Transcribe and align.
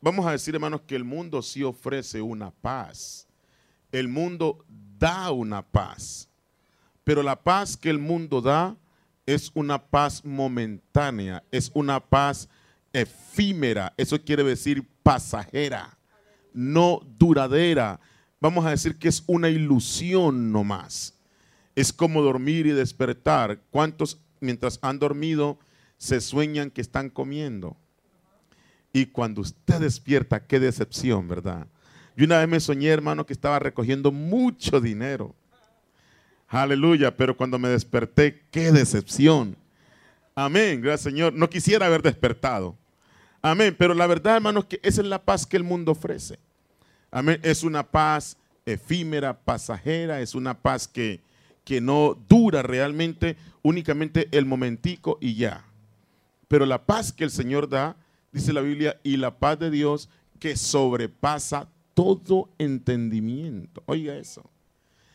Vamos 0.00 0.24
a 0.24 0.30
decir, 0.30 0.54
hermanos, 0.54 0.82
que 0.86 0.94
el 0.94 1.02
mundo 1.02 1.42
sí 1.42 1.64
ofrece 1.64 2.22
una 2.22 2.52
paz. 2.52 3.26
El 3.90 4.06
mundo 4.06 4.64
da 5.02 5.32
una 5.32 5.62
paz. 5.62 6.28
Pero 7.02 7.24
la 7.24 7.42
paz 7.42 7.76
que 7.76 7.90
el 7.90 7.98
mundo 7.98 8.40
da 8.40 8.76
es 9.26 9.50
una 9.54 9.84
paz 9.84 10.24
momentánea, 10.24 11.42
es 11.50 11.72
una 11.74 11.98
paz 11.98 12.48
efímera, 12.92 13.92
eso 13.96 14.22
quiere 14.22 14.44
decir 14.44 14.88
pasajera, 15.02 15.98
no 16.52 17.00
duradera. 17.18 17.98
Vamos 18.40 18.64
a 18.64 18.70
decir 18.70 18.96
que 18.96 19.08
es 19.08 19.24
una 19.26 19.48
ilusión 19.48 20.52
nomás. 20.52 21.18
Es 21.74 21.92
como 21.92 22.22
dormir 22.22 22.66
y 22.66 22.70
despertar. 22.70 23.60
¿Cuántos 23.70 24.20
mientras 24.38 24.78
han 24.82 25.00
dormido 25.00 25.58
se 25.98 26.20
sueñan 26.20 26.70
que 26.70 26.80
están 26.80 27.10
comiendo? 27.10 27.76
Y 28.92 29.06
cuando 29.06 29.40
usted 29.40 29.80
despierta, 29.80 30.46
qué 30.46 30.60
decepción, 30.60 31.26
¿verdad? 31.26 31.66
Yo 32.16 32.24
una 32.24 32.38
vez 32.38 32.48
me 32.48 32.60
soñé, 32.60 32.88
hermano, 32.88 33.24
que 33.24 33.32
estaba 33.32 33.58
recogiendo 33.58 34.12
mucho 34.12 34.80
dinero. 34.80 35.34
Aleluya, 36.48 37.16
pero 37.16 37.36
cuando 37.36 37.58
me 37.58 37.68
desperté, 37.68 38.42
qué 38.50 38.72
decepción. 38.72 39.56
Amén, 40.34 40.80
gracias 40.82 41.12
Señor. 41.12 41.32
No 41.32 41.48
quisiera 41.48 41.86
haber 41.86 42.02
despertado. 42.02 42.76
Amén, 43.40 43.74
pero 43.78 43.94
la 43.94 44.06
verdad, 44.06 44.36
hermanos, 44.36 44.66
que 44.66 44.78
esa 44.82 45.00
es 45.00 45.06
la 45.06 45.22
paz 45.22 45.46
que 45.46 45.56
el 45.56 45.64
mundo 45.64 45.92
ofrece. 45.92 46.38
Amén, 47.10 47.40
es 47.42 47.62
una 47.62 47.82
paz 47.82 48.36
efímera, 48.66 49.38
pasajera, 49.38 50.20
es 50.20 50.34
una 50.34 50.54
paz 50.54 50.86
que, 50.86 51.20
que 51.64 51.80
no 51.80 52.16
dura 52.28 52.62
realmente, 52.62 53.36
únicamente 53.62 54.28
el 54.30 54.46
momentico 54.46 55.18
y 55.20 55.34
ya. 55.34 55.64
Pero 56.48 56.66
la 56.66 56.84
paz 56.84 57.12
que 57.12 57.24
el 57.24 57.30
Señor 57.30 57.68
da, 57.68 57.96
dice 58.30 58.52
la 58.52 58.60
Biblia, 58.60 59.00
y 59.02 59.16
la 59.16 59.38
paz 59.38 59.58
de 59.58 59.70
Dios 59.70 60.08
que 60.38 60.56
sobrepasa 60.56 61.68
todo 61.94 62.50
entendimiento. 62.58 63.82
Oiga 63.86 64.16
eso. 64.16 64.48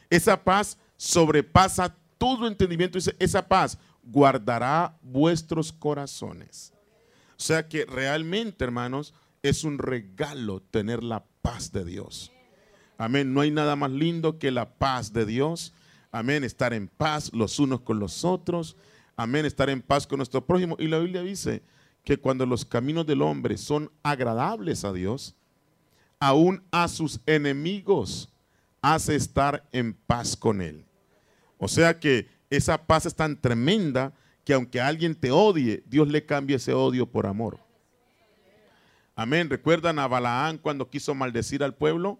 Esa 0.10 0.44
paz 0.44 0.78
sobrepasa 0.96 1.96
todo 2.18 2.48
entendimiento. 2.48 2.98
Esa 3.20 3.48
paz 3.48 3.78
guardará 4.04 4.98
vuestros 5.02 5.72
corazones. 5.72 6.74
O 7.32 7.42
sea 7.42 7.68
que 7.68 7.86
realmente, 7.86 8.64
hermanos, 8.64 9.14
es 9.44 9.64
un 9.64 9.78
regalo 9.78 10.62
tener 10.62 11.04
la 11.04 11.26
paz 11.42 11.72
de 11.72 11.86
Dios. 11.86 12.32
Amén. 12.98 13.34
No 13.34 13.42
hay 13.42 13.52
nada 13.52 13.76
más 13.76 13.92
lindo 13.92 14.40
que 14.40 14.52
la 14.52 14.74
paz 14.74 15.14
de 15.14 15.26
Dios. 15.26 15.74
Amén. 16.12 16.44
Estar 16.44 16.74
en 16.74 16.88
paz 16.88 17.32
los 17.34 17.60
unos 17.60 17.82
con 17.82 18.00
los 18.00 18.26
otros. 18.26 18.76
Amén. 19.16 19.46
Estar 19.46 19.70
en 19.70 19.82
paz 19.82 20.08
con 20.08 20.18
nuestro 20.18 20.46
prójimo. 20.46 20.76
Y 20.80 20.88
la 20.88 21.00
Biblia 21.00 21.22
dice 21.22 21.62
que 22.04 22.18
cuando 22.18 22.46
los 22.46 22.66
caminos 22.66 23.06
del 23.06 23.22
hombre 23.22 23.58
son 23.58 23.92
agradables 24.02 24.84
a 24.84 24.94
Dios, 24.94 25.36
aún 26.20 26.64
a 26.72 26.88
sus 26.88 27.20
enemigos 27.26 28.30
hace 28.82 29.16
estar 29.16 29.68
en 29.72 29.94
paz 29.94 30.36
con 30.36 30.62
él. 30.62 30.86
O 31.58 31.68
sea 31.68 32.00
que 32.00 32.28
esa 32.50 32.86
paz 32.86 33.06
es 33.06 33.16
tan 33.16 33.40
tremenda 33.40 34.14
que 34.44 34.54
aunque 34.54 34.80
alguien 34.80 35.16
te 35.16 35.32
odie, 35.32 35.84
Dios 35.88 36.08
le 36.08 36.26
cambia 36.26 36.56
ese 36.56 36.74
odio 36.74 37.06
por 37.06 37.28
amor. 37.28 37.60
Amén. 39.16 39.50
¿Recuerdan 39.50 40.00
a 40.00 40.08
Balaán 40.08 40.58
cuando 40.58 40.90
quiso 40.90 41.16
maldecir 41.16 41.64
al 41.64 41.74
pueblo? 41.74 42.20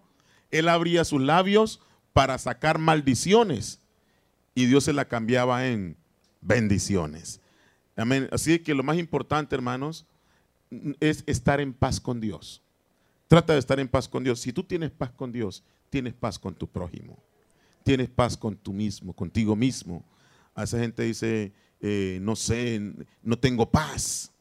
Él 0.50 0.68
abría 0.68 1.04
sus 1.04 1.22
labios 1.22 1.80
para 2.12 2.36
sacar 2.38 2.78
maldiciones 2.78 3.80
y 4.54 4.66
Dios 4.66 4.84
se 4.84 4.92
la 4.92 5.06
cambiaba 5.06 5.68
en 5.68 5.96
bendiciones. 6.40 7.40
Amén. 7.96 8.28
Así 8.32 8.58
que 8.58 8.74
lo 8.74 8.82
más 8.82 8.98
importante, 8.98 9.54
hermanos, 9.54 10.06
es 11.00 11.22
estar 11.26 11.60
en 11.60 11.72
paz 11.72 12.00
con 12.00 12.20
Dios. 12.20 12.62
Trata 13.28 13.52
de 13.52 13.58
estar 13.58 13.78
en 13.78 13.88
paz 13.88 14.08
con 14.08 14.24
Dios. 14.24 14.40
Si 14.40 14.52
tú 14.52 14.64
tienes 14.64 14.90
paz 14.90 15.10
con 15.10 15.30
Dios, 15.30 15.62
tienes 15.90 16.14
paz 16.14 16.38
con 16.38 16.54
tu 16.54 16.66
prójimo. 16.66 17.16
Tienes 17.84 18.08
paz 18.08 18.36
con 18.36 18.56
tú 18.56 18.72
mismo, 18.72 19.12
contigo 19.12 19.54
mismo. 19.54 20.02
A 20.54 20.64
esa 20.64 20.78
gente 20.78 21.02
dice, 21.02 21.52
eh, 21.80 22.18
no 22.22 22.34
sé, 22.34 22.80
no 23.22 23.38
tengo 23.38 23.70
paz. 23.70 24.32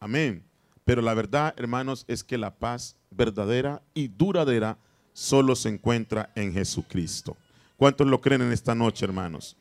Amén. 0.00 0.42
Pero 0.84 1.02
la 1.02 1.12
verdad, 1.12 1.54
hermanos, 1.58 2.06
es 2.08 2.24
que 2.24 2.38
la 2.38 2.54
paz 2.58 2.96
verdadera 3.10 3.82
y 3.94 4.08
duradera 4.08 4.78
solo 5.12 5.54
se 5.54 5.68
encuentra 5.68 6.32
en 6.34 6.54
Jesucristo. 6.54 7.36
¿Cuántos 7.76 8.06
lo 8.06 8.20
creen 8.22 8.42
en 8.42 8.52
esta 8.52 8.74
noche, 8.74 9.04
hermanos? 9.04 9.56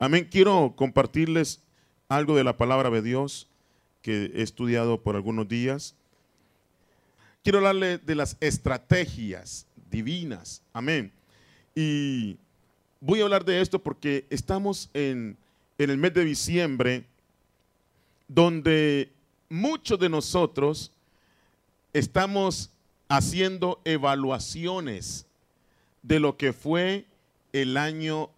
Amén. 0.00 0.28
Quiero 0.28 0.74
compartirles 0.76 1.62
algo 2.08 2.36
de 2.36 2.44
la 2.44 2.56
palabra 2.56 2.90
de 2.90 3.02
Dios 3.02 3.48
que 4.02 4.32
he 4.34 4.42
estudiado 4.42 5.02
por 5.02 5.14
algunos 5.14 5.48
días 5.48 5.94
quiero 7.46 7.58
hablarle 7.58 7.98
de 7.98 8.16
las 8.16 8.36
estrategias 8.40 9.68
divinas. 9.88 10.62
Amén. 10.72 11.12
Y 11.76 12.38
voy 13.00 13.20
a 13.20 13.22
hablar 13.22 13.44
de 13.44 13.60
esto 13.60 13.78
porque 13.78 14.26
estamos 14.30 14.90
en, 14.94 15.36
el 15.78 15.96
mes 15.96 16.12
de 16.12 16.24
diciembre, 16.24 17.04
donde 18.26 19.12
muchos 19.48 19.96
de 20.00 20.08
nosotros 20.08 20.90
estamos 21.92 22.70
haciendo 23.08 23.80
evaluaciones 23.84 25.24
de 26.02 26.18
lo 26.18 26.36
que 26.36 26.52
fue 26.52 27.04
el 27.52 27.76
año. 27.76 28.28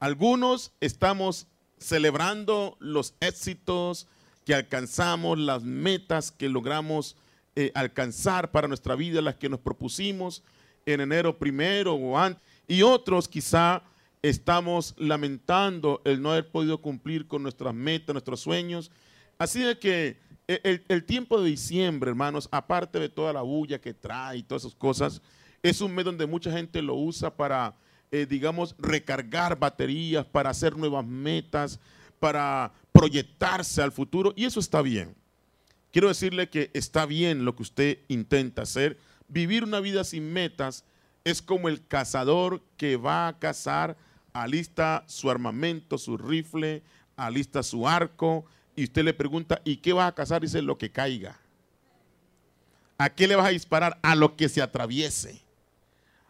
Algunos 0.00 0.72
estamos 0.80 1.46
celebrando 1.78 2.76
los 2.80 3.14
éxitos 3.20 4.08
que 4.44 4.56
alcanzamos, 4.56 5.38
las 5.38 5.62
metas 5.62 6.32
que 6.32 6.48
logramos 6.48 7.14
eh, 7.54 7.70
alcanzar 7.74 8.50
para 8.50 8.68
nuestra 8.68 8.94
vida, 8.94 9.20
las 9.20 9.36
que 9.36 9.48
nos 9.48 9.60
propusimos 9.60 10.42
en 10.86 11.00
enero 11.00 11.38
primero 11.38 11.94
o. 11.94 12.36
Y 12.66 12.82
otros 12.82 13.28
quizá 13.28 13.82
estamos 14.22 14.94
lamentando 14.96 16.00
el 16.04 16.22
no 16.22 16.30
haber 16.30 16.50
podido 16.50 16.80
cumplir 16.80 17.26
con 17.26 17.42
nuestras 17.42 17.74
metas, 17.74 18.14
nuestros 18.14 18.40
sueños. 18.40 18.90
Así 19.38 19.60
de 19.60 19.78
que 19.78 20.18
el, 20.46 21.04
tiempo 21.04 21.40
de 21.40 21.50
diciembre, 21.50 22.10
hermanos, 22.10 22.48
aparte 22.50 22.98
de 22.98 23.08
toda 23.08 23.32
la 23.32 23.42
bulla 23.42 23.80
que 23.80 23.94
trae 23.94 24.38
y 24.38 24.42
todas 24.42 24.64
esas 24.64 24.74
cosas, 24.74 25.22
es 25.62 25.80
un 25.80 25.94
mes 25.94 26.04
donde 26.04 26.26
mucha 26.26 26.52
gente 26.52 26.82
lo 26.82 26.94
usa 26.94 27.34
para, 27.34 27.76
eh, 28.10 28.26
digamos, 28.28 28.74
recargar 28.78 29.58
baterías, 29.58 30.26
para 30.26 30.50
hacer 30.50 30.76
nuevas 30.76 31.04
metas, 31.04 31.78
para 32.18 32.72
proyectarse 32.92 33.82
al 33.82 33.92
futuro. 33.92 34.32
Y 34.36 34.44
eso 34.44 34.60
está 34.60 34.82
bien. 34.82 35.14
Quiero 35.92 36.08
decirle 36.08 36.48
que 36.48 36.70
está 36.72 37.04
bien 37.04 37.44
lo 37.44 37.54
que 37.54 37.62
usted 37.62 37.98
intenta 38.08 38.62
hacer. 38.62 38.98
Vivir 39.28 39.62
una 39.62 39.78
vida 39.80 40.04
sin 40.04 40.32
metas 40.32 40.84
es 41.22 41.42
como 41.42 41.68
el 41.68 41.86
cazador 41.86 42.62
que 42.76 42.96
va 42.96 43.28
a 43.28 43.38
cazar, 43.38 43.96
alista 44.32 45.04
su 45.06 45.30
armamento, 45.30 45.98
su 45.98 46.16
rifle, 46.16 46.82
alista 47.16 47.62
su 47.62 47.86
arco, 47.86 48.46
y 48.74 48.84
usted 48.84 49.04
le 49.04 49.12
pregunta, 49.12 49.60
¿y 49.64 49.76
qué 49.76 49.92
va 49.92 50.06
a 50.06 50.14
cazar? 50.14 50.40
Dice, 50.40 50.62
lo 50.62 50.78
que 50.78 50.90
caiga. 50.90 51.38
¿A 52.96 53.10
qué 53.10 53.28
le 53.28 53.36
vas 53.36 53.46
a 53.46 53.50
disparar? 53.50 53.98
A 54.02 54.14
lo 54.14 54.34
que 54.34 54.48
se 54.48 54.62
atraviese. 54.62 55.42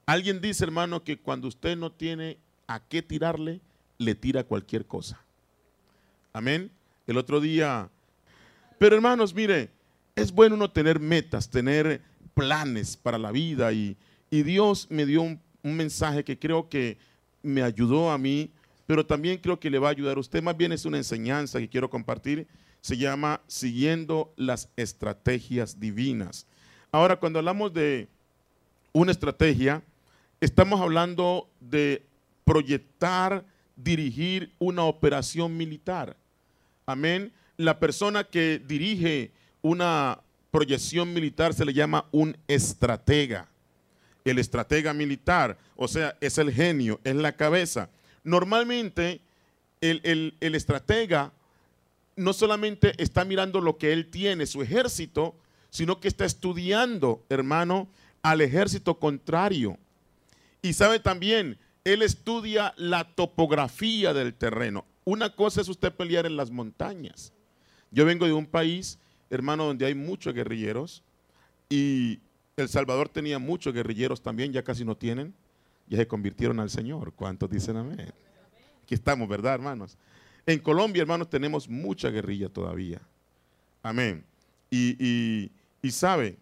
Alguien 0.07 0.41
dice, 0.41 0.65
hermano, 0.65 1.05
que 1.05 1.19
cuando 1.19 1.47
usted 1.47 1.77
no 1.77 1.93
tiene 1.93 2.39
a 2.67 2.81
qué 2.81 3.01
tirarle, 3.03 3.61
le 3.99 4.17
tira 4.17 4.43
cualquier 4.43 4.87
cosa. 4.87 5.21
Amén. 6.33 6.73
El 7.07 7.19
otro 7.19 7.41
día 7.41 7.91
pero 8.83 8.97
hermanos, 8.97 9.33
mire, 9.33 9.71
es 10.17 10.33
bueno 10.33 10.57
uno 10.57 10.69
tener 10.69 10.99
metas, 10.99 11.49
tener 11.49 12.03
planes 12.35 12.97
para 12.97 13.17
la 13.17 13.31
vida 13.31 13.73
y, 13.73 13.97
Dios 14.29 14.89
me 14.91 15.07
dio 15.07 15.23
un, 15.23 15.41
mensaje 15.63 16.25
que 16.25 16.37
creo 16.37 16.69
que 16.69 16.99
me 17.45 17.63
ayudó 17.63 18.11
a 18.11 18.19
mí, 18.19 18.51
pero 18.85 19.07
también 19.07 19.39
creo 19.39 19.61
que 19.61 19.71
le 19.71 19.79
va 19.79 19.87
a 19.87 19.91
ayudar 19.93 20.17
a 20.17 20.21
usted. 20.21 20.43
Más 20.43 20.57
bien 20.57 20.73
es 20.73 20.85
una 20.85 20.97
enseñanza 20.97 21.61
que 21.61 21.69
quiero 21.69 21.89
compartir. 21.89 22.49
Se 22.81 22.97
llama 22.97 23.41
Siguiendo 23.47 24.33
las 24.35 24.69
estrategias 24.75 25.79
divinas. 25.79 26.49
Ahora, 26.91 27.21
cuando 27.21 27.39
hablamos 27.39 27.73
de 27.73 28.09
una 28.93 29.13
estrategia, 29.13 29.81
estamos 30.41 30.81
hablando 30.81 31.49
de 31.61 32.05
proyectar, 32.45 33.45
dirigir 33.77 34.53
una 34.59 34.83
operación 34.83 35.57
militar. 35.57 36.17
Amén 36.85 37.33
la 37.65 37.79
persona 37.79 38.25
que 38.25 38.61
dirige 38.65 39.33
una 39.63 40.21
proyección 40.51 41.13
militar 41.13 41.55
se 41.55 41.65
le 41.65 41.73
llama 41.73 42.07
un 42.13 42.37
estratega. 42.49 43.49
El 44.25 44.39
estratega 44.39 44.93
militar, 44.93 45.59
o 45.77 45.89
sea, 45.89 46.17
es 46.21 46.39
el 46.39 46.53
genio, 46.53 47.01
es 47.05 47.17
la 47.17 47.33
cabeza. 47.33 47.91
normalmente 48.25 49.21
el, 49.81 50.37
el 50.41 50.55
estratega 50.55 51.33
no 52.15 52.33
solamente 52.33 52.93
está 53.03 53.25
mirando 53.25 53.61
lo 53.61 53.79
que 53.79 53.93
él 53.93 54.11
tiene, 54.11 54.47
su 54.47 54.63
ejército, 54.63 55.35
sino 55.71 55.99
que 55.99 56.09
está 56.09 56.25
estudiando, 56.25 57.25
hermano, 57.29 57.89
al 58.23 58.41
ejército 58.41 58.99
contrario. 58.99 59.79
Y 60.61 60.75
sabe 60.75 61.01
también, 61.01 61.59
él 61.85 62.03
estudia 62.03 62.75
la 62.77 63.05
topografía 63.15 64.13
del 64.13 64.35
terreno. 64.35 64.85
Una 65.05 65.35
cosa 65.35 65.61
es 65.61 65.69
usted 65.69 65.93
pelear 65.93 66.27
en 66.27 66.37
las 66.37 66.51
montañas. 66.51 67.33
Yo 67.93 68.07
vengo 68.07 68.27
de 68.27 68.33
un 68.33 68.47
país, 68.47 68.99
hermano, 69.31 69.67
donde 69.67 69.87
hay 69.87 69.95
muchos 69.95 70.35
guerrilleros 70.35 71.03
y 71.69 72.21
El 72.57 72.69
Salvador 72.69 73.09
tenía 73.09 73.39
muchos 73.39 73.73
guerrilleros 73.73 74.23
también, 74.23 74.53
ya 74.53 74.65
casi 74.65 74.85
no 74.85 74.97
tienen, 74.97 75.35
ya 75.89 75.99
se 75.99 76.07
convirtieron 76.07 76.59
al 76.59 76.71
Señor. 76.71 77.13
¿Cuántos 77.13 77.51
dicen 77.51 77.77
amén? 77.77 78.13
Aquí 78.83 78.95
estamos, 78.95 79.29
¿verdad, 79.29 79.55
hermanos? 79.55 79.97
En 80.47 80.59
Colombia, 80.59 81.03
hermanos, 81.03 81.31
tenemos 81.31 81.69
mucha 81.69 82.09
guerrilla 82.09 82.49
todavía. 82.49 83.01
Amén. 83.83 84.25
Y, 84.71 85.51
y, 85.83 85.91
sabe, 85.91 86.39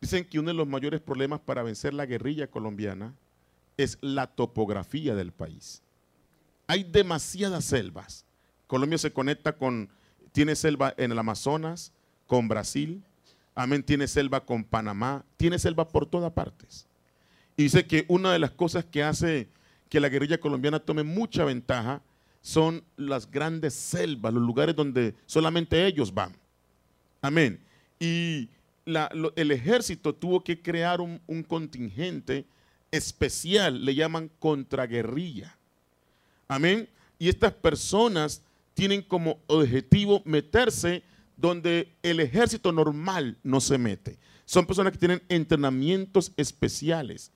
dicen 0.00 0.24
que 0.24 0.38
uno 0.38 0.48
de 0.48 0.54
los 0.54 0.66
mayores 0.66 1.00
problemas 1.00 1.40
para 1.40 1.62
vencer 1.62 1.92
la 1.92 2.06
guerrilla 2.06 2.46
colombiana 2.46 3.14
es 3.76 3.98
la 4.00 4.26
topografía 4.26 5.14
del 5.14 5.30
país. 5.30 5.82
Hay 6.66 6.84
demasiadas 6.84 7.66
selvas. 7.66 8.24
Colombia 8.66 8.98
se 8.98 9.12
conecta 9.12 9.52
con, 9.52 9.90
tiene 10.32 10.54
selva 10.56 10.94
en 10.96 11.12
el 11.12 11.18
Amazonas, 11.18 11.92
con 12.26 12.46
Brasil, 12.46 13.02
amén, 13.54 13.82
tiene 13.82 14.06
selva 14.06 14.44
con 14.44 14.62
Panamá, 14.62 15.24
tiene 15.36 15.58
selva 15.58 15.88
por 15.88 16.06
todas 16.06 16.32
partes. 16.32 16.86
Y 17.56 17.64
dice 17.64 17.86
que 17.86 18.04
una 18.08 18.32
de 18.32 18.38
las 18.38 18.52
cosas 18.52 18.84
que 18.84 19.02
hace 19.02 19.48
que 19.88 20.00
la 20.00 20.08
guerrilla 20.08 20.38
colombiana 20.38 20.78
tome 20.78 21.02
mucha 21.02 21.44
ventaja 21.44 22.00
son 22.40 22.84
las 22.96 23.30
grandes 23.30 23.74
selvas, 23.74 24.32
los 24.32 24.42
lugares 24.42 24.76
donde 24.76 25.14
solamente 25.26 25.84
ellos 25.86 26.14
van. 26.14 26.34
Amén. 27.20 27.60
Y 27.98 28.48
el 28.86 29.50
ejército 29.50 30.14
tuvo 30.14 30.42
que 30.42 30.62
crear 30.62 31.00
un, 31.00 31.20
un 31.26 31.42
contingente 31.42 32.46
especial, 32.90 33.84
le 33.84 33.94
llaman 33.94 34.30
contraguerrilla. 34.38 35.56
Amén. 36.48 36.88
Y 37.18 37.28
estas 37.28 37.52
personas 37.52 38.42
tienen 38.74 39.02
como 39.02 39.38
objetivo 39.46 40.22
meterse 40.24 41.02
donde 41.36 41.92
el 42.02 42.20
ejército 42.20 42.72
normal 42.72 43.38
no 43.42 43.60
se 43.60 43.78
mete. 43.78 44.18
Son 44.44 44.66
personas 44.66 44.92
que 44.92 44.98
tienen 44.98 45.22
entrenamientos 45.28 46.32
especiales 46.36 47.32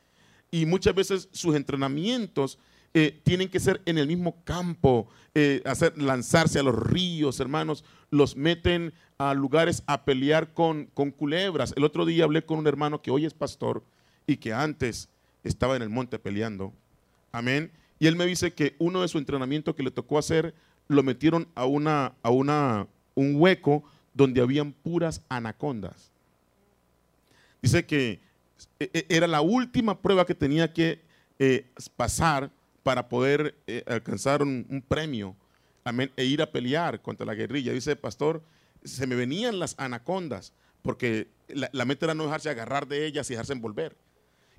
y 0.50 0.66
muchas 0.66 0.94
veces 0.94 1.28
sus 1.32 1.56
entrenamientos 1.56 2.58
eh, 2.92 3.20
tienen 3.24 3.48
que 3.48 3.58
ser 3.58 3.82
en 3.86 3.98
el 3.98 4.06
mismo 4.06 4.42
campo, 4.44 5.08
eh, 5.34 5.62
hacer, 5.64 6.00
lanzarse 6.00 6.60
a 6.60 6.62
los 6.62 6.76
ríos, 6.76 7.40
hermanos, 7.40 7.84
los 8.10 8.36
meten 8.36 8.92
a 9.18 9.34
lugares 9.34 9.82
a 9.86 10.04
pelear 10.04 10.54
con, 10.54 10.86
con 10.94 11.10
culebras. 11.10 11.72
El 11.76 11.84
otro 11.84 12.06
día 12.06 12.24
hablé 12.24 12.44
con 12.44 12.58
un 12.58 12.66
hermano 12.66 13.02
que 13.02 13.10
hoy 13.10 13.24
es 13.24 13.34
pastor 13.34 13.82
y 14.26 14.36
que 14.36 14.52
antes 14.52 15.08
estaba 15.42 15.74
en 15.74 15.82
el 15.82 15.90
monte 15.90 16.18
peleando. 16.18 16.72
Amén. 17.32 17.72
Y 17.98 18.06
él 18.06 18.16
me 18.16 18.26
dice 18.26 18.52
que 18.52 18.76
uno 18.78 19.02
de 19.02 19.08
su 19.08 19.18
entrenamientos 19.18 19.74
que 19.74 19.82
le 19.82 19.90
tocó 19.90 20.18
hacer, 20.18 20.54
lo 20.88 21.02
metieron 21.02 21.48
a, 21.54 21.66
una, 21.66 22.14
a 22.22 22.30
una, 22.30 22.86
un 23.14 23.36
hueco 23.36 23.84
donde 24.12 24.40
habían 24.40 24.72
puras 24.72 25.22
anacondas. 25.28 26.10
Dice 27.62 27.86
que 27.86 28.20
e, 28.78 28.90
e, 28.92 29.06
era 29.08 29.26
la 29.26 29.40
última 29.40 30.00
prueba 30.00 30.26
que 30.26 30.34
tenía 30.34 30.72
que 30.72 31.00
eh, 31.38 31.66
pasar 31.96 32.50
para 32.82 33.08
poder 33.08 33.56
eh, 33.66 33.82
alcanzar 33.86 34.42
un, 34.42 34.84
premio 34.86 35.34
amén, 35.84 36.12
e 36.16 36.24
ir 36.24 36.42
a 36.42 36.52
pelear 36.52 37.00
contra 37.00 37.26
la 37.26 37.34
guerrilla. 37.34 37.72
Dice, 37.72 37.96
pastor, 37.96 38.42
se 38.84 39.06
me 39.06 39.16
venían 39.16 39.58
las 39.58 39.74
anacondas, 39.78 40.52
porque 40.82 41.28
la, 41.48 41.84
meta 41.84 42.06
era 42.06 42.14
no 42.14 42.24
dejarse 42.24 42.50
agarrar 42.50 42.86
de 42.86 43.06
ellas 43.06 43.28
y 43.28 43.32
dejarse 43.32 43.54
envolver. 43.54 43.96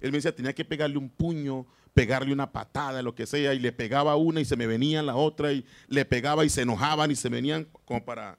Él 0.02 0.12
me 0.12 0.18
decía, 0.18 0.36
tenía 0.36 0.54
que 0.54 0.66
pegarle 0.66 0.98
un 0.98 1.10
puño, 1.10 1.66
pegarle 1.96 2.34
una 2.34 2.52
patada, 2.52 3.02
lo 3.02 3.16
que 3.16 3.26
sea, 3.26 3.54
y 3.54 3.60
le 3.60 3.72
pegaba 3.72 4.18
una 4.18 4.42
y 4.42 4.46
se 4.46 4.58
me 4.58 4.68
venía 4.68 5.02
la 5.02 5.16
otra, 5.16 5.54
y 5.54 5.66
le 5.88 6.04
pegaba 6.04 6.44
y 6.44 6.50
se 6.50 6.62
enojaban 6.62 7.10
y 7.10 7.16
se 7.16 7.30
venían 7.30 7.68
como 7.86 8.04
para 8.04 8.38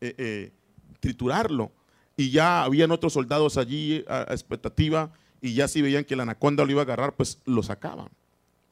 eh, 0.00 0.14
eh, 0.18 0.52
triturarlo. 0.98 1.70
Y 2.16 2.30
ya 2.30 2.64
habían 2.64 2.90
otros 2.90 3.12
soldados 3.12 3.58
allí 3.58 4.04
a 4.08 4.26
expectativa, 4.30 5.12
y 5.40 5.54
ya 5.54 5.68
si 5.68 5.82
veían 5.82 6.04
que 6.04 6.16
la 6.16 6.24
anaconda 6.24 6.64
lo 6.64 6.70
iba 6.72 6.80
a 6.80 6.84
agarrar, 6.84 7.14
pues 7.14 7.38
lo 7.46 7.62
sacaban. 7.62 8.08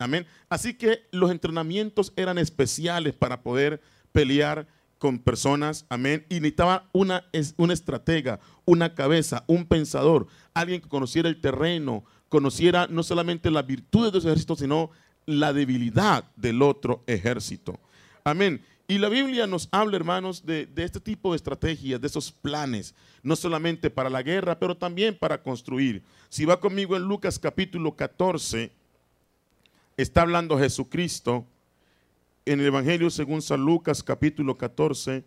Amén. 0.01 0.27
Así 0.49 0.75
que 0.75 1.07
los 1.13 1.31
entrenamientos 1.31 2.13
eran 2.17 2.37
especiales 2.37 3.15
para 3.15 3.43
poder 3.43 3.81
pelear 4.11 4.67
con 4.99 5.21
personas, 5.21 5.87
amén. 5.91 6.27
Y 6.29 6.37
necesitaba 6.37 6.89
una, 6.93 7.25
una 7.57 7.73
estratega, 7.73 8.41
una 8.65 8.95
cabeza, 8.95 9.45
un 9.47 9.67
pensador, 9.67 10.27
alguien 10.55 10.81
que 10.81 10.89
conociera 10.89 11.29
el 11.29 11.41
terreno, 11.41 12.05
conociera 12.29 12.87
no 12.89 13.03
solamente 13.03 13.51
las 13.51 13.67
virtudes 13.67 14.13
de 14.13 14.19
ese 14.19 14.29
ejército, 14.29 14.57
sino 14.57 14.91
la 15.27 15.53
debilidad 15.53 16.25
del 16.37 16.63
otro 16.63 17.03
ejército. 17.07 17.79
Amén. 18.25 18.63
Y 18.87 18.99
la 18.99 19.09
Biblia 19.09 19.47
nos 19.47 19.69
habla, 19.73 19.97
hermanos, 19.97 20.45
de, 20.45 20.67
de, 20.67 20.85
este 20.85 21.01
tipo 21.01 21.33
de 21.33 21.37
estrategias, 21.37 22.01
de 22.01 22.07
esos 22.07 22.31
planes, 22.31 22.95
no 23.23 23.35
solamente 23.35 23.89
para 23.89 24.11
la 24.11 24.23
guerra, 24.23 24.59
pero 24.59 24.77
también 24.77 25.17
para 25.17 25.43
construir. 25.43 26.03
Si 26.29 26.45
va 26.45 26.61
conmigo 26.61 26.95
en 26.97 27.05
Lucas 27.05 27.39
capítulo 27.39 27.97
14, 27.97 28.71
está 29.97 30.23
hablando 30.23 30.59
Jesucristo 30.59 31.47
en 32.47 32.61
el 32.61 32.67
Evangelio 32.67 33.11
según 33.11 33.43
San 33.43 33.61
Lucas 33.61 34.03
capítulo 34.03 34.57
14, 34.57 35.25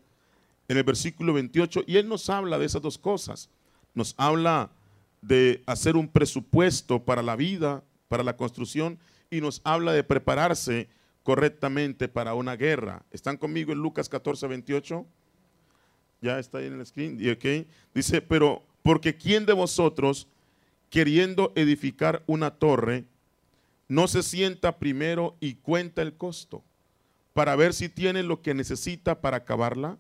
en 0.68 0.78
el 0.78 0.84
versículo 0.84 1.34
28, 1.34 1.84
y 1.88 1.98
Él 1.98 2.08
nos 2.08 2.30
habla 2.30 2.60
de 2.60 2.66
esas 2.66 2.82
dos 2.82 2.98
cosas. 2.98 3.50
Nos 3.96 4.14
habla 4.18 4.70
de 5.22 5.64
hacer 5.66 5.96
un 5.96 6.08
presupuesto 6.08 7.04
para 7.04 7.22
la 7.22 7.36
vida, 7.36 7.84
para 8.08 8.24
la 8.24 8.38
construcción, 8.38 9.00
y 9.30 9.42
nos 9.42 9.62
habla 9.64 9.92
de 9.94 10.04
prepararse 10.04 10.88
correctamente 11.24 12.08
para 12.08 12.34
una 12.34 12.56
guerra. 12.56 13.04
¿Están 13.12 13.38
conmigo 13.38 13.74
en 13.74 13.80
Lucas 13.80 14.08
14, 14.08 14.48
28? 14.48 15.06
Ya 16.22 16.40
está 16.40 16.60
ahí 16.60 16.68
en 16.68 16.80
el 16.80 16.86
screen. 16.86 17.18
Dice, 17.94 18.22
pero 18.22 18.64
porque 18.82 19.18
¿quién 19.18 19.46
de 19.46 19.54
vosotros, 19.54 20.28
queriendo 20.90 21.52
edificar 21.56 22.24
una 22.28 22.52
torre, 22.52 23.06
no 23.90 24.08
se 24.08 24.24
sienta 24.24 24.80
primero 24.80 25.36
y 25.40 25.56
cuenta 25.56 26.02
el 26.02 26.16
costo 26.16 26.64
para 27.34 27.56
ver 27.56 27.74
si 27.74 27.90
tiene 27.90 28.24
lo 28.24 28.42
que 28.42 28.54
necesita 28.54 29.22
para 29.22 29.38
acabarla, 29.38 29.98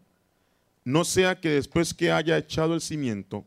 no 0.85 1.03
sea 1.03 1.39
que 1.39 1.49
después 1.49 1.93
que 1.93 2.11
haya 2.11 2.37
echado 2.37 2.73
el 2.73 2.81
cimiento 2.81 3.45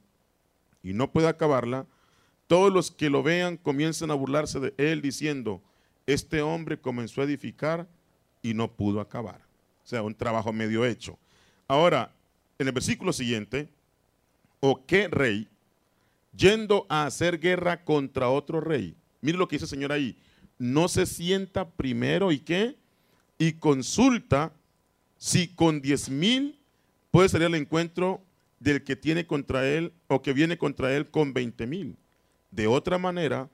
y 0.82 0.92
no 0.92 1.10
pueda 1.10 1.30
acabarla, 1.30 1.86
todos 2.46 2.72
los 2.72 2.90
que 2.90 3.10
lo 3.10 3.22
vean 3.22 3.56
comiencen 3.56 4.10
a 4.10 4.14
burlarse 4.14 4.58
de 4.58 4.74
él 4.76 5.02
diciendo, 5.02 5.62
este 6.06 6.42
hombre 6.42 6.80
comenzó 6.80 7.20
a 7.20 7.24
edificar 7.24 7.86
y 8.42 8.54
no 8.54 8.72
pudo 8.72 9.00
acabar. 9.00 9.40
O 9.84 9.86
sea, 9.86 10.02
un 10.02 10.14
trabajo 10.14 10.52
medio 10.52 10.84
hecho. 10.84 11.18
Ahora, 11.68 12.12
en 12.58 12.66
el 12.66 12.72
versículo 12.72 13.12
siguiente, 13.12 13.68
o 14.60 14.84
qué 14.84 15.08
rey, 15.08 15.48
yendo 16.36 16.86
a 16.88 17.06
hacer 17.06 17.38
guerra 17.38 17.84
contra 17.84 18.28
otro 18.28 18.60
rey, 18.60 18.94
mire 19.20 19.38
lo 19.38 19.48
que 19.48 19.56
dice 19.56 19.66
el 19.66 19.70
Señor 19.70 19.92
ahí, 19.92 20.16
no 20.58 20.88
se 20.88 21.06
sienta 21.06 21.68
primero 21.70 22.32
y 22.32 22.40
qué? 22.40 22.76
Y 23.38 23.52
consulta 23.52 24.52
si 25.16 25.48
con 25.48 25.80
10 25.80 26.10
mil 26.10 26.58
puede 27.10 27.28
salir 27.28 27.46
al 27.46 27.54
encuentro 27.54 28.20
del 28.60 28.84
que 28.84 28.94
tiene 28.94 29.26
contra 29.26 29.66
él 29.66 29.92
o 30.06 30.22
que 30.22 30.32
viene 30.32 30.56
contra 30.56 30.94
él 30.94 31.10
con 31.10 31.32
20 31.32 31.66
mil. 31.66 31.96
De 32.50 32.66
otra 32.66 32.98
manera, 32.98 33.48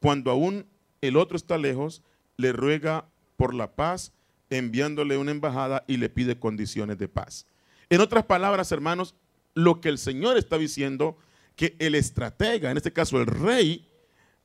cuando 0.00 0.30
aún 0.30 0.66
el 1.00 1.16
otro 1.16 1.36
está 1.36 1.56
lejos, 1.56 2.02
le 2.36 2.52
ruega 2.52 3.06
por 3.36 3.54
la 3.54 3.72
paz, 3.72 4.12
enviándole 4.50 5.16
una 5.16 5.30
embajada 5.30 5.84
y 5.86 5.96
le 5.96 6.08
pide 6.08 6.38
condiciones 6.38 6.98
de 6.98 7.08
paz. 7.08 7.46
En 7.88 8.00
otras 8.00 8.24
palabras, 8.24 8.72
hermanos, 8.72 9.14
lo 9.54 9.80
que 9.80 9.88
el 9.88 9.98
Señor 9.98 10.36
está 10.36 10.58
diciendo, 10.58 11.16
que 11.56 11.74
el 11.80 11.96
estratega, 11.96 12.70
en 12.70 12.76
este 12.76 12.92
caso 12.92 13.18
el 13.18 13.26
rey, 13.26 13.84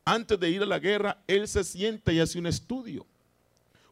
antes 0.04 0.40
de 0.40 0.50
ir 0.50 0.64
a 0.64 0.66
la 0.66 0.80
guerra, 0.80 1.20
él 1.28 1.48
se 1.48 1.64
sienta 1.64 2.12
y 2.12 2.20
hace 2.20 2.40
un 2.40 2.48
estudio. 2.48 3.06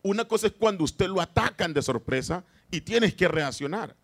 Una 0.02 0.26
cosa 0.26 0.48
es 0.48 0.54
cuando 0.54 0.84
usted 0.84 1.08
lo 1.08 1.22
atacan 1.22 1.74
de 1.74 1.84
sorpresa 1.84 2.44
y 2.72 2.82
tienes 2.82 3.14
que 3.14 3.28
reaccionar. 3.28 3.96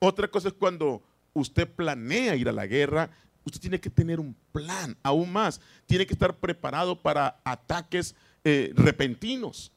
Otra 0.00 0.26
cosa 0.26 0.48
es 0.48 0.54
cuando 0.54 1.02
usted 1.32 1.68
planea 1.68 2.36
ir 2.36 2.48
a 2.48 2.52
la 2.52 2.66
guerra, 2.66 3.10
usted 3.44 3.60
tiene 3.60 3.80
que 3.80 3.90
tener 3.90 4.20
un 4.20 4.36
plan, 4.52 4.96
aún 5.02 5.32
más, 5.32 5.60
tiene 5.86 6.06
que 6.06 6.14
estar 6.14 6.36
preparado 6.36 7.00
para 7.00 7.40
ataques 7.44 8.14
eh, 8.44 8.72
repentinos, 8.74 9.72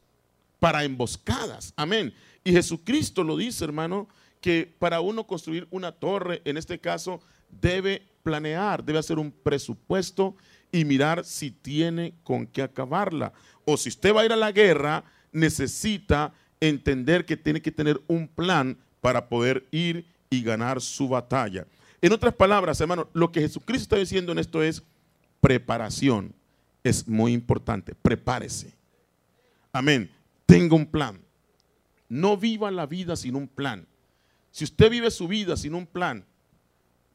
para 0.59 0.83
emboscadas. 0.83 1.73
Amén. 1.75 2.13
Y 2.43 2.51
Jesucristo 2.51 3.23
lo 3.23 3.37
dice, 3.37 3.63
hermano, 3.63 4.07
que 4.41 4.73
para 4.77 5.01
uno 5.01 5.25
construir 5.25 5.67
una 5.71 5.91
torre, 5.91 6.41
en 6.45 6.57
este 6.57 6.79
caso, 6.79 7.19
debe 7.49 8.03
planear, 8.23 8.83
debe 8.83 8.99
hacer 8.99 9.17
un 9.17 9.31
presupuesto 9.31 10.35
y 10.71 10.85
mirar 10.85 11.25
si 11.25 11.51
tiene 11.51 12.13
con 12.23 12.45
qué 12.47 12.61
acabarla. 12.61 13.33
O 13.65 13.77
si 13.77 13.89
usted 13.89 14.13
va 14.13 14.21
a 14.21 14.25
ir 14.25 14.33
a 14.33 14.37
la 14.37 14.51
guerra, 14.51 15.03
necesita 15.31 16.33
entender 16.59 17.25
que 17.25 17.37
tiene 17.37 17.61
que 17.61 17.71
tener 17.71 18.01
un 18.07 18.27
plan 18.27 18.77
para 19.01 19.29
poder 19.29 19.67
ir 19.71 20.05
y 20.35 20.43
ganar 20.43 20.81
su 20.81 21.07
batalla. 21.07 21.65
En 22.01 22.13
otras 22.13 22.33
palabras, 22.33 22.79
hermano, 22.81 23.09
lo 23.13 23.31
que 23.31 23.41
Jesucristo 23.41 23.83
está 23.83 23.97
diciendo 23.97 24.31
en 24.31 24.39
esto 24.39 24.61
es 24.61 24.83
preparación. 25.41 26.33
Es 26.83 27.07
muy 27.07 27.33
importante. 27.33 27.95
Prepárese. 27.95 28.73
Amén. 29.71 30.09
Tenga 30.45 30.75
un 30.75 30.85
plan. 30.85 31.19
No 32.07 32.37
viva 32.37 32.69
la 32.69 32.85
vida 32.85 33.15
sin 33.15 33.35
un 33.35 33.47
plan. 33.47 33.87
Si 34.51 34.63
usted 34.63 34.89
vive 34.89 35.09
su 35.11 35.27
vida 35.27 35.57
sin 35.57 35.73
un 35.73 35.85
plan, 35.85 36.23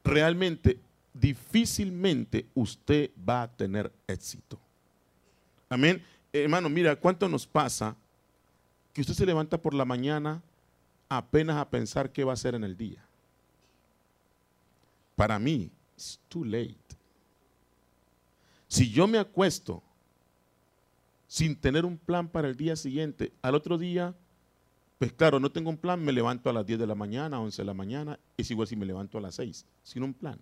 realmente 0.04 0.78
difícilmente 1.14 2.46
usted 2.54 3.10
va 3.28 3.42
a 3.42 3.48
tener 3.48 3.92
éxito. 4.06 4.58
Amén. 5.68 6.02
hermano, 6.32 6.68
mira, 6.68 6.96
¿cuánto 6.96 7.28
nos 7.28 7.46
pasa 7.46 7.96
que 8.92 9.00
usted 9.00 9.14
se 9.14 9.26
levanta 9.26 9.56
por 9.58 9.72
la 9.72 9.84
mañana 9.84 10.42
apenas 11.08 11.56
a 11.56 11.70
pensar 11.70 12.10
qué 12.10 12.24
va 12.24 12.32
a 12.32 12.34
hacer 12.34 12.54
en 12.54 12.64
el 12.64 12.76
día? 12.76 13.04
Para 15.20 15.38
mí, 15.38 15.70
it's 15.96 16.18
too 16.30 16.46
late. 16.46 16.96
Si 18.66 18.90
yo 18.90 19.06
me 19.06 19.18
acuesto 19.18 19.82
sin 21.28 21.54
tener 21.56 21.84
un 21.84 21.98
plan 21.98 22.26
para 22.26 22.48
el 22.48 22.56
día 22.56 22.74
siguiente, 22.74 23.30
al 23.42 23.54
otro 23.54 23.76
día, 23.76 24.14
pues 24.98 25.12
claro, 25.12 25.38
no 25.38 25.52
tengo 25.52 25.68
un 25.68 25.76
plan, 25.76 26.02
me 26.02 26.12
levanto 26.12 26.48
a 26.48 26.54
las 26.54 26.64
10 26.64 26.78
de 26.78 26.86
la 26.86 26.94
mañana, 26.94 27.38
11 27.38 27.60
de 27.60 27.66
la 27.66 27.74
mañana, 27.74 28.18
es 28.38 28.50
igual 28.50 28.66
si 28.66 28.76
me 28.76 28.86
levanto 28.86 29.18
a 29.18 29.20
las 29.20 29.34
6, 29.34 29.66
sin 29.82 30.04
un 30.04 30.14
plan. 30.14 30.38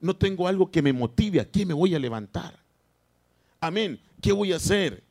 No 0.00 0.16
tengo 0.16 0.48
algo 0.48 0.68
que 0.68 0.82
me 0.82 0.92
motive, 0.92 1.38
¿a 1.38 1.48
qué 1.48 1.64
me 1.64 1.72
voy 1.72 1.94
a 1.94 2.00
levantar? 2.00 2.58
Amén, 3.60 4.00
¿qué 4.20 4.32
voy 4.32 4.52
a 4.52 4.56
hacer? 4.56 5.04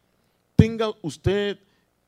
Tenga 0.58 0.91
usted 1.01 1.58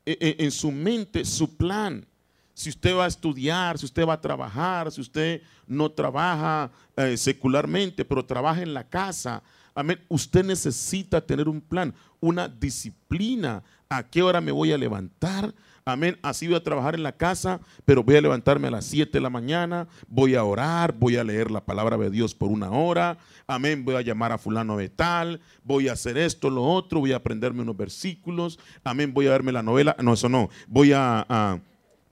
eh, 0.04 0.18
eh, 0.20 0.36
en 0.40 0.50
su 0.50 0.70
mente 0.70 1.24
su 1.24 1.56
plan. 1.56 2.06
Si 2.54 2.70
usted 2.70 2.96
va 2.96 3.04
a 3.04 3.08
estudiar, 3.08 3.78
si 3.78 3.84
usted 3.84 4.06
va 4.06 4.14
a 4.14 4.20
trabajar, 4.20 4.90
si 4.90 5.00
usted 5.00 5.42
no 5.66 5.90
trabaja 5.90 6.70
eh, 6.96 7.16
secularmente, 7.16 8.04
pero 8.04 8.24
trabaja 8.24 8.62
en 8.62 8.72
la 8.72 8.88
casa, 8.88 9.42
Amén. 9.74 9.98
Usted 10.08 10.44
necesita 10.44 11.20
tener 11.20 11.48
un 11.48 11.60
plan, 11.60 11.92
una 12.20 12.48
disciplina. 12.48 13.62
¿A 13.88 14.04
qué 14.04 14.22
hora 14.22 14.40
me 14.40 14.52
voy 14.52 14.72
a 14.72 14.78
levantar? 14.78 15.52
Amén. 15.84 16.16
Así 16.22 16.46
voy 16.46 16.56
a 16.56 16.62
trabajar 16.62 16.94
en 16.94 17.02
la 17.02 17.12
casa, 17.12 17.60
pero 17.84 18.02
voy 18.02 18.16
a 18.16 18.20
levantarme 18.20 18.68
a 18.68 18.70
las 18.70 18.86
7 18.86 19.12
de 19.12 19.20
la 19.20 19.28
mañana, 19.28 19.86
voy 20.08 20.34
a 20.34 20.44
orar, 20.44 20.94
voy 20.96 21.16
a 21.16 21.24
leer 21.24 21.50
la 21.50 21.62
palabra 21.62 21.98
de 21.98 22.08
Dios 22.08 22.34
por 22.34 22.50
una 22.50 22.70
hora. 22.70 23.18
Amén. 23.46 23.84
Voy 23.84 23.96
a 23.96 24.00
llamar 24.00 24.32
a 24.32 24.38
fulano 24.38 24.76
de 24.76 24.88
tal, 24.88 25.40
voy 25.64 25.88
a 25.88 25.92
hacer 25.92 26.16
esto, 26.16 26.48
lo 26.48 26.62
otro, 26.62 27.00
voy 27.00 27.12
a 27.12 27.16
aprenderme 27.16 27.62
unos 27.62 27.76
versículos. 27.76 28.58
Amén. 28.84 29.12
Voy 29.12 29.26
a 29.26 29.30
verme 29.30 29.52
la 29.52 29.62
novela. 29.62 29.96
No, 30.00 30.14
eso 30.14 30.28
no. 30.28 30.48
Voy 30.68 30.92
a, 30.94 31.60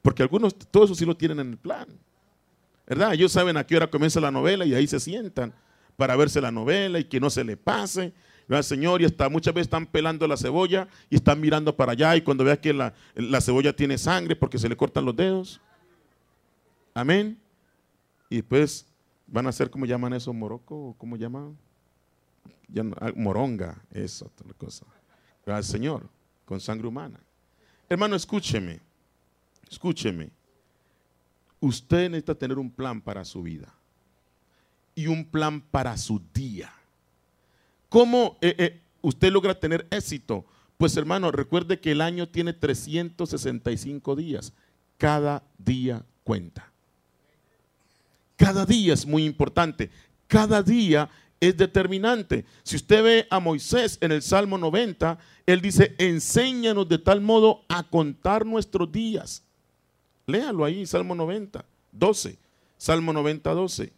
porque 0.02 0.23
algunos, 0.23 0.54
todo 0.54 0.85
eso 0.85 0.94
sí 0.94 1.04
lo 1.04 1.16
tienen 1.16 1.40
en 1.40 1.50
el 1.52 1.56
plan. 1.56 1.87
¿Verdad? 2.87 3.14
Ellos 3.14 3.32
saben 3.32 3.56
a 3.56 3.64
qué 3.64 3.76
hora 3.76 3.88
comienza 3.88 4.21
la 4.21 4.30
novela 4.30 4.66
y 4.66 4.75
ahí 4.75 4.87
se 4.87 5.00
sientan 5.00 5.54
para 5.97 6.16
verse 6.16 6.40
la 6.40 6.50
novela 6.50 6.99
y 6.99 7.04
que 7.04 7.21
no 7.21 7.30
se 7.30 7.44
le 7.44 7.56
pase. 7.56 8.12
Señor, 8.61 9.00
y 9.00 9.06
muchas 9.30 9.54
veces 9.54 9.66
están 9.66 9.87
pelando 9.87 10.26
la 10.26 10.37
cebolla 10.37 10.88
y 11.09 11.14
están 11.16 11.40
mirando 11.40 11.75
para 11.75 11.92
allá 11.92 12.16
y 12.16 12.23
cuando 12.23 12.44
vean 12.44 12.59
que 12.59 12.75
la, 12.75 12.92
cebolla 13.40 13.75
tiene 13.75 13.97
sangre 13.97 14.37
porque 14.37 14.59
se 14.59 14.68
le 14.68 14.76
cortan 14.76 15.06
los 15.06 15.16
dedos. 15.16 15.61
Amén. 16.92 17.38
Y 18.28 18.37
después 18.37 18.87
van 19.26 19.47
a 19.47 19.52
ser, 19.52 19.71
¿cómo 19.71 19.87
llaman 19.87 20.12
eso? 20.12 20.32
¿Moroco? 20.35 20.94
¿Cómo 20.99 21.16
llaman? 21.16 21.56
Ah, 23.00 23.12
moronga, 23.14 23.82
eso, 23.90 24.26
otra 24.26 24.52
cosa. 24.54 24.85
Al 25.47 25.64
Señor, 25.64 26.11
con 26.44 26.61
sangre 26.61 26.88
humana. 26.88 27.21
Hermano, 27.88 28.16
escúcheme, 28.16 28.80
escúcheme. 29.73 30.31
Usted 31.61 32.11
necesita 32.11 32.35
tener 32.35 32.59
un 32.59 32.71
plan 32.71 33.00
para 33.00 33.25
su 33.25 33.43
vida 33.43 33.73
y 34.95 35.07
un 35.07 35.25
plan 35.25 35.61
para 35.61 35.97
su 35.97 36.21
día. 36.35 36.73
¿Cómo 37.88 38.38
eh, 38.41 38.55
eh, 38.59 38.81
usted 39.00 39.33
logra 39.33 39.59
tener 39.59 39.87
éxito? 39.91 40.45
Pues 40.76 40.97
hermano, 40.97 41.31
recuerde 41.31 41.81
que 41.81 41.93
el 41.93 42.00
año 42.00 42.29
tiene 42.29 42.52
365 42.52 44.17
días. 44.17 44.52
Cada 44.99 45.43
día 45.59 46.05
cuenta. 46.25 46.71
Cada 48.37 48.67
día 48.67 48.95
es 48.95 49.07
muy 49.07 49.25
importante. 49.25 49.91
Cada 50.26 50.62
día 50.62 51.09
es 51.41 51.57
determinante. 51.57 52.45
Si 52.62 52.76
usted 52.76 53.02
ve 53.02 53.26
a 53.31 53.41
Moisés 53.41 53.99
en 54.00 54.12
el 54.12 54.23
Salmo 54.23 54.59
90, 54.59 55.19
él 55.47 55.61
dice, 55.61 55.95
enséñanos 55.99 56.88
de 56.88 56.99
tal 56.99 57.21
modo 57.21 57.64
a 57.69 57.83
contar 57.85 58.45
nuestros 58.45 58.91
días. 58.91 59.45
Léalo 60.32 60.64
ahí, 60.64 60.86
Salmo 60.86 61.14
90, 61.14 61.62
12. 61.92 62.38
Salmo 62.78 63.12
90, 63.12 63.52
12. 63.52 63.92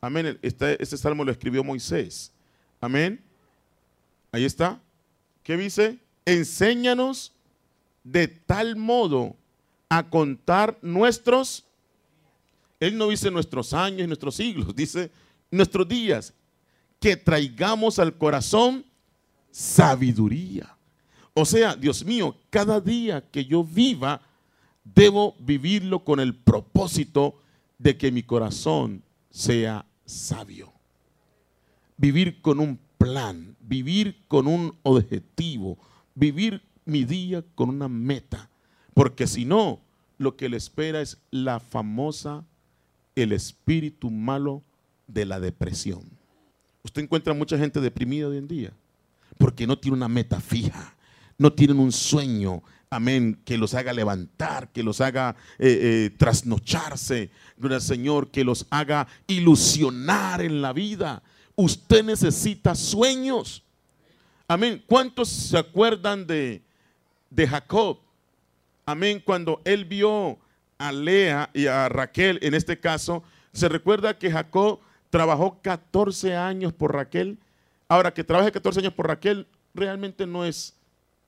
Amén. 0.00 0.38
Este, 0.42 0.82
este, 0.82 0.96
salmo 0.96 1.24
lo 1.24 1.30
escribió 1.30 1.62
Moisés. 1.62 2.32
Amén. 2.80 3.22
Ahí 4.32 4.44
está. 4.44 4.80
¿Qué 5.44 5.56
dice? 5.56 5.98
Enséñanos 6.24 7.32
de 8.02 8.26
tal 8.26 8.74
modo 8.74 9.36
a 9.88 10.10
contar 10.10 10.76
nuestros. 10.82 11.64
Él 12.80 12.98
no 12.98 13.08
dice 13.08 13.30
nuestros 13.30 13.72
años 13.72 14.02
y 14.02 14.06
nuestros 14.06 14.34
siglos, 14.34 14.74
dice 14.74 15.10
nuestros 15.50 15.88
días. 15.88 16.34
Que 16.98 17.16
traigamos 17.16 18.00
al 18.00 18.18
corazón 18.18 18.84
sabiduría. 19.52 20.76
O 21.32 21.44
sea, 21.44 21.76
Dios 21.76 22.04
mío, 22.04 22.36
cada 22.50 22.80
día 22.80 23.24
que 23.30 23.44
yo 23.44 23.62
viva, 23.62 24.20
debo 24.94 25.36
vivirlo 25.38 26.04
con 26.04 26.20
el 26.20 26.34
propósito 26.34 27.40
de 27.78 27.96
que 27.96 28.10
mi 28.10 28.22
corazón 28.22 29.02
sea 29.30 29.86
sabio. 30.04 30.72
Vivir 31.96 32.40
con 32.40 32.60
un 32.60 32.78
plan, 32.96 33.56
vivir 33.60 34.24
con 34.28 34.46
un 34.46 34.76
objetivo, 34.82 35.78
vivir 36.14 36.62
mi 36.84 37.04
día 37.04 37.44
con 37.54 37.68
una 37.68 37.88
meta. 37.88 38.50
Porque 38.94 39.26
si 39.26 39.44
no, 39.44 39.80
lo 40.16 40.36
que 40.36 40.48
le 40.48 40.56
espera 40.56 41.00
es 41.00 41.18
la 41.30 41.60
famosa, 41.60 42.44
el 43.14 43.32
espíritu 43.32 44.10
malo 44.10 44.62
de 45.06 45.24
la 45.24 45.40
depresión. 45.40 46.02
Usted 46.82 47.02
encuentra 47.02 47.34
mucha 47.34 47.58
gente 47.58 47.80
deprimida 47.80 48.28
hoy 48.28 48.38
en 48.38 48.48
día 48.48 48.72
porque 49.38 49.66
no 49.66 49.78
tiene 49.78 49.96
una 49.96 50.08
meta 50.08 50.40
fija, 50.40 50.96
no 51.38 51.52
tienen 51.52 51.78
un 51.78 51.92
sueño, 51.92 52.62
amén, 52.90 53.40
que 53.44 53.58
los 53.58 53.74
haga 53.74 53.92
levantar, 53.92 54.68
que 54.68 54.82
los 54.82 55.00
haga 55.00 55.36
eh, 55.58 55.78
eh, 55.80 56.10
trasnocharse, 56.16 57.30
Señor, 57.80 58.30
que 58.30 58.44
los 58.44 58.66
haga 58.70 59.06
ilusionar 59.26 60.40
en 60.40 60.62
la 60.62 60.72
vida. 60.72 61.22
Usted 61.56 62.04
necesita 62.04 62.74
sueños. 62.74 63.64
Amén. 64.46 64.82
¿Cuántos 64.86 65.28
se 65.28 65.58
acuerdan 65.58 66.26
de, 66.26 66.62
de 67.30 67.46
Jacob? 67.46 67.98
Amén. 68.86 69.22
Cuando 69.24 69.60
él 69.64 69.84
vio 69.84 70.38
a 70.78 70.92
Lea 70.92 71.50
y 71.52 71.66
a 71.66 71.88
Raquel, 71.88 72.38
en 72.42 72.54
este 72.54 72.78
caso, 72.78 73.22
se 73.52 73.68
recuerda 73.68 74.16
que 74.16 74.30
Jacob 74.30 74.80
trabajó 75.10 75.58
14 75.60 76.36
años 76.36 76.72
por 76.72 76.94
Raquel. 76.94 77.38
Ahora, 77.88 78.14
que 78.14 78.24
trabaje 78.24 78.52
14 78.52 78.80
años 78.80 78.92
por 78.92 79.08
Raquel 79.08 79.46
realmente 79.74 80.26
no 80.26 80.44
es, 80.44 80.74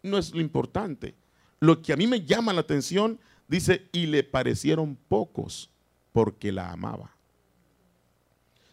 no 0.02 0.16
es 0.18 0.32
lo 0.32 0.40
importante. 0.40 1.14
Lo 1.60 1.82
que 1.82 1.92
a 1.92 1.96
mí 1.96 2.06
me 2.06 2.24
llama 2.24 2.52
la 2.52 2.62
atención, 2.62 3.20
dice, 3.46 3.88
y 3.92 4.06
le 4.06 4.24
parecieron 4.24 4.96
pocos 5.08 5.70
porque 6.12 6.50
la 6.50 6.72
amaba. 6.72 7.14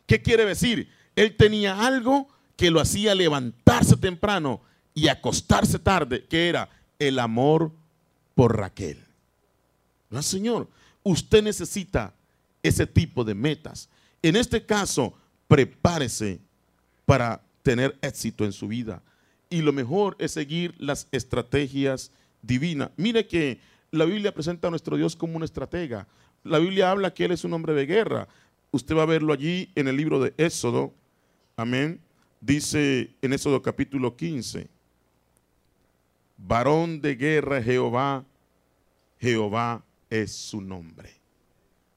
¿Qué 0.06 0.22
quiere 0.22 0.46
decir? 0.46 0.90
Él 1.16 1.36
tenía 1.36 1.86
algo 1.86 2.28
que 2.56 2.72
lo 2.72 2.80
hacía 2.80 3.14
levantarse 3.14 3.98
temprano 3.98 4.62
y 4.94 5.10
acostarse 5.10 5.78
tarde, 5.78 6.26
que 6.26 6.50
era 6.50 6.70
el 6.98 7.20
amor 7.20 7.72
por 8.34 8.58
Raquel. 8.58 9.04
No, 10.10 10.24
Señor, 10.24 10.70
usted 11.04 11.44
necesita 11.44 12.14
ese 12.64 12.88
tipo 12.88 13.24
de 13.24 13.36
metas. 13.36 13.90
En 14.22 14.36
este 14.36 14.66
caso, 14.66 15.14
prepárese 15.48 16.40
para 17.06 17.42
tener 17.64 17.98
éxito 18.02 18.46
en 18.46 18.54
su 18.54 18.68
vida. 18.68 19.04
Y 19.50 19.62
lo 19.62 19.74
mejor 19.74 20.16
es 20.20 20.32
seguir 20.32 20.74
las 20.78 21.08
estrategias 21.12 22.12
divina. 22.42 22.92
Mire 22.98 23.28
que 23.28 23.60
la 23.92 24.06
Biblia 24.06 24.34
presenta 24.34 24.68
a 24.68 24.72
nuestro 24.72 24.98
Dios 24.98 25.16
como 25.16 25.38
un 25.38 25.44
estratega. 25.44 26.08
La 26.44 26.60
Biblia 26.60 26.92
habla 26.92 27.14
que 27.14 27.26
Él 27.26 27.32
es 27.32 27.44
un 27.44 27.54
hombre 27.54 27.74
de 27.74 27.86
guerra. 27.86 28.28
Usted 28.72 28.96
va 28.96 29.04
a 29.04 29.08
verlo 29.08 29.34
allí 29.34 29.70
en 29.76 29.88
el 29.88 29.98
libro 29.98 30.20
de 30.20 30.34
Éxodo. 30.38 30.94
Amén. 31.56 32.00
Dice 32.42 33.10
en 33.22 33.34
Éxodo 33.34 33.62
capítulo 33.62 34.16
15. 34.16 34.68
Varón 36.38 37.02
de 37.02 37.16
guerra 37.16 37.64
Jehová, 37.64 38.24
Jehová 39.20 39.84
es 40.10 40.32
su 40.32 40.62
nombre. 40.62 41.10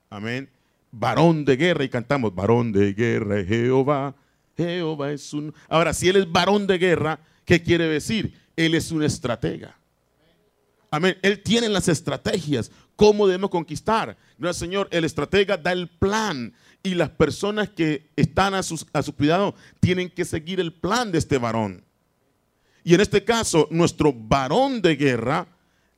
Amén. 0.08 0.48
Varón 0.90 1.44
de 1.44 1.56
guerra 1.56 1.84
y 1.84 1.88
cantamos, 1.88 2.34
varón 2.34 2.72
de 2.72 2.92
guerra 2.92 3.44
Jehová, 3.44 4.14
Jehová 4.56 5.12
es 5.12 5.22
su 5.22 5.52
Ahora, 5.68 5.94
si 5.94 6.08
él 6.08 6.16
es 6.16 6.30
varón 6.30 6.66
de 6.66 6.78
guerra, 6.78 7.20
¿qué 7.44 7.62
quiere 7.62 7.86
decir? 7.86 8.34
Él 8.56 8.74
es 8.74 8.90
un 8.90 9.02
estratega. 9.02 9.76
Amén. 10.90 11.16
Él 11.22 11.42
tiene 11.42 11.68
las 11.68 11.88
estrategias. 11.88 12.70
¿Cómo 12.96 13.26
debemos 13.26 13.50
conquistar? 13.50 14.16
Gracias, 14.38 14.58
Señor. 14.58 14.88
El 14.90 15.04
estratega 15.04 15.56
da 15.56 15.72
el 15.72 15.88
plan. 15.88 16.52
Y 16.82 16.94
las 16.94 17.10
personas 17.10 17.68
que 17.68 18.10
están 18.16 18.54
a, 18.54 18.58
a 18.58 19.02
su 19.02 19.14
cuidado 19.14 19.54
tienen 19.80 20.10
que 20.10 20.24
seguir 20.24 20.60
el 20.60 20.72
plan 20.72 21.12
de 21.12 21.18
este 21.18 21.38
varón. 21.38 21.84
Y 22.82 22.94
en 22.94 23.00
este 23.00 23.24
caso, 23.24 23.68
nuestro 23.70 24.12
varón 24.12 24.80
de 24.80 24.96
guerra 24.96 25.46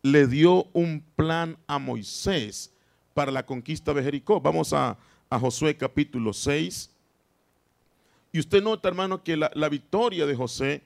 le 0.03 0.27
dio 0.27 0.67
un 0.73 1.05
plan 1.15 1.57
a 1.67 1.79
Moisés 1.79 2.73
para 3.15 3.31
la 3.31 3.47
conquista 3.47 3.95
de 3.95 4.03
Jericó. 4.03 4.41
Vamos 4.41 4.73
a, 4.73 4.99
Josué 5.31 5.77
capítulo 5.77 6.33
6. 6.35 6.91
Y 8.33 8.39
usted 8.39 8.63
nota, 8.63 8.89
hermano, 8.89 9.23
que 9.23 9.37
la, 9.37 9.51
la, 9.55 9.71
victoria 9.71 10.27
de 10.27 10.35
José, 10.35 10.83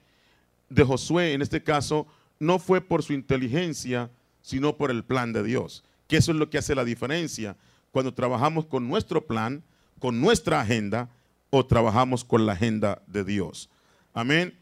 de 0.68 0.84
Josué 0.84 1.32
en 1.32 1.42
este 1.42 1.62
caso, 1.64 2.06
no 2.38 2.58
fue 2.58 2.80
por 2.80 3.02
su 3.02 3.12
inteligencia, 3.12 4.10
sino 4.42 4.76
por 4.76 4.90
el 4.90 5.04
plan 5.04 5.32
de 5.32 5.42
Dios. 5.42 5.84
Que 6.06 6.16
eso 6.16 6.32
es 6.32 6.38
lo 6.38 6.50
que 6.50 6.58
hace 6.58 6.74
la 6.74 6.84
diferencia 6.84 7.56
cuando 7.90 8.14
trabajamos 8.14 8.66
con 8.66 8.88
nuestro 8.88 9.26
plan, 9.26 9.62
con 9.98 10.20
nuestra 10.20 10.60
agenda, 10.60 11.08
o 11.50 11.64
trabajamos 11.64 12.24
con 12.24 12.46
la 12.46 12.52
agenda 12.52 13.02
de 13.06 13.24
Dios. 13.24 13.70
Amén. 14.12 14.54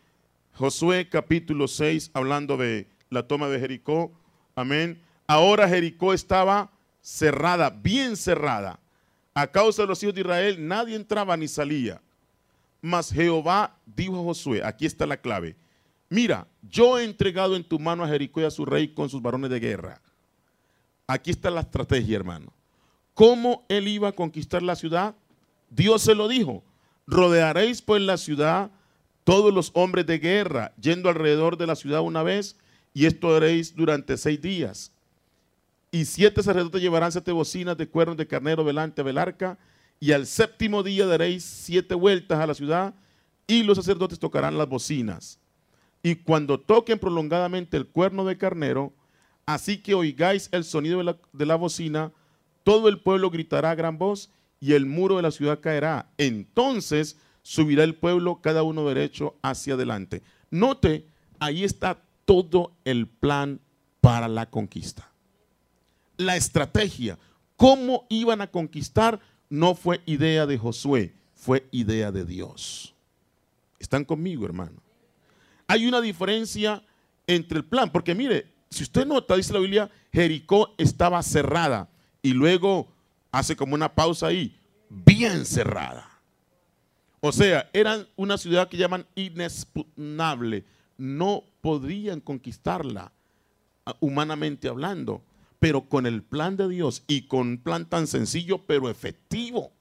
Josué 0.54 1.08
capítulo 1.08 1.66
6, 1.66 2.10
hablando 2.14 2.56
de 2.56 2.86
la 3.10 3.26
toma 3.26 3.48
de 3.48 3.58
Jericó. 3.58 4.12
Amén. 4.54 5.00
Ahora 5.26 5.68
Jericó 5.68 6.12
estaba 6.12 6.70
cerrada, 7.00 7.70
bien 7.70 8.16
cerrada. 8.16 8.78
A 9.34 9.48
causa 9.48 9.82
de 9.82 9.88
los 9.88 10.02
hijos 10.02 10.14
de 10.14 10.20
Israel, 10.20 10.68
nadie 10.68 10.94
entraba 10.94 11.36
ni 11.36 11.48
salía. 11.48 12.00
Mas 12.80 13.10
Jehová 13.10 13.76
dijo 13.86 14.20
a 14.20 14.22
Josué, 14.22 14.62
aquí 14.64 14.86
está 14.86 15.06
la 15.06 15.16
clave, 15.16 15.56
mira, 16.14 16.46
yo 16.62 16.98
he 16.98 17.04
entregado 17.04 17.56
en 17.56 17.64
tu 17.64 17.78
mano 17.78 18.04
a 18.04 18.08
Jericó 18.08 18.40
y 18.40 18.44
a 18.44 18.50
su 18.50 18.64
rey 18.64 18.88
con 18.88 19.10
sus 19.10 19.20
varones 19.20 19.50
de 19.50 19.60
guerra. 19.60 20.00
Aquí 21.06 21.30
está 21.30 21.50
la 21.50 21.60
estrategia, 21.60 22.16
hermano. 22.16 22.52
¿Cómo 23.12 23.64
él 23.68 23.88
iba 23.88 24.08
a 24.08 24.12
conquistar 24.12 24.62
la 24.62 24.76
ciudad? 24.76 25.14
Dios 25.70 26.02
se 26.02 26.14
lo 26.14 26.28
dijo. 26.28 26.62
Rodearéis 27.06 27.82
pues 27.82 28.00
la 28.00 28.16
ciudad 28.16 28.70
todos 29.24 29.52
los 29.52 29.70
hombres 29.74 30.06
de 30.06 30.18
guerra, 30.18 30.72
yendo 30.80 31.08
alrededor 31.08 31.56
de 31.56 31.66
la 31.66 31.76
ciudad 31.76 32.02
una 32.02 32.22
vez, 32.22 32.56
y 32.92 33.06
esto 33.06 33.34
haréis 33.34 33.74
durante 33.74 34.16
seis 34.16 34.40
días. 34.40 34.92
Y 35.90 36.04
siete 36.04 36.42
sacerdotes 36.42 36.82
llevarán 36.82 37.10
siete 37.10 37.32
bocinas 37.32 37.76
de 37.76 37.88
cuernos 37.88 38.16
de 38.16 38.26
carnero 38.26 38.64
delante 38.64 39.02
del 39.02 39.18
arca, 39.18 39.58
y 39.98 40.12
al 40.12 40.26
séptimo 40.26 40.82
día 40.82 41.06
daréis 41.06 41.44
siete 41.44 41.94
vueltas 41.94 42.38
a 42.38 42.46
la 42.46 42.54
ciudad, 42.54 42.94
y 43.46 43.62
los 43.62 43.78
sacerdotes 43.78 44.18
tocarán 44.18 44.58
las 44.58 44.68
bocinas. 44.68 45.38
Y 46.04 46.16
cuando 46.16 46.60
toquen 46.60 46.98
prolongadamente 46.98 47.78
el 47.78 47.86
cuerno 47.86 48.26
de 48.26 48.36
carnero, 48.36 48.92
así 49.46 49.78
que 49.78 49.94
oigáis 49.94 50.50
el 50.52 50.62
sonido 50.62 50.98
de 50.98 51.04
la, 51.04 51.16
de 51.32 51.46
la 51.46 51.56
bocina, 51.56 52.12
todo 52.62 52.88
el 52.90 53.00
pueblo 53.00 53.30
gritará 53.30 53.70
a 53.70 53.74
gran 53.74 53.96
voz, 53.96 54.30
y 54.60 54.74
el 54.74 54.84
muro 54.84 55.16
de 55.16 55.22
la 55.22 55.30
ciudad 55.30 55.60
caerá. 55.60 56.10
Entonces 56.18 57.16
subirá 57.42 57.84
el 57.84 57.94
pueblo 57.94 58.40
cada 58.42 58.62
uno 58.62 58.86
derecho 58.86 59.34
hacia 59.42 59.74
adelante. 59.74 60.22
Note, 60.50 61.06
ahí 61.38 61.64
está 61.64 62.02
todo 62.26 62.72
el 62.84 63.06
plan 63.06 63.60
para 64.02 64.28
la 64.28 64.50
conquista. 64.50 65.10
La 66.18 66.36
estrategia, 66.36 67.18
cómo 67.56 68.06
iban 68.10 68.42
a 68.42 68.50
conquistar, 68.50 69.20
no 69.48 69.74
fue 69.74 70.02
idea 70.04 70.44
de 70.44 70.58
Josué, 70.58 71.14
fue 71.34 71.66
idea 71.70 72.12
de 72.12 72.26
Dios. 72.26 72.94
¿Están 73.78 74.04
conmigo, 74.04 74.44
hermano? 74.44 74.83
Hay 75.66 75.86
una 75.86 76.00
diferencia 76.00 76.82
entre 77.26 77.58
el 77.58 77.64
plan, 77.64 77.90
porque 77.90 78.14
mire, 78.14 78.46
si 78.70 78.82
usted 78.82 79.06
nota, 79.06 79.36
dice 79.36 79.52
la 79.52 79.60
Biblia, 79.60 79.90
Jericó 80.12 80.74
estaba 80.78 81.22
cerrada 81.22 81.88
y 82.22 82.32
luego 82.32 82.88
hace 83.30 83.56
como 83.56 83.74
una 83.74 83.94
pausa 83.94 84.28
ahí, 84.28 84.56
bien 84.88 85.44
cerrada. 85.46 86.08
O 87.20 87.32
sea, 87.32 87.70
eran 87.72 88.06
una 88.16 88.36
ciudad 88.36 88.68
que 88.68 88.76
llaman 88.76 89.06
inexpugnable. 89.14 90.64
No 90.98 91.44
podrían 91.60 92.20
conquistarla 92.20 93.12
ah, 93.86 93.96
humanamente 94.00 94.68
hablando, 94.68 95.22
pero 95.58 95.88
con 95.88 96.04
el 96.06 96.22
plan 96.22 96.56
de 96.56 96.68
Dios 96.68 97.02
y 97.06 97.22
con 97.22 97.48
un 97.48 97.58
plan 97.58 97.88
tan 97.88 98.06
sencillo 98.06 98.66
pero 98.66 98.90
efectivo. 98.90 99.72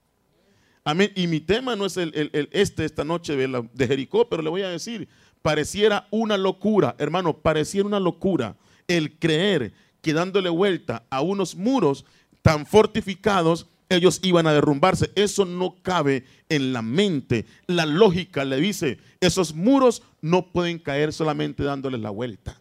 Amén. 0.86 1.12
Y 1.16 1.28
mi 1.28 1.40
tema 1.40 1.76
no 1.76 1.86
es 1.86 1.98
este 1.98 2.86
esta 2.86 3.04
noche 3.04 3.36
de 3.36 3.88
Jericó, 3.88 4.30
pero 4.30 4.42
le 4.42 4.50
voy 4.50 4.62
a 4.62 4.70
decir, 4.70 5.08
pareciera 5.44 6.08
una 6.10 6.38
locura, 6.38 6.96
hermano, 6.98 7.38
pareciera 7.38 7.86
una 7.86 8.00
locura 8.00 8.56
el 8.88 9.20
creer 9.20 9.74
que 10.02 10.14
dándole 10.14 10.50
vuelta 10.50 11.06
a 11.12 11.22
unos 11.22 11.56
muros 11.56 12.06
tan 12.42 12.66
fortificados 12.66 13.68
ellos 13.90 14.20
iban 14.24 14.48
a 14.48 14.54
derrumbarse. 14.54 15.12
Eso 15.16 15.46
no 15.46 15.76
cabe 15.82 16.26
en 16.50 16.74
la 16.74 16.82
mente. 16.82 17.46
La 17.68 17.86
lógica 17.86 18.44
le 18.44 18.58
dice, 18.58 18.98
esos 19.20 19.54
muros 19.54 20.02
no 20.22 20.52
pueden 20.52 20.80
caer 20.80 21.14
solamente 21.14 21.64
dándoles 21.64 22.02
la 22.02 22.10
vuelta. 22.10 22.60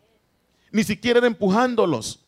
Ni 0.71 0.85
siquiera 0.85 1.27
empujándolos. 1.27 2.21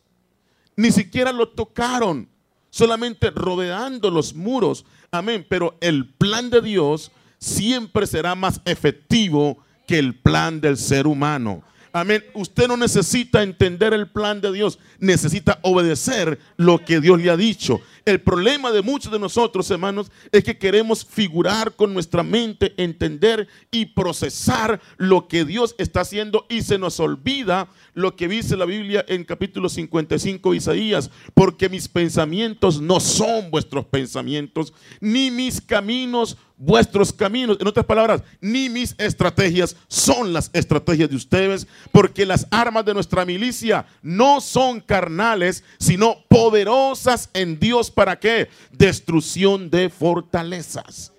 Ni 0.75 0.91
siquiera 0.91 1.31
lo 1.31 1.49
tocaron. 1.49 2.29
Solamente 2.69 3.29
rodeando 3.29 4.09
los 4.09 4.33
muros. 4.33 4.85
Amén. 5.11 5.45
Pero 5.47 5.77
el 5.81 6.09
plan 6.13 6.49
de 6.49 6.61
Dios 6.61 7.11
siempre 7.37 8.07
será 8.07 8.35
más 8.35 8.61
efectivo 8.65 9.59
que 9.85 9.99
el 9.99 10.15
plan 10.15 10.61
del 10.61 10.77
ser 10.77 11.07
humano. 11.07 11.63
Amén. 11.95 12.25
Usted 12.33 12.67
no 12.67 12.75
necesita 12.75 13.41
entender 13.41 13.93
el 13.93 14.09
plan 14.09 14.41
de 14.41 14.51
Dios, 14.51 14.79
necesita 14.99 15.59
obedecer 15.61 16.39
lo 16.57 16.83
que 16.83 16.99
Dios 16.99 17.21
le 17.21 17.29
ha 17.29 17.37
dicho. 17.37 17.79
El 18.03 18.19
problema 18.19 18.73
de 18.73 18.81
muchos 18.81 19.13
de 19.13 19.17
nosotros, 19.17 19.71
hermanos, 19.71 20.11
es 20.33 20.43
que 20.43 20.57
queremos 20.57 21.05
figurar 21.05 21.73
con 21.73 21.93
nuestra 21.93 22.21
mente, 22.21 22.73
entender 22.75 23.47
y 23.71 23.85
procesar 23.85 24.81
lo 24.97 25.29
que 25.29 25.45
Dios 25.45 25.73
está 25.77 26.01
haciendo 26.01 26.45
y 26.49 26.63
se 26.63 26.77
nos 26.77 26.99
olvida 26.99 27.69
lo 27.93 28.17
que 28.17 28.27
dice 28.27 28.57
la 28.57 28.65
Biblia 28.65 29.05
en 29.07 29.23
capítulo 29.23 29.69
55 29.69 30.51
de 30.51 30.57
Isaías, 30.57 31.09
porque 31.33 31.69
mis 31.69 31.87
pensamientos 31.87 32.81
no 32.81 32.99
son 32.99 33.49
vuestros 33.51 33.85
pensamientos, 33.85 34.73
ni 34.99 35.31
mis 35.31 35.61
caminos 35.61 36.37
vuestros 36.57 37.11
caminos. 37.11 37.57
En 37.59 37.67
otras 37.67 37.85
palabras, 37.85 38.21
ni 38.41 38.69
mis 38.69 38.95
estrategias 38.97 39.75
son 39.87 40.33
las 40.33 40.49
estrategias 40.53 41.09
de 41.09 41.15
ustedes, 41.15 41.67
porque 41.91 42.25
las 42.25 42.47
armas 42.51 42.85
de 42.85 42.93
nuestra 42.93 43.25
milicia 43.25 43.85
no 44.01 44.41
son 44.41 44.79
carnales, 44.79 45.63
sino 45.79 46.23
poderosas 46.27 47.29
en 47.33 47.59
Dios. 47.59 47.91
¿Para 47.91 48.19
qué? 48.19 48.49
Destrucción 48.71 49.69
de 49.69 49.89
fortalezas. 49.89 51.11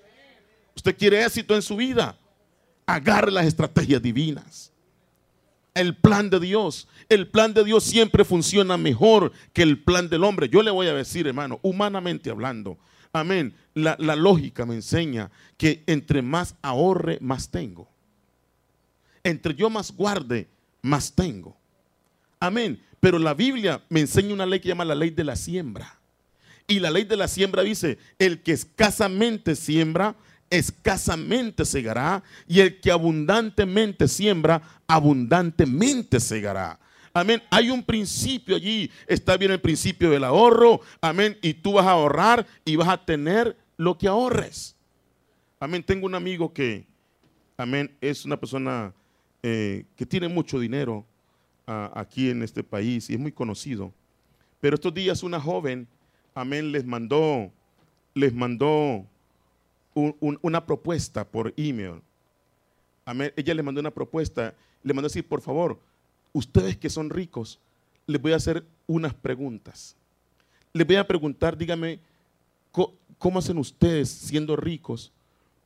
Usted 0.75 0.97
quiere 0.97 1.25
éxito 1.25 1.55
en 1.55 1.63
su 1.63 1.77
vida. 1.77 2.19
Agarre 2.87 3.33
las 3.33 3.47
estrategias 3.47 4.01
divinas. 4.01 4.73
El 5.75 5.97
plan 5.97 6.31
de 6.31 6.41
Dios. 6.41 6.89
El 7.09 7.29
plan 7.29 7.53
de 7.53 7.65
Dios 7.65 7.85
siempre 7.85 8.25
funciona 8.25 8.77
mejor 8.77 9.33
que 9.53 9.63
el 9.63 9.83
plan 9.83 10.09
del 10.09 10.25
hombre. 10.25 10.49
Yo 10.49 10.63
le 10.63 10.71
voy 10.71 10.87
a 10.87 10.95
decir, 10.95 11.27
hermano, 11.27 11.59
humanamente 11.63 12.31
hablando, 12.31 12.79
Amén. 13.21 13.55
La, 13.75 13.97
lógica 14.17 14.65
me 14.65 14.75
enseña 14.75 15.31
que 15.57 15.83
entre 15.87 16.23
más 16.23 16.55
ahorre, 16.63 17.19
más 17.21 17.51
tengo. 17.51 17.89
Entre 19.23 19.55
yo 19.55 19.71
más 19.71 19.93
guarde, 19.93 20.49
más 20.83 21.15
tengo. 21.15 21.57
Amén. 22.41 22.81
Pero 23.01 23.19
la 23.19 23.35
Biblia 23.35 23.83
me 23.89 24.01
enseña 24.01 24.35
una 24.35 24.47
ley 24.47 24.61
que 24.61 24.69
llama 24.69 24.85
la 24.85 24.95
ley 24.95 25.11
de 25.11 25.25
la 25.25 25.37
siembra. 25.37 25.99
Y 26.67 26.81
la 26.81 26.91
ley 26.91 27.05
de 27.05 27.17
la 27.17 27.29
siembra 27.29 27.63
dice, 27.63 27.99
el 28.19 28.43
que 28.43 28.53
escasamente 28.53 29.55
siembra, 29.57 30.17
escasamente 30.51 31.65
segará. 31.65 32.23
Y 32.49 32.61
el 32.61 32.81
que 32.81 32.91
abundantemente 32.91 34.09
siembra, 34.09 34.63
abundantemente 34.87 36.21
segará. 36.21 36.79
Amén. 37.17 37.43
Hay 37.49 37.71
un 37.71 37.83
principio 37.83 38.57
allí. 38.57 38.91
Está 39.07 39.39
bien 39.39 39.51
el 39.51 39.59
principio 39.59 40.11
del 40.11 40.23
ahorro. 40.23 40.83
Amén. 41.01 41.39
Y 41.41 41.55
tú 41.55 41.73
vas 41.73 41.87
a 41.87 41.93
ahorrar 41.93 42.47
y 42.63 42.77
vas 42.77 42.89
a 42.89 43.03
tener 43.03 43.57
lo 43.79 43.97
que 43.97 44.07
ahorres. 44.07 44.77
Amén. 45.59 45.83
Tengo 45.83 46.05
un 46.05 46.15
amigo 46.15 46.53
que, 46.53 46.85
amén, 47.57 47.91
es 48.03 48.27
una 48.27 48.39
persona 48.39 48.93
eh, 49.43 49.87
que 49.97 50.05
tiene 50.05 50.29
mucho 50.29 50.61
dinero 50.61 51.07
ah, 51.67 51.91
aquí 51.95 52.29
en 52.29 52.43
este 52.43 52.63
país 52.63 53.09
y 53.09 53.15
es 53.15 53.19
muy 53.19 53.33
conocido. 53.33 53.95
Pero 54.61 54.75
estos 54.75 54.93
días 54.93 55.23
una 55.23 55.41
joven, 55.41 55.89
amén, 56.35 56.71
les 56.71 56.85
mandó, 56.85 57.51
les 58.13 58.35
mandó 58.35 59.07
una 59.95 60.67
propuesta 60.67 61.27
por 61.27 61.55
email. 61.57 62.03
Amén. 63.07 63.33
Ella 63.37 63.55
le 63.55 63.63
mandó 63.63 63.81
una 63.81 63.91
propuesta, 63.91 64.55
le 64.83 64.93
mandó 64.93 65.09
decir, 65.09 65.27
por 65.27 65.41
favor, 65.41 65.81
ustedes 66.37 66.77
que 66.77 66.91
son 66.91 67.09
ricos, 67.09 67.59
les 68.07 68.21
voy 68.21 68.33
a 68.33 68.37
hacer 68.37 68.63
unas 68.87 69.15
preguntas. 69.15 69.97
Les 70.75 70.87
voy 70.87 70.97
a 70.97 71.07
preguntar, 71.07 71.57
dígame, 71.57 71.99
¿cómo 73.19 73.39
hacen 73.39 73.57
ustedes 73.57 74.11
siendo 74.11 74.55
ricos 74.55 75.11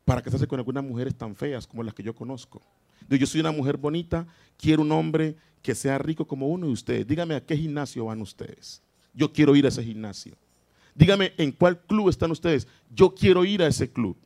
para 0.05 0.23
casarse 0.23 0.47
con 0.47 0.61
algunas 0.61 0.85
mujeres 0.85 1.15
tan 1.17 1.35
feas 1.35 1.67
como 1.67 1.83
las 1.83 1.93
que 1.93 2.05
yo 2.05 2.15
conozco? 2.15 2.63
Yo 3.09 3.27
soy 3.27 3.41
una 3.41 3.51
mujer 3.51 3.77
bonita, 3.77 4.27
quiero 4.57 4.83
un 4.83 4.93
hombre 4.93 5.35
que 5.61 5.75
sea 5.75 5.99
rico 5.99 6.25
como 6.25 6.47
uno 6.47 6.69
de 6.69 6.73
ustedes. 6.73 7.07
Dígame 7.07 7.35
a 7.35 7.45
qué 7.45 7.57
gimnasio 7.57 8.05
van 8.05 8.23
ustedes. 8.23 8.81
Yo 9.13 9.33
quiero 9.33 9.57
ir 9.57 9.65
a 9.65 9.69
ese 9.69 9.83
gimnasio. 9.83 10.37
Dígame 10.95 11.33
en 11.37 11.51
cuál 11.51 11.81
club 11.81 12.09
están 12.09 12.31
ustedes. 12.31 12.69
Yo 12.95 13.13
quiero 13.13 13.45
ir 13.45 13.63
a 13.63 13.67
ese 13.67 13.91
club. 13.91 14.17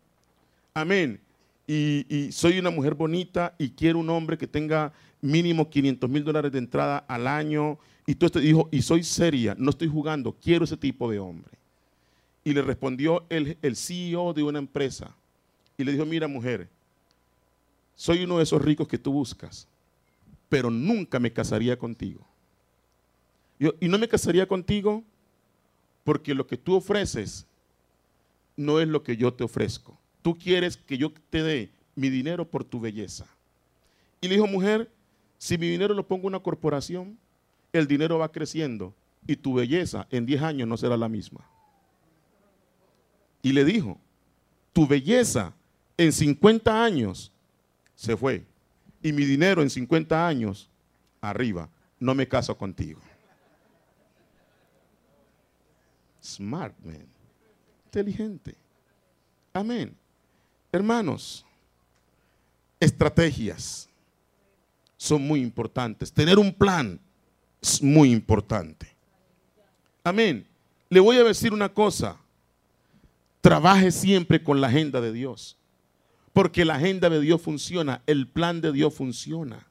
Amén. 0.75 1.21
Y, 1.67 2.31
soy 2.33 2.59
una 2.59 2.71
mujer 2.71 2.95
bonita 2.95 3.55
y 3.59 3.71
quiero 3.71 3.99
un 3.99 4.11
hombre 4.11 4.37
que 4.37 4.47
tenga 4.47 4.93
mínimo 5.23 5.71
500 5.71 6.11
mil 6.11 6.23
dólares 6.23 6.53
de 6.53 6.59
entrada 6.59 6.99
al 6.99 7.27
año. 7.27 7.79
Y 8.07 8.15
tú 8.15 8.29
dijo, 8.39 8.69
y 8.71 8.83
soy 8.83 9.03
seria, 9.03 9.55
no 9.59 9.71
estoy 9.71 9.89
jugando, 9.89 10.37
quiero 10.41 10.65
ese 10.65 10.77
tipo 10.77 11.11
de 11.11 11.19
hombre. 11.19 11.53
Y 12.45 12.53
le 12.53 12.61
respondió 12.61 13.25
el, 13.31 13.57
el 13.63 13.77
CEO 13.77 14.35
de 14.35 14.43
una 14.43 14.59
empresa. 14.59 15.15
Y 15.79 15.85
le 15.85 15.93
dijo, 15.93 16.05
mira 16.05 16.29
mujer, 16.29 16.69
soy 17.97 18.25
uno 18.25 18.37
de 18.39 18.43
esos 18.43 18.61
ricos 18.61 18.87
que 18.87 18.99
tú 18.99 19.13
buscas, 19.13 19.67
pero 20.51 20.71
nunca 20.71 21.19
me 21.19 21.33
casaría 21.33 21.79
contigo. 21.79 22.27
y 23.59 23.89
no 23.89 23.99
me 23.99 24.09
casaría 24.09 24.47
contigo 24.47 25.03
porque 26.03 26.35
lo 26.35 26.47
que 26.47 26.59
tú 26.59 26.75
ofreces 26.75 27.47
no 28.57 28.79
es 28.79 28.87
lo 28.87 29.03
que 29.03 29.17
yo 29.17 29.33
te 29.33 29.45
ofrezco. 29.45 29.99
Tú 30.25 30.39
quieres 30.39 30.79
que 30.79 30.97
yo 30.97 31.13
te 31.29 31.43
dé 31.43 31.71
mi 31.95 32.09
dinero 32.09 32.49
por 32.49 32.65
tu 32.65 32.81
belleza. 32.81 33.27
Y 34.23 34.29
le 34.29 34.37
dijo, 34.37 34.47
mujer, 34.47 34.91
si 35.37 35.59
mi 35.59 35.69
dinero 35.69 35.93
lo 35.93 36.09
pongo 36.09 36.23
en 36.23 36.29
una 36.29 36.41
corporación, 36.43 37.19
el 37.75 37.87
dinero 37.87 38.17
va 38.17 38.33
creciendo 38.33 38.95
y 39.27 39.37
tu 39.37 39.53
belleza 39.53 40.07
en 40.11 40.25
10 40.25 40.41
años 40.41 40.67
no 40.67 40.79
será 40.79 40.97
la 40.97 41.11
misma. 41.11 41.47
Y 43.43 43.53
le 43.53 43.67
dijo, 43.67 44.01
tu 44.73 44.87
belleza 44.87 45.53
en 45.99 46.11
50 46.11 46.83
años 46.83 47.31
se 47.95 48.17
fue 48.17 48.47
y 49.03 49.13
mi 49.13 49.27
dinero 49.27 49.61
en 49.61 49.69
50 49.69 50.27
años 50.27 50.71
arriba, 51.21 51.69
no 52.01 52.15
me 52.15 52.27
caso 52.27 52.57
contigo. 52.57 53.03
Smart 56.23 56.75
man, 56.83 57.07
inteligente. 57.85 58.55
Amén. 59.53 59.95
Hermanos, 60.75 61.47
estrategias 62.81 63.89
son 64.97 65.23
muy 65.25 65.41
importantes. 65.41 66.13
Tener 66.13 66.37
un 66.37 66.53
plan 66.53 66.99
es 67.63 67.81
muy 67.81 68.11
importante. 68.11 68.89
Amén. 70.03 70.45
Le 70.91 70.99
voy 70.99 71.17
a 71.19 71.23
decir 71.23 71.53
una 71.53 71.69
cosa. 71.69 72.17
Trabaje 73.41 73.93
siempre 73.93 74.43
con 74.43 74.61
la 74.61 74.67
agenda 74.67 75.01
de 75.01 75.13
Dios. 75.13 75.57
Porque 76.33 76.65
la 76.65 76.75
agenda 76.75 77.09
de 77.09 77.21
Dios 77.21 77.41
funciona, 77.41 78.03
el 78.09 78.27
plan 78.27 78.61
de 78.61 78.73
Dios 78.73 78.93
funciona. 78.93 79.65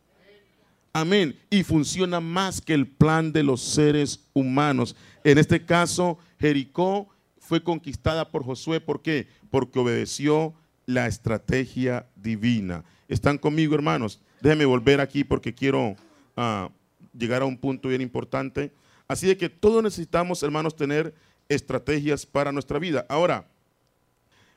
Amén. 0.93 1.37
Y 1.49 1.63
funciona 1.63 2.21
más 2.21 2.61
que 2.61 2.73
el 2.73 2.87
plan 2.87 3.33
de 3.33 3.43
los 3.43 3.59
seres 3.59 4.21
humanos. 4.31 4.95
En 5.25 5.37
este 5.37 5.65
caso, 5.65 6.17
Jericó 6.39 7.09
fue 7.39 7.61
conquistada 7.61 8.31
por 8.31 8.45
Josué. 8.45 8.79
¿Por 8.79 9.01
qué? 9.01 9.27
Porque 9.51 9.79
obedeció 9.79 10.53
la 10.85 11.07
estrategia 11.07 12.05
divina. 12.15 12.83
¿Están 13.07 13.37
conmigo, 13.37 13.75
hermanos? 13.75 14.19
Déjenme 14.41 14.65
volver 14.65 14.99
aquí 14.99 15.23
porque 15.23 15.53
quiero 15.53 15.95
ah, 16.35 16.69
llegar 17.17 17.41
a 17.41 17.45
un 17.45 17.57
punto 17.57 17.89
bien 17.89 18.01
importante. 18.01 18.71
Así 19.07 19.27
de 19.27 19.37
que 19.37 19.49
todos 19.49 19.83
necesitamos, 19.83 20.43
hermanos, 20.43 20.75
tener 20.75 21.13
estrategias 21.49 22.25
para 22.25 22.51
nuestra 22.51 22.79
vida. 22.79 23.05
Ahora, 23.09 23.47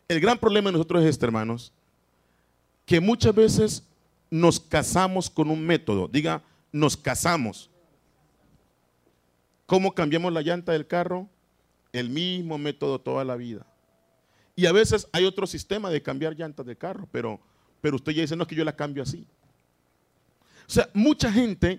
el 0.08 0.20
gran 0.20 0.38
problema 0.38 0.68
de 0.68 0.72
nosotros 0.72 1.02
es 1.02 1.10
este, 1.10 1.26
hermanos, 1.26 1.72
que 2.84 3.00
muchas 3.00 3.34
veces 3.34 3.82
nos 4.30 4.60
casamos 4.60 5.28
con 5.28 5.50
un 5.50 5.64
método. 5.64 6.08
Diga, 6.08 6.42
nos 6.72 6.96
casamos. 6.96 7.70
¿Cómo 9.66 9.92
cambiamos 9.92 10.32
la 10.32 10.42
llanta 10.42 10.72
del 10.72 10.86
carro? 10.86 11.28
El 11.92 12.10
mismo 12.10 12.56
método 12.58 13.00
toda 13.00 13.24
la 13.24 13.36
vida. 13.36 13.66
Y 14.56 14.66
a 14.66 14.72
veces 14.72 15.06
hay 15.12 15.24
otro 15.24 15.46
sistema 15.46 15.90
de 15.90 16.02
cambiar 16.02 16.34
llantas 16.34 16.66
de 16.66 16.74
carro, 16.74 17.06
pero, 17.12 17.38
pero 17.80 17.96
usted 17.96 18.12
ya 18.12 18.22
dice, 18.22 18.34
no 18.34 18.42
es 18.42 18.48
que 18.48 18.56
yo 18.56 18.64
la 18.64 18.74
cambio 18.74 19.02
así. 19.02 19.26
O 20.66 20.70
sea, 20.70 20.88
mucha 20.94 21.30
gente 21.30 21.78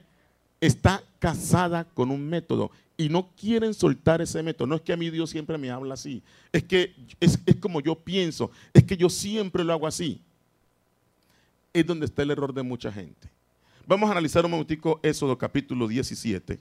está 0.62 1.04
casada 1.20 1.84
con 1.84 2.12
un 2.12 2.30
método 2.30 2.72
y 2.96 3.10
no 3.10 3.32
quieren 3.36 3.74
soltar 3.74 4.22
ese 4.22 4.42
método. 4.42 4.68
No 4.68 4.76
es 4.76 4.82
que 4.82 4.94
a 4.94 4.98
mí 4.98 5.10
Dios 5.10 5.30
siempre 5.30 5.58
me 5.58 5.70
habla 5.70 5.96
así, 5.96 6.24
es 6.54 6.63
que 6.63 6.96
es, 7.20 7.40
es 7.46 7.56
como 7.58 7.82
yo 7.82 7.96
pienso, 7.96 8.52
es 8.74 8.84
que 8.84 8.96
yo 8.96 9.10
siempre 9.10 9.63
lo 9.63 9.74
hago 9.74 9.88
así 9.88 10.22
es 11.80 11.86
donde 11.86 12.06
está 12.06 12.24
el 12.24 12.32
error 12.32 12.54
de 12.54 12.63
mucha 12.63 12.92
gente. 12.92 13.30
Vamos 13.86 14.10
a 14.10 14.12
analizar 14.12 14.44
un 14.46 14.52
momentico 14.52 15.00
Éxodo 15.04 15.38
capítulo 15.38 15.88
17. 15.88 16.60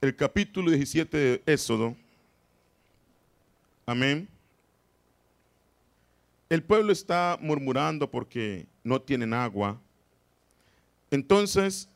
El 0.00 0.16
capítulo 0.16 0.70
17 0.70 1.16
de 1.16 1.42
Éxodo. 1.46 1.94
Amén. 3.86 4.28
El 6.54 6.62
pueblo 6.62 6.92
está 6.92 7.36
murmurando 7.40 8.08
porque 8.08 8.68
no 8.84 9.02
tienen 9.02 9.34
agua. 9.34 9.80
Entonces, 11.10 11.88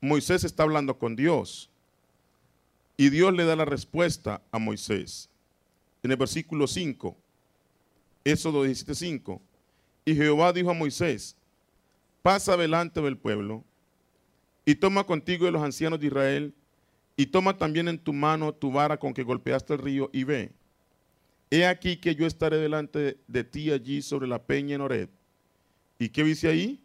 Moisés 0.00 0.44
está 0.44 0.62
hablando 0.62 0.98
con 0.98 1.14
Dios. 1.14 1.68
Y 2.96 3.10
Dios 3.10 3.34
le 3.34 3.44
da 3.44 3.54
la 3.54 3.66
respuesta 3.66 4.40
a 4.50 4.58
Moisés. 4.58 5.28
En 6.02 6.10
el 6.10 6.16
versículo 6.16 6.66
5, 6.66 7.14
Éxodo 8.24 8.62
17, 8.62 8.94
5. 8.94 9.42
Y 10.06 10.14
Jehová 10.14 10.54
dijo 10.54 10.70
a 10.70 10.74
Moisés, 10.74 11.36
pasa 12.22 12.56
delante 12.56 13.02
del 13.02 13.18
pueblo 13.18 13.62
y 14.64 14.74
toma 14.74 15.04
contigo 15.04 15.44
de 15.44 15.52
los 15.52 15.62
ancianos 15.62 16.00
de 16.00 16.06
Israel 16.06 16.54
y 17.14 17.26
toma 17.26 17.58
también 17.58 17.88
en 17.88 17.98
tu 17.98 18.14
mano 18.14 18.54
tu 18.54 18.72
vara 18.72 18.96
con 18.96 19.12
que 19.12 19.22
golpeaste 19.22 19.74
el 19.74 19.80
río 19.80 20.08
y 20.14 20.24
ve. 20.24 20.50
He 21.54 21.66
aquí 21.66 21.98
que 21.98 22.14
yo 22.14 22.26
estaré 22.26 22.56
delante 22.56 23.18
de 23.28 23.44
ti 23.44 23.70
allí 23.70 24.00
sobre 24.00 24.26
la 24.26 24.42
peña 24.42 24.74
en 24.74 24.80
Ored. 24.80 25.10
¿Y 25.98 26.08
qué 26.08 26.24
dice 26.24 26.48
ahí? 26.48 26.82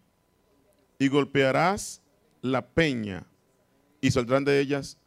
Y 1.00 1.08
golpearás 1.08 2.02
la 2.42 2.68
peña 2.68 3.26
y 4.02 4.12
saldrán 4.12 4.44
de 4.44 4.60
ellas 4.60 4.98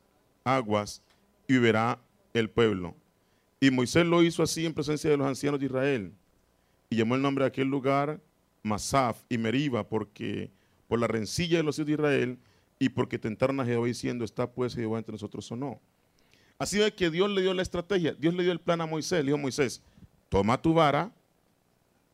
aguas 0.44 1.02
y 1.46 1.58
verá 1.58 2.00
el 2.32 2.48
pueblo. 2.48 2.96
Y 3.60 3.70
Moisés 3.70 4.06
lo 4.06 4.22
hizo 4.22 4.42
así 4.42 4.64
en 4.64 4.72
presencia 4.72 5.10
de 5.10 5.18
los 5.18 5.26
ancianos 5.26 5.60
de 5.60 5.66
Israel 5.66 6.14
y 6.88 6.96
llamó 6.96 7.16
el 7.16 7.20
nombre 7.20 7.44
de 7.44 7.48
aquel 7.48 7.68
lugar 7.68 8.18
Masaf 8.62 9.24
y 9.28 9.36
Meriba, 9.36 9.86
porque 9.86 10.50
por 10.88 10.98
la 10.98 11.06
rencilla 11.06 11.58
de 11.58 11.64
los 11.64 11.78
hijos 11.78 11.88
de 11.88 11.92
Israel 11.92 12.38
y 12.78 12.88
porque 12.88 13.18
tentaron 13.18 13.60
a 13.60 13.66
Jehová 13.66 13.86
diciendo, 13.86 14.24
¿está 14.24 14.50
pues 14.50 14.74
Jehová 14.74 14.96
entre 14.96 15.12
nosotros 15.12 15.52
o 15.52 15.56
no? 15.56 15.82
Así 16.60 16.78
es 16.82 16.92
que 16.92 17.08
Dios 17.08 17.30
le 17.30 17.40
dio 17.40 17.54
la 17.54 17.62
estrategia, 17.62 18.12
Dios 18.12 18.34
le 18.34 18.42
dio 18.42 18.52
el 18.52 18.60
plan 18.60 18.82
a 18.82 18.86
Moisés, 18.86 19.20
le 19.20 19.30
dijo 19.30 19.38
a 19.38 19.40
Moisés, 19.40 19.80
toma 20.28 20.60
tu 20.60 20.74
vara 20.74 21.10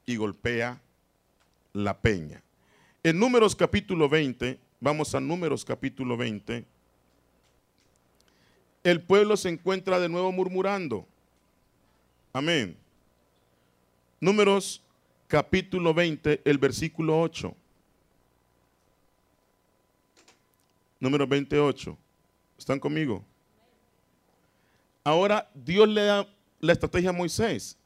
y 0.07 0.15
golpea 0.15 0.81
la 1.73 1.99
peña. 1.99 2.41
En 3.03 3.19
Números 3.19 3.57
capítulo 3.57 4.09
20, 4.09 4.57
vamos 4.79 5.17
a 5.17 5.21
Números 5.21 5.65
capítulo 5.65 6.17
20, 6.17 6.65
el 8.85 9.03
pueblo 9.03 9.37
se 9.37 9.49
encuentra 9.49 9.99
de 9.99 10.09
nuevo 10.09 10.31
murmurando. 10.31 11.05
Amén. 12.33 12.77
Números 14.21 14.81
capítulo 15.27 15.93
20, 15.93 16.43
el 16.45 16.59
versículo 16.59 17.21
8. 17.21 17.53
Número 21.01 21.27
28. 21.27 21.99
¿Están 22.57 22.79
conmigo? 22.79 23.25
Ahora 25.07 25.49
Dios 25.55 25.88
le 25.88 26.03
da 26.03 26.27
la 26.59 26.73
estrategia 26.73 27.11
a 27.11 27.12
Moisés. 27.12 27.79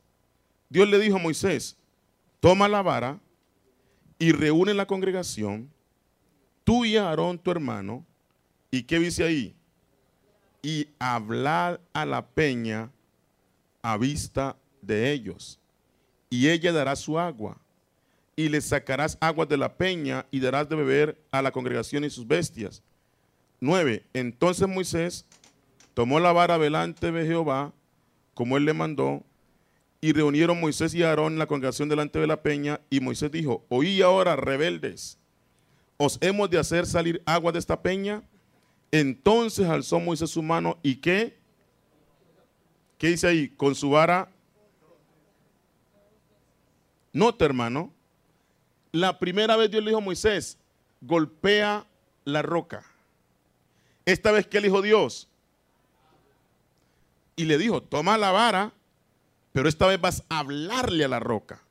Dios 0.70 0.88
le 0.88 0.98
dijo 0.98 1.16
a 1.16 1.20
Moisés, 1.20 1.76
toma 2.40 2.66
la 2.66 2.80
vara 2.80 3.20
y 4.18 4.33
reúne 4.33 4.72
la 4.72 4.87
congregación, 4.87 5.70
tú 6.64 6.87
y 6.87 6.96
Aarón 6.96 7.38
tu 7.38 7.50
hermano, 7.50 8.06
y 8.70 8.85
qué 8.85 8.98
dice 8.98 9.24
ahí, 9.24 9.54
y 10.62 10.88
hablar 10.98 11.78
a 11.92 12.06
la 12.06 12.24
peña 12.26 12.90
a 13.83 13.98
vista 13.98 14.56
de 14.80 15.12
ellos 15.12 15.61
y 16.30 16.48
ella 16.48 16.72
dará 16.72 16.96
su 16.96 17.18
agua. 17.18 17.59
Y 18.35 18.48
le 18.48 18.62
sacarás 18.62 19.18
agua 19.20 19.44
de 19.44 19.59
la 19.59 19.76
peña 19.76 20.24
y 20.30 20.40
darás 20.40 20.68
de 20.68 20.76
beber 20.76 21.20
a 21.30 21.42
la 21.42 21.52
congregación 21.52 22.04
y 22.04 22.09
sus 22.09 22.26
bestias. 22.26 22.83
9. 23.61 24.06
Entonces 24.14 24.66
Moisés 24.66 25.26
tomó 25.94 26.20
la 26.20 26.33
vara 26.33 26.59
delante 26.59 27.12
de 27.12 27.26
Jehová, 27.26 27.72
como 28.35 28.57
él 28.57 28.64
le 28.64 28.74
mandó, 28.74 29.22
y 30.00 30.12
reunieron 30.12 30.61
Moisés 30.61 30.94
y 30.94 31.03
Aarón 31.03 31.38
la 31.38 31.46
congregación 31.46 31.88
delante 31.88 32.18
de 32.18 32.26
la 32.26 32.42
peña, 32.42 32.81
y 32.90 33.00
Moisés 33.00 33.31
dijo, 33.31 33.64
oí 33.68 34.00
ahora, 34.03 34.37
rebeldes, 34.37 35.18
¿os 35.96 36.18
hemos 36.20 36.48
de 36.50 36.59
hacer 36.59 36.87
salir 36.87 37.22
agua 37.26 37.53
de 37.53 37.59
esta 37.59 37.83
peña? 37.83 38.22
Entonces 38.92 39.68
alzó 39.68 40.00
Moisés 40.00 40.31
su 40.31 40.42
mano, 40.42 40.79
¿y 40.83 40.96
qué? 40.96 41.38
¿Qué 42.98 43.09
dice 43.09 43.29
ahí? 43.29 43.48
Con 43.48 43.74
su 43.74 43.90
vara 43.90 44.31
Nota, 47.12 47.44
hermano, 47.44 47.92
La 48.92 49.18
primera 49.18 49.57
vez 49.57 49.70
Dios 49.70 49.85
le 49.85 49.90
dijo 49.90 49.98
a 49.98 50.05
Moisés, 50.05 50.59
golpea 51.00 51.87
la 52.24 52.42
roca. 52.42 52.85
Esta 54.05 54.33
vez 54.33 54.46
que 54.48 54.61
le 54.61 54.66
dijo 54.66 54.83
Dios, 54.83 55.29
y 57.40 57.46
le 57.46 57.57
dijo, 57.57 57.83
toma 57.83 58.18
la 58.18 58.33
vara, 58.33 58.74
pero 59.53 59.66
esta 59.66 59.87
vez 59.87 59.98
vas 59.98 60.22
a 60.29 60.40
hablarle 60.40 61.07
a 61.07 61.09
la 61.09 61.20
roca. 61.20 61.62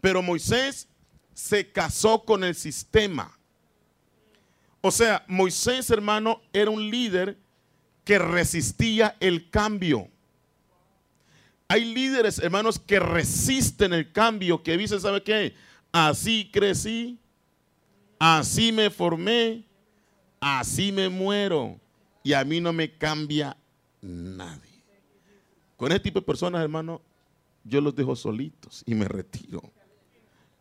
Pero 0.00 0.22
Moisés 0.22 0.88
se 1.34 1.70
casó 1.70 2.24
con 2.24 2.44
el 2.44 2.54
sistema. 2.54 3.38
O 4.80 4.90
sea, 4.90 5.22
Moisés, 5.28 5.90
hermano, 5.90 6.40
era 6.54 6.70
un 6.70 6.90
líder 6.90 7.36
que 8.04 8.18
resistía 8.18 9.16
el 9.20 9.50
cambio. 9.50 10.08
Hay 11.68 11.84
líderes, 11.84 12.38
hermanos, 12.38 12.78
que 12.78 12.98
resisten 13.00 13.92
el 13.92 14.10
cambio, 14.12 14.62
que 14.62 14.78
dicen, 14.78 14.98
¿sabe 14.98 15.22
qué? 15.22 15.54
Así 15.92 16.48
crecí, 16.50 17.18
así 18.18 18.72
me 18.72 18.88
formé, 18.88 19.66
así 20.40 20.90
me 20.90 21.10
muero 21.10 21.78
y 22.22 22.32
a 22.32 22.44
mí 22.44 22.60
no 22.60 22.72
me 22.72 22.96
cambia 22.96 23.58
nadie. 24.00 24.69
Con 25.80 25.92
ese 25.92 26.00
tipo 26.00 26.20
de 26.20 26.26
personas, 26.26 26.60
hermano, 26.60 27.00
yo 27.64 27.80
los 27.80 27.96
dejo 27.96 28.14
solitos 28.14 28.82
y 28.84 28.94
me 28.94 29.08
retiro. 29.08 29.62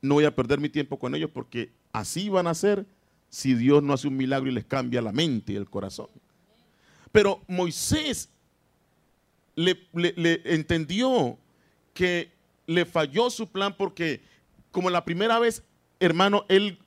No 0.01 0.13
voy 0.13 0.23
a 0.23 0.34
perder 0.34 0.62
mi 0.62 0.69
tiempo 0.69 0.97
con 0.97 1.13
ellos 1.13 1.29
porque 1.34 1.73
así 1.91 2.29
van 2.29 2.47
a 2.47 2.53
ser 2.53 2.86
si 3.27 3.53
Dios 3.53 3.84
no 3.84 3.91
hace 3.91 4.08
un 4.08 4.15
milagro 4.15 4.49
y 4.49 4.53
les 4.53 4.63
cambia 4.63 5.01
la 5.01 5.12
mente 5.12 5.51
y 5.51 5.55
el 5.58 5.69
corazón. 5.69 6.08
Pero 7.12 7.41
Moisés 7.49 8.29
le, 9.55 9.77
le 9.91 10.41
entendió 10.45 11.38
que 11.93 12.32
le 12.65 12.86
falló 12.86 13.29
su 13.29 13.49
plan 13.49 13.75
porque 13.75 14.21
como 14.71 14.89
la 14.89 15.03
primera 15.03 15.38
vez, 15.38 15.63
hermano, 15.99 16.45
él 16.47 16.79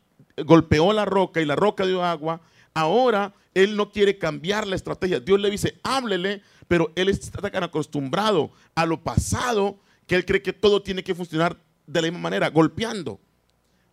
golpeó 0.46 0.94
la 0.94 1.04
roca 1.04 1.42
y 1.42 1.44
la 1.44 1.54
roca 1.54 1.84
dio 1.84 2.02
agua, 2.02 2.40
ahora 2.72 3.34
él 3.52 3.76
no 3.76 3.92
quiere 3.92 4.16
cambiar 4.16 4.66
la 4.66 4.76
estrategia. 4.76 5.20
Dios 5.20 5.38
le 5.38 5.50
dice, 5.50 5.78
háblele, 5.82 6.40
pero 6.72 6.90
él 6.96 7.10
está 7.10 7.50
tan 7.50 7.64
acostumbrado 7.64 8.50
a 8.74 8.86
lo 8.86 9.02
pasado 9.02 9.78
que 10.06 10.14
él 10.14 10.24
cree 10.24 10.40
que 10.40 10.54
todo 10.54 10.80
tiene 10.80 11.04
que 11.04 11.14
funcionar 11.14 11.58
de 11.86 12.00
la 12.00 12.06
misma 12.06 12.20
manera, 12.20 12.48
golpeando. 12.48 13.20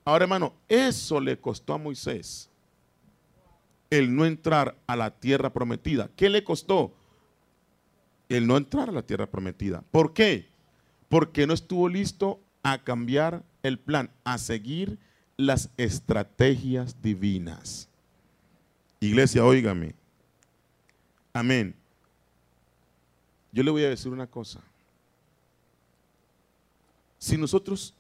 Ahora, 0.06 0.24
hermano, 0.24 0.54
eso 0.70 1.20
le 1.20 1.38
costó 1.38 1.74
a 1.74 1.78
Moisés 1.78 2.50
el 3.90 4.16
no 4.16 4.26
entrar 4.26 4.78
a 4.88 4.96
la 4.96 5.12
tierra 5.12 5.52
prometida. 5.52 6.10
¿Qué 6.16 6.30
le 6.30 6.46
costó? 6.46 6.94
El 8.30 8.48
no 8.48 8.56
entrar 8.56 8.88
a 8.88 8.94
la 8.94 9.02
tierra 9.02 9.30
prometida. 9.30 9.84
¿Por 9.92 10.14
qué? 10.14 10.48
Porque 11.10 11.46
no 11.48 11.54
estuvo 11.54 11.90
listo 11.90 12.40
a 12.64 12.82
cambiar 12.86 13.44
el 13.62 13.78
plan, 13.78 14.10
a 14.24 14.38
seguir 14.38 15.00
las 15.36 15.70
estrategias 15.76 17.02
divinas. 17.02 17.90
Iglesia, 19.02 19.44
óigame. 19.44 19.96
Amén. 21.34 21.76
Yo 23.52 23.64
le 23.64 23.72
voy 23.72 23.84
a 23.84 23.90
decir 23.90 24.12
una 24.12 24.28
cosa. 24.28 24.62
Si 27.18 27.38
nosotros 27.38 27.94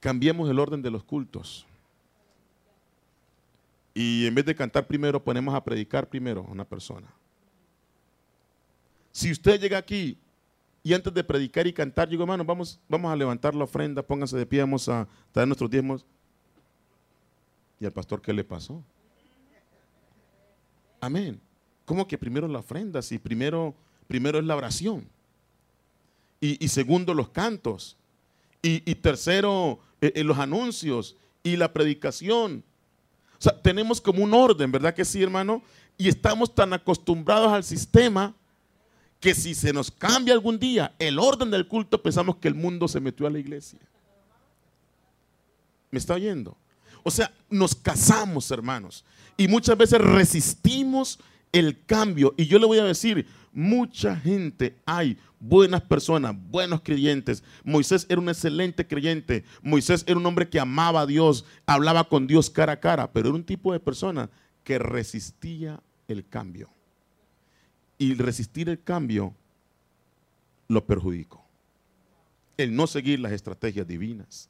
cambiamos 0.00 0.48
el 0.48 0.58
orden 0.58 0.80
de 0.80 0.90
los 0.90 1.04
cultos 1.04 1.66
y 3.92 4.26
en 4.26 4.34
vez 4.34 4.46
de 4.46 4.54
cantar 4.54 4.86
primero 4.86 5.22
ponemos 5.22 5.54
a 5.54 5.62
predicar 5.62 6.08
primero 6.08 6.40
a 6.46 6.50
una 6.50 6.64
persona. 6.64 7.06
Si 9.12 9.30
usted 9.30 9.60
llega 9.60 9.76
aquí 9.76 10.16
y 10.82 10.94
antes 10.94 11.12
de 11.12 11.22
predicar 11.22 11.66
y 11.66 11.72
cantar, 11.72 12.08
digo, 12.08 12.22
hermano, 12.22 12.44
vamos, 12.44 12.80
vamos 12.88 13.12
a 13.12 13.16
levantar 13.16 13.54
la 13.54 13.64
ofrenda, 13.64 14.02
pónganse 14.02 14.36
de 14.36 14.46
pie, 14.46 14.60
vamos 14.60 14.88
a 14.88 15.06
traer 15.32 15.46
nuestros 15.46 15.68
diezmos. 15.68 16.06
¿Y 17.78 17.84
al 17.84 17.92
pastor 17.92 18.22
qué 18.22 18.32
le 18.32 18.44
pasó? 18.44 18.82
Amén. 21.00 21.40
¿Cómo 21.90 22.06
que 22.06 22.16
primero 22.16 22.46
la 22.46 22.60
ofrenda? 22.60 23.02
Si 23.02 23.18
primero, 23.18 23.74
primero 24.06 24.38
es 24.38 24.44
la 24.44 24.54
oración. 24.54 25.08
Y, 26.40 26.68
segundo, 26.68 27.14
los 27.14 27.30
cantos. 27.30 27.96
Y, 28.62 28.94
tercero, 28.94 29.80
eh, 30.00 30.12
eh, 30.14 30.22
los 30.22 30.38
anuncios 30.38 31.16
y 31.42 31.56
la 31.56 31.72
predicación. 31.72 32.62
O 33.32 33.42
sea, 33.42 33.60
tenemos 33.60 34.00
como 34.00 34.22
un 34.22 34.32
orden, 34.32 34.70
¿verdad 34.70 34.94
que 34.94 35.04
sí, 35.04 35.20
hermano? 35.20 35.64
Y 35.98 36.06
estamos 36.06 36.54
tan 36.54 36.72
acostumbrados 36.72 37.52
al 37.52 37.64
sistema 37.64 38.36
que 39.18 39.34
si 39.34 39.52
se 39.52 39.72
nos 39.72 39.90
cambia 39.90 40.32
algún 40.32 40.60
día 40.60 40.94
el 41.00 41.18
orden 41.18 41.50
del 41.50 41.66
culto, 41.66 42.00
pensamos 42.00 42.36
que 42.36 42.46
el 42.46 42.54
mundo 42.54 42.86
se 42.86 43.00
metió 43.00 43.26
a 43.26 43.30
la 43.30 43.40
iglesia. 43.40 43.80
¿Me 45.90 45.98
está 45.98 46.14
oyendo? 46.14 46.56
O 47.02 47.10
sea, 47.10 47.32
nos 47.48 47.74
casamos, 47.74 48.48
hermanos, 48.52 49.04
y 49.36 49.48
muchas 49.48 49.76
veces 49.76 50.00
resistimos 50.00 51.18
el 51.52 51.84
cambio. 51.84 52.34
Y 52.36 52.46
yo 52.46 52.58
le 52.58 52.66
voy 52.66 52.78
a 52.78 52.84
decir, 52.84 53.26
mucha 53.52 54.16
gente 54.16 54.76
hay, 54.86 55.18
buenas 55.38 55.82
personas, 55.82 56.34
buenos 56.50 56.82
creyentes. 56.82 57.42
Moisés 57.64 58.06
era 58.08 58.20
un 58.20 58.28
excelente 58.28 58.86
creyente. 58.86 59.44
Moisés 59.62 60.04
era 60.06 60.18
un 60.18 60.26
hombre 60.26 60.48
que 60.48 60.60
amaba 60.60 61.02
a 61.02 61.06
Dios, 61.06 61.44
hablaba 61.66 62.08
con 62.08 62.26
Dios 62.26 62.50
cara 62.50 62.74
a 62.74 62.80
cara, 62.80 63.12
pero 63.12 63.28
era 63.28 63.36
un 63.36 63.44
tipo 63.44 63.72
de 63.72 63.80
persona 63.80 64.30
que 64.64 64.78
resistía 64.78 65.82
el 66.08 66.26
cambio 66.28 66.70
y 68.00 68.14
resistir 68.14 68.70
el 68.70 68.82
cambio 68.82 69.34
lo 70.68 70.86
perjudicó. 70.86 71.44
El 72.56 72.74
no 72.74 72.86
seguir 72.86 73.20
las 73.20 73.32
estrategias 73.32 73.86
divinas. 73.86 74.48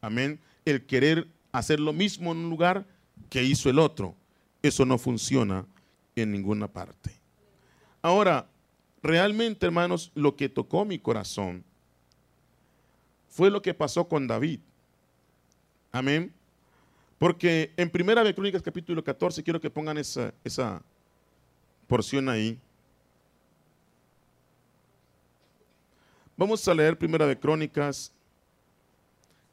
Amén. 0.00 0.40
El 0.64 0.86
querer 0.86 1.28
hacer 1.52 1.78
lo 1.78 1.92
mismo 1.92 2.32
en 2.32 2.38
un 2.38 2.50
lugar 2.50 2.86
que 3.28 3.44
hizo 3.44 3.68
el 3.68 3.78
otro. 3.78 4.14
Eso 4.62 4.86
no 4.86 4.96
funciona 4.96 5.66
en 6.16 6.32
ninguna 6.32 6.66
parte. 6.66 7.10
Ahora, 8.00 8.48
realmente, 9.02 9.66
hermanos, 9.66 10.10
lo 10.14 10.34
que 10.34 10.48
tocó 10.48 10.84
mi 10.84 10.98
corazón 10.98 11.62
fue 13.28 13.50
lo 13.50 13.60
que 13.60 13.74
pasó 13.74 14.08
con 14.08 14.26
David. 14.26 14.60
Amén. 15.92 16.32
Porque 17.18 17.72
en 17.76 17.90
Primera 17.90 18.24
de 18.24 18.34
Crónicas 18.34 18.62
capítulo 18.62 19.04
14, 19.04 19.42
quiero 19.42 19.60
que 19.60 19.70
pongan 19.70 19.98
esa, 19.98 20.32
esa 20.42 20.82
porción 21.86 22.28
ahí. 22.28 22.58
Vamos 26.36 26.66
a 26.68 26.74
leer 26.74 26.98
Primera 26.98 27.26
de 27.26 27.38
Crónicas, 27.38 28.12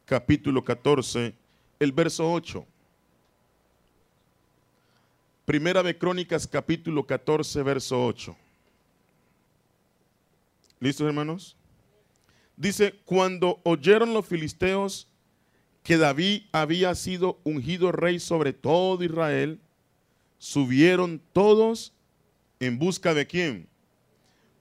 capítulo 0.05 0.63
14, 0.63 1.33
el 1.79 1.91
verso 1.91 2.29
8. 2.31 2.65
Primera 5.45 5.83
de 5.83 5.97
Crónicas, 5.97 6.47
capítulo 6.47 7.05
14, 7.05 7.63
verso 7.63 8.05
8. 8.05 8.35
¿Listos, 10.79 11.05
hermanos? 11.05 11.57
Dice, 12.55 12.95
cuando 13.03 13.59
oyeron 13.63 14.13
los 14.13 14.25
filisteos 14.25 15.07
que 15.83 15.97
David 15.97 16.43
había 16.53 16.95
sido 16.95 17.39
ungido 17.43 17.91
rey 17.91 18.19
sobre 18.19 18.53
todo 18.53 19.03
Israel, 19.03 19.59
subieron 20.37 21.21
todos 21.33 21.93
en 22.61 22.79
busca 22.79 23.13
de 23.13 23.27
quién? 23.27 23.67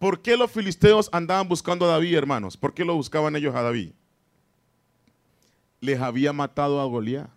¿Por 0.01 0.21
qué 0.21 0.37
los 0.37 0.51
filisteos 0.51 1.09
andaban 1.13 1.49
buscando 1.49 1.85
a 1.85 1.93
David, 1.93 2.17
hermanos? 2.17 2.57
¿Por 2.57 2.75
qué 2.75 2.85
lo 2.85 2.97
buscaban 2.97 3.37
ellos 3.37 3.55
a 3.55 3.63
David? 3.63 3.93
Les 5.81 6.01
había 6.01 6.33
matado 6.33 6.81
a 6.81 6.87
Goliat. 6.87 7.31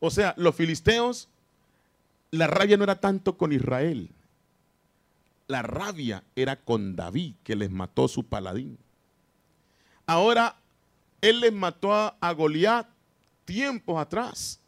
O 0.00 0.10
sea, 0.10 0.34
los 0.36 0.54
filisteos, 0.54 1.28
la 2.30 2.46
rabia 2.46 2.76
no 2.76 2.84
era 2.84 3.00
tanto 3.00 3.36
con 3.36 3.52
Israel. 3.52 4.10
La 5.46 5.62
rabia 5.62 6.24
era 6.36 6.56
con 6.56 6.94
David, 6.94 7.36
que 7.42 7.56
les 7.56 7.70
mató 7.70 8.06
su 8.08 8.24
paladín. 8.24 8.78
Ahora, 10.06 10.56
él 11.20 11.40
les 11.40 11.52
mató 11.52 11.92
a, 11.92 12.16
a 12.20 12.32
Goliat 12.32 12.86
tiempos 13.44 14.00
atrás. 14.00 14.60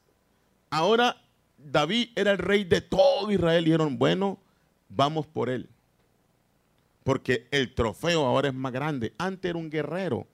Ahora, 0.70 1.16
David 1.58 2.10
era 2.16 2.32
el 2.32 2.38
rey 2.38 2.64
de 2.64 2.80
todo 2.80 3.30
Israel. 3.30 3.62
Y 3.62 3.66
dijeron, 3.66 3.98
bueno, 3.98 4.38
vamos 4.88 5.26
por 5.26 5.50
él 5.50 5.68
porque 7.10 7.48
el 7.50 7.74
trofeo 7.74 8.24
ahora 8.24 8.48
es 8.48 8.54
más 8.54 8.72
grande. 8.72 9.14
Antes 9.18 9.50
era 9.50 9.58
un 9.58 9.70
guerrero. 9.70 10.26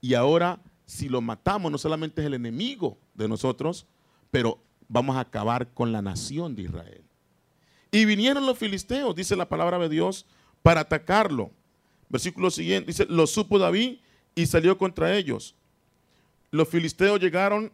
Y 0.00 0.14
ahora, 0.14 0.60
si 0.86 1.08
lo 1.08 1.20
matamos, 1.20 1.70
no 1.70 1.78
solamente 1.78 2.22
es 2.22 2.26
el 2.26 2.34
enemigo 2.34 2.96
de 3.14 3.28
nosotros, 3.28 3.86
pero 4.30 4.58
vamos 4.90 5.16
a 5.16 5.20
acabar 5.20 5.72
con 5.72 5.92
la 5.92 6.02
nación 6.02 6.56
de 6.56 6.62
Israel. 6.62 7.02
Y 7.92 8.04
vinieron 8.04 8.44
los 8.44 8.58
filisteos, 8.58 9.14
dice 9.14 9.36
la 9.36 9.48
palabra 9.48 9.78
de 9.78 9.88
Dios, 9.88 10.26
para 10.62 10.82
atacarlo. 10.82 11.52
Versículo 12.08 12.50
siguiente, 12.50 12.88
dice, 12.88 13.06
lo 13.08 13.26
supo 13.26 13.58
David 13.58 13.98
y 14.34 14.46
salió 14.46 14.76
contra 14.76 15.16
ellos. 15.16 15.54
Los 16.50 16.68
filisteos 16.68 17.20
llegaron 17.20 17.72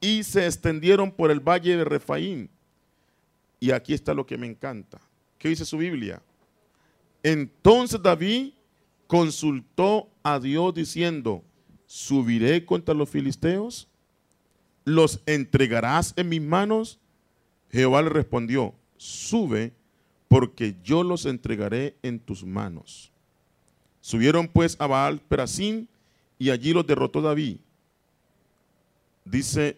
y 0.00 0.22
se 0.22 0.46
extendieron 0.46 1.10
por 1.10 1.32
el 1.32 1.40
valle 1.40 1.76
de 1.76 1.84
Refaín. 1.84 2.48
Y 3.58 3.72
aquí 3.72 3.92
está 3.92 4.14
lo 4.14 4.24
que 4.24 4.38
me 4.38 4.46
encanta. 4.46 5.00
¿Qué 5.38 5.48
dice 5.48 5.64
su 5.64 5.78
Biblia? 5.78 6.22
Entonces 7.24 8.00
David 8.00 8.52
consultó 9.08 10.08
a 10.22 10.38
Dios 10.38 10.74
diciendo, 10.74 11.42
subiré 11.86 12.64
contra 12.64 12.94
los 12.94 13.10
filisteos, 13.10 13.88
los 14.86 15.20
entregarás 15.26 16.14
en 16.16 16.30
mis 16.30 16.40
manos. 16.40 16.98
Jehová 17.70 18.00
le 18.00 18.08
respondió, 18.08 18.72
sube, 18.96 19.74
porque 20.28 20.76
yo 20.82 21.02
los 21.02 21.26
entregaré 21.26 21.96
en 22.02 22.18
tus 22.18 22.44
manos. 22.44 23.12
Subieron 24.00 24.48
pues 24.48 24.76
a 24.78 24.86
Baal 24.86 25.20
Perasim 25.20 25.86
y 26.38 26.50
allí 26.50 26.72
los 26.72 26.86
derrotó 26.86 27.20
David. 27.20 27.58
Dice, 29.24 29.76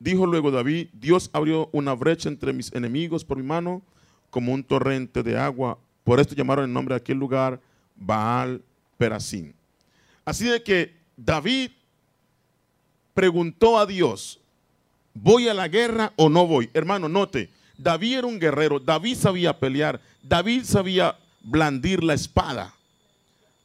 dijo 0.00 0.26
luego 0.26 0.50
David, 0.50 0.88
Dios 0.92 1.30
abrió 1.32 1.70
una 1.72 1.94
brecha 1.94 2.28
entre 2.28 2.52
mis 2.52 2.72
enemigos 2.74 3.24
por 3.24 3.36
mi 3.36 3.44
mano 3.44 3.80
como 4.28 4.52
un 4.52 4.64
torrente 4.64 5.22
de 5.22 5.38
agua. 5.38 5.78
Por 6.02 6.18
esto 6.18 6.34
llamaron 6.34 6.64
el 6.64 6.72
nombre 6.72 6.94
de 6.94 7.00
aquel 7.00 7.18
lugar 7.18 7.60
Baal 7.94 8.60
Perasim. 8.98 9.52
Así 10.24 10.46
de 10.46 10.62
que 10.64 10.96
David 11.16 11.70
preguntó 13.14 13.78
a 13.78 13.86
Dios, 13.86 14.40
¿voy 15.14 15.48
a 15.48 15.54
la 15.54 15.68
guerra 15.68 16.12
o 16.16 16.28
no 16.28 16.46
voy? 16.46 16.68
Hermano, 16.74 17.08
note, 17.08 17.48
David 17.78 18.18
era 18.18 18.26
un 18.26 18.38
guerrero, 18.38 18.80
David 18.80 19.16
sabía 19.16 19.58
pelear, 19.58 20.00
David 20.22 20.64
sabía 20.64 21.16
blandir 21.42 22.02
la 22.02 22.14
espada, 22.14 22.74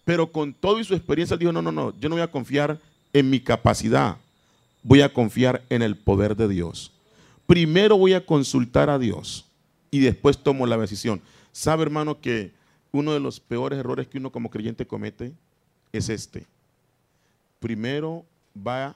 pero 0.06 0.32
con 0.32 0.54
todo 0.54 0.80
y 0.80 0.84
su 0.84 0.94
experiencia 0.94 1.38
dijo, 1.38 1.52
no, 1.52 1.62
no, 1.62 1.72
no, 1.72 1.94
yo 2.00 2.10
no 2.10 2.16
voy 2.16 2.24
a 2.24 2.32
confiar 2.32 2.80
en 3.14 3.30
mi 3.30 3.40
capacidad, 3.40 4.18
voy 4.84 5.02
a 5.02 5.14
confiar 5.14 5.64
en 5.70 5.82
el 5.82 5.96
poder 5.96 6.36
de 6.36 6.48
Dios. 6.48 6.92
Primero 7.46 7.98
voy 7.98 8.14
a 8.14 8.26
consultar 8.26 8.90
a 8.90 9.00
Dios 9.00 9.46
y 9.92 10.00
después 10.00 10.38
tomo 10.38 10.68
la 10.68 10.78
decisión. 10.78 11.22
¿Sabe, 11.52 11.84
hermano, 11.84 12.20
que 12.20 12.52
uno 12.92 13.14
de 13.14 13.20
los 13.20 13.40
peores 13.40 13.80
errores 13.80 14.08
que 14.08 14.20
uno 14.20 14.32
como 14.32 14.50
creyente 14.50 14.86
comete 14.86 15.32
es 15.92 16.10
este? 16.10 16.46
Primero 17.60 18.24
va 18.56 18.96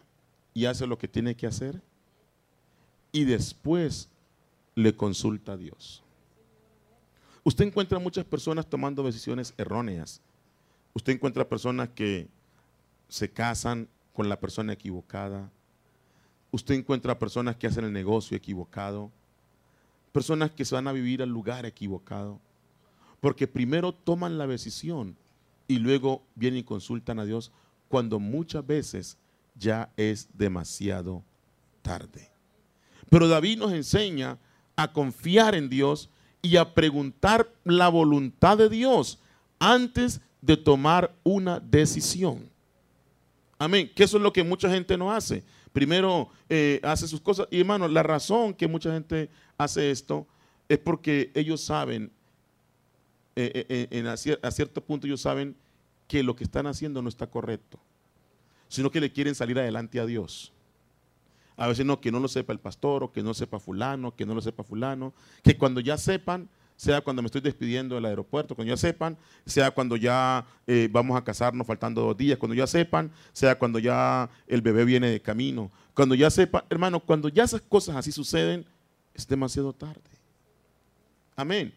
y 0.53 0.65
hace 0.65 0.87
lo 0.87 0.97
que 0.97 1.07
tiene 1.07 1.35
que 1.35 1.47
hacer 1.47 1.81
y 3.11 3.25
después 3.25 4.09
le 4.75 4.95
consulta 4.95 5.53
a 5.53 5.57
Dios. 5.57 6.03
Usted 7.43 7.65
encuentra 7.65 7.99
muchas 7.99 8.25
personas 8.25 8.67
tomando 8.67 9.03
decisiones 9.03 9.53
erróneas. 9.57 10.21
Usted 10.93 11.13
encuentra 11.13 11.47
personas 11.47 11.89
que 11.89 12.27
se 13.09 13.29
casan 13.31 13.87
con 14.13 14.29
la 14.29 14.39
persona 14.39 14.73
equivocada. 14.73 15.51
Usted 16.51 16.75
encuentra 16.75 17.19
personas 17.19 17.55
que 17.55 17.67
hacen 17.67 17.85
el 17.85 17.93
negocio 17.93 18.37
equivocado. 18.37 19.11
Personas 20.11 20.51
que 20.51 20.65
se 20.65 20.75
van 20.75 20.87
a 20.87 20.93
vivir 20.93 21.21
al 21.21 21.29
lugar 21.29 21.65
equivocado. 21.65 22.39
Porque 23.19 23.47
primero 23.47 23.93
toman 23.93 24.37
la 24.37 24.47
decisión 24.47 25.17
y 25.67 25.79
luego 25.79 26.23
vienen 26.35 26.61
y 26.61 26.63
consultan 26.63 27.19
a 27.19 27.25
Dios 27.25 27.51
cuando 27.89 28.19
muchas 28.19 28.65
veces 28.65 29.17
ya 29.55 29.91
es 29.97 30.27
demasiado 30.33 31.23
tarde. 31.81 32.31
Pero 33.09 33.27
David 33.27 33.59
nos 33.59 33.73
enseña 33.73 34.37
a 34.75 34.91
confiar 34.91 35.55
en 35.55 35.69
Dios 35.69 36.09
y 36.41 36.57
a 36.57 36.73
preguntar 36.73 37.51
la 37.63 37.89
voluntad 37.89 38.57
de 38.57 38.69
Dios 38.69 39.19
antes 39.59 40.21
de 40.41 40.57
tomar 40.57 41.13
una 41.23 41.59
decisión. 41.59 42.49
Amén. 43.59 43.91
Que 43.95 44.03
eso 44.03 44.17
es 44.17 44.23
lo 44.23 44.33
que 44.33 44.43
mucha 44.43 44.69
gente 44.69 44.97
no 44.97 45.11
hace. 45.11 45.43
Primero 45.71 46.29
eh, 46.49 46.79
hace 46.83 47.07
sus 47.07 47.21
cosas. 47.21 47.47
Y 47.49 47.59
hermano, 47.59 47.87
la 47.87 48.03
razón 48.03 48.53
que 48.53 48.67
mucha 48.67 48.91
gente 48.91 49.29
hace 49.57 49.91
esto 49.91 50.27
es 50.67 50.79
porque 50.79 51.31
ellos 51.33 51.61
saben, 51.61 52.11
eh, 53.35 53.87
eh, 53.89 54.37
a 54.41 54.51
cierto 54.51 54.83
punto 54.83 55.07
ellos 55.07 55.21
saben 55.21 55.55
que 56.07 56.23
lo 56.23 56.35
que 56.35 56.43
están 56.43 56.67
haciendo 56.67 57.01
no 57.01 57.09
está 57.09 57.27
correcto 57.27 57.79
sino 58.73 58.89
que 58.89 58.99
le 58.99 59.11
quieren 59.11 59.35
salir 59.35 59.59
adelante 59.59 59.99
a 59.99 60.05
Dios. 60.07 60.51
A 61.57 61.67
veces 61.67 61.85
no, 61.85 62.01
que 62.01 62.11
no 62.11 62.19
lo 62.19 62.27
sepa 62.27 62.53
el 62.53 62.59
pastor, 62.59 63.03
o 63.03 63.11
que 63.11 63.21
no 63.21 63.35
sepa 63.35 63.59
fulano, 63.59 64.15
que 64.15 64.25
no 64.25 64.33
lo 64.33 64.41
sepa 64.41 64.63
fulano, 64.63 65.13
que 65.43 65.55
cuando 65.55 65.79
ya 65.79 65.95
sepan, 65.95 66.49
sea 66.75 67.01
cuando 67.01 67.21
me 67.21 67.27
estoy 67.27 67.41
despidiendo 67.41 67.93
del 67.93 68.05
aeropuerto, 68.05 68.55
cuando 68.55 68.73
ya 68.73 68.77
sepan, 68.77 69.15
sea 69.45 69.69
cuando 69.69 69.95
ya 69.95 70.47
eh, 70.65 70.89
vamos 70.91 71.15
a 71.15 71.23
casarnos 71.23 71.67
faltando 71.67 72.01
dos 72.01 72.17
días, 72.17 72.39
cuando 72.39 72.55
ya 72.55 72.65
sepan, 72.65 73.11
sea 73.31 73.59
cuando 73.59 73.77
ya 73.77 74.27
el 74.47 74.63
bebé 74.63 74.85
viene 74.85 75.07
de 75.11 75.21
camino, 75.21 75.69
cuando 75.93 76.15
ya 76.15 76.31
sepan, 76.31 76.63
hermano, 76.67 76.99
cuando 76.99 77.29
ya 77.29 77.43
esas 77.43 77.61
cosas 77.61 77.95
así 77.95 78.11
suceden, 78.11 78.65
es 79.13 79.27
demasiado 79.27 79.71
tarde. 79.71 80.01
Amén. 81.35 81.71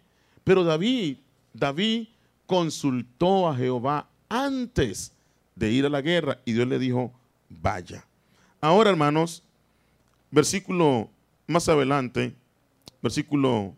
Pero 0.44 0.64
David, 0.64 1.18
David 1.52 2.08
consultó 2.46 3.50
a 3.50 3.54
Jehová 3.54 4.08
antes 4.30 5.12
de 5.56 5.72
ir 5.72 5.86
a 5.86 5.88
la 5.88 6.02
guerra 6.02 6.38
y 6.44 6.52
Dios 6.52 6.68
le 6.68 6.78
dijo, 6.78 7.12
vaya. 7.48 8.06
Ahora, 8.60 8.90
hermanos, 8.90 9.42
versículo 10.30 11.10
más 11.46 11.68
adelante, 11.68 12.34
versículo 13.02 13.74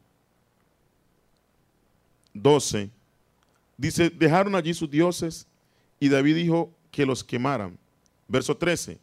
12, 2.35 2.91
dice, 3.77 4.11
dejaron 4.11 4.55
allí 4.55 4.75
sus 4.75 4.91
dioses 4.91 5.47
y 6.01 6.09
David 6.09 6.37
dijo 6.37 6.71
que 6.91 7.07
los 7.07 7.25
quemaran. 7.25 7.79
Verso 8.27 8.57
13, 8.57 8.99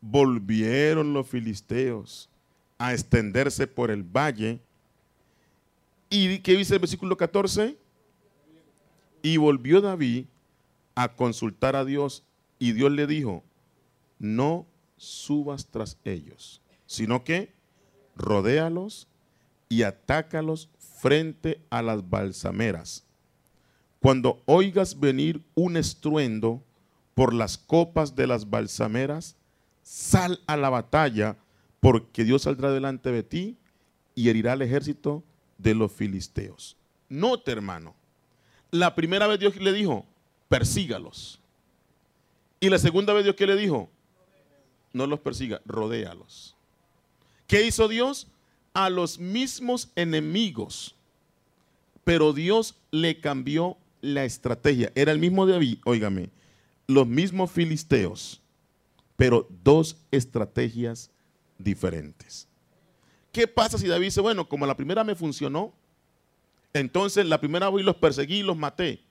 volvieron 0.00 1.12
los 1.12 1.28
filisteos 1.28 2.28
a 2.78 2.92
extenderse 2.92 3.66
por 3.66 3.90
el 3.90 4.02
valle. 4.02 4.60
¿Y 6.08 6.38
qué 6.38 6.52
dice 6.56 6.74
el 6.74 6.80
versículo 6.80 7.16
14? 7.16 7.76
Y 9.22 9.36
volvió 9.36 9.80
David 9.80 10.26
a 10.94 11.14
consultar 11.14 11.76
a 11.76 11.84
Dios 11.84 12.24
y 12.58 12.72
Dios 12.72 12.92
le 12.92 13.06
dijo, 13.06 13.42
no 14.18 14.66
subas 14.96 15.66
tras 15.66 15.98
ellos, 16.04 16.62
sino 16.86 17.24
que 17.24 17.52
rodéalos 18.16 19.08
y 19.68 19.82
atácalos 19.82 20.68
frente 20.78 21.60
a 21.70 21.82
las 21.82 22.08
balsameras. 22.08 23.04
Cuando 24.00 24.42
oigas 24.46 25.00
venir 25.00 25.42
un 25.54 25.76
estruendo 25.76 26.62
por 27.14 27.32
las 27.32 27.58
copas 27.58 28.14
de 28.14 28.26
las 28.26 28.50
balsameras, 28.50 29.36
sal 29.82 30.40
a 30.46 30.56
la 30.56 30.70
batalla, 30.70 31.36
porque 31.80 32.24
Dios 32.24 32.42
saldrá 32.42 32.70
delante 32.70 33.10
de 33.10 33.22
ti 33.22 33.56
y 34.14 34.28
herirá 34.28 34.52
al 34.52 34.62
ejército 34.62 35.24
de 35.58 35.74
los 35.74 35.92
filisteos. 35.92 36.76
Note, 37.08 37.52
hermano, 37.52 37.94
la 38.70 38.94
primera 38.94 39.26
vez 39.26 39.38
Dios 39.38 39.56
le 39.56 39.72
dijo, 39.72 40.06
persígalos. 40.48 41.40
Y 42.60 42.70
la 42.70 42.78
segunda 42.78 43.12
vez 43.12 43.24
Dios 43.24 43.36
que 43.36 43.46
le 43.46 43.56
dijo, 43.56 43.90
no 44.92 45.06
los 45.06 45.20
persiga, 45.20 45.60
rodéalos. 45.66 46.56
¿Qué 47.46 47.66
hizo 47.66 47.88
Dios? 47.88 48.28
A 48.72 48.88
los 48.88 49.18
mismos 49.18 49.90
enemigos. 49.96 50.94
Pero 52.04 52.32
Dios 52.32 52.76
le 52.90 53.20
cambió 53.20 53.76
la 54.00 54.24
estrategia. 54.24 54.92
Era 54.94 55.12
el 55.12 55.18
mismo 55.18 55.46
David, 55.46 55.78
óigame, 55.84 56.30
los 56.86 57.06
mismos 57.06 57.50
filisteos, 57.50 58.40
pero 59.16 59.46
dos 59.62 59.96
estrategias 60.10 61.10
diferentes. 61.58 62.48
¿Qué 63.32 63.46
pasa 63.48 63.78
si 63.78 63.88
David 63.88 64.06
dice, 64.06 64.20
bueno, 64.20 64.48
como 64.48 64.66
la 64.66 64.76
primera 64.76 65.04
me 65.04 65.14
funcionó, 65.14 65.72
entonces 66.72 67.26
la 67.26 67.40
primera 67.40 67.68
voy 67.68 67.82
los 67.82 67.96
perseguí 67.96 68.38
y 68.38 68.42
los 68.42 68.56
maté 68.56 69.03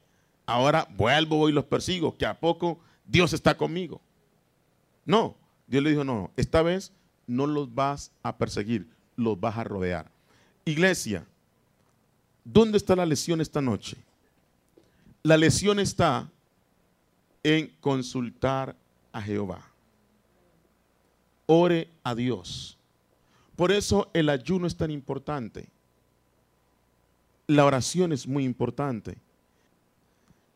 ahora 0.45 0.88
vuelvo 0.95 1.49
y 1.49 1.51
los 1.51 1.65
persigo, 1.65 2.17
que 2.17 2.25
a 2.25 2.39
poco 2.39 2.79
Dios 3.06 3.34
está 3.34 3.56
conmigo. 3.56 4.01
No, 5.06 5.36
Dios 5.67 5.84
le 5.84 5.91
dijo, 5.91 6.03
no, 6.03 6.32
esta 6.38 6.62
vez 6.62 6.91
no 7.27 7.47
los 7.47 7.73
vas 7.73 8.12
a 8.21 8.38
perseguir, 8.38 8.88
los 9.15 9.39
vas 9.39 9.58
a 9.58 9.63
rodear. 9.63 10.10
Iglesia, 10.65 11.25
¿dónde 12.43 12.77
está 12.77 12.95
la 12.95 13.06
lesión 13.06 13.41
esta 13.41 13.62
noche? 13.62 13.97
La 15.23 15.38
lesión 15.38 15.79
está 15.79 16.29
en 17.43 17.73
consultar 17.79 18.76
a 19.11 19.22
Jehová. 19.22 19.61
Ore 21.45 21.89
a 22.03 22.15
Dios. 22.15 22.78
Por 23.55 23.72
eso 23.72 24.09
el 24.13 24.30
ayuno 24.30 24.67
es 24.67 24.76
tan 24.76 24.91
importante. 24.91 25.67
La 27.47 27.65
oración 27.65 28.11
es 28.13 28.28
muy 28.28 28.45
importante. 28.45 29.17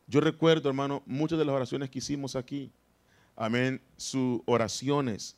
Yo 0.08 0.20
recuerdo, 0.20 0.70
hermano, 0.70 1.02
muchas 1.04 1.38
de 1.38 1.44
las 1.44 1.54
oraciones 1.54 1.90
que 1.90 1.98
hicimos 1.98 2.34
aquí, 2.34 2.70
amén, 3.36 3.80
sus 3.96 4.40
oraciones 4.46 5.36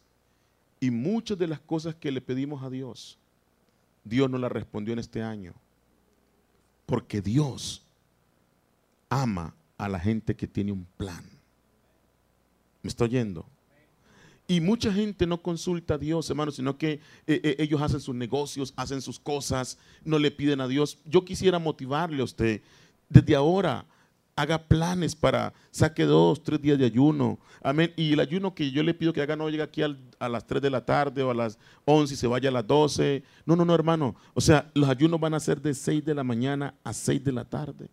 y 0.79 0.91
muchas 0.93 1.37
de 1.37 1.49
las 1.49 1.61
cosas 1.61 1.97
que 1.97 2.13
le 2.13 2.21
pedimos 2.21 2.63
a 2.63 2.71
Dios, 2.71 3.19
Dios 4.05 4.31
nos 4.31 4.41
las 4.41 4.53
respondió 4.53 4.93
en 4.93 5.01
este 5.01 5.23
año. 5.23 5.55
Porque 6.87 7.21
Dios 7.21 7.85
ama 9.09 9.55
a 9.77 9.89
la 9.89 9.99
gente 9.99 10.37
que 10.37 10.47
tiene 10.47 10.73
un 10.73 10.87
plan. 10.97 11.25
¿Me 12.83 12.89
está 12.89 13.05
oyendo? 13.05 13.45
Y 14.47 14.61
mucha 14.61 14.93
gente 14.93 15.27
no 15.27 15.43
consulta 15.43 15.95
a 15.95 15.99
Dios, 15.99 16.29
hermano, 16.31 16.51
sino 16.51 16.77
que 16.77 16.95
eh, 17.27 17.41
eh, 17.43 17.57
ellos 17.59 17.83
hacen 17.83 18.01
sus 18.01 18.15
negocios, 18.15 18.73
hacen 18.77 19.01
sus 19.01 19.19
cosas, 19.19 19.79
no 20.05 20.19
le 20.19 20.31
piden 20.31 20.61
a 20.61 20.69
Dios. 20.69 20.99
Yo 21.05 21.25
quisiera 21.25 21.59
motivarle 21.59 22.21
a 22.21 22.25
usted 22.25 22.63
desde 23.09 23.37
ahora 23.37 23.85
haga 24.41 24.59
planes 24.59 25.15
para, 25.15 25.53
saque 25.71 26.05
dos, 26.05 26.43
tres 26.43 26.61
días 26.61 26.79
de 26.79 26.87
ayuno. 26.87 27.39
Amén. 27.63 27.93
Y 27.97 28.15
el 28.15 28.21
ayuno 28.21 28.55
que 28.55 28.71
yo 28.71 28.83
le 28.83 28.95
pido 28.95 29.13
que 29.13 29.21
haga 29.21 29.37
no 29.37 29.49
llega 29.51 29.65
aquí 29.65 29.83
a 29.83 30.29
las 30.29 30.47
3 30.47 30.63
de 30.63 30.71
la 30.71 30.85
tarde 30.85 31.23
o 31.23 31.31
a 31.31 31.35
las 31.35 31.59
11 31.85 32.15
y 32.15 32.17
se 32.17 32.27
vaya 32.27 32.49
a 32.49 32.53
las 32.53 32.67
12. 32.67 33.23
No, 33.45 33.55
no, 33.55 33.65
no, 33.65 33.75
hermano. 33.75 34.17
O 34.33 34.41
sea, 34.41 34.71
los 34.75 34.89
ayunos 34.89 35.21
van 35.21 35.35
a 35.35 35.41
ser 35.41 35.61
de 35.61 35.75
6 35.75 36.05
de 36.05 36.15
la 36.15 36.25
mañana 36.25 36.75
a 36.83 36.93
6 36.93 37.23
de 37.23 37.33
la 37.33 37.45
tarde. 37.45 37.89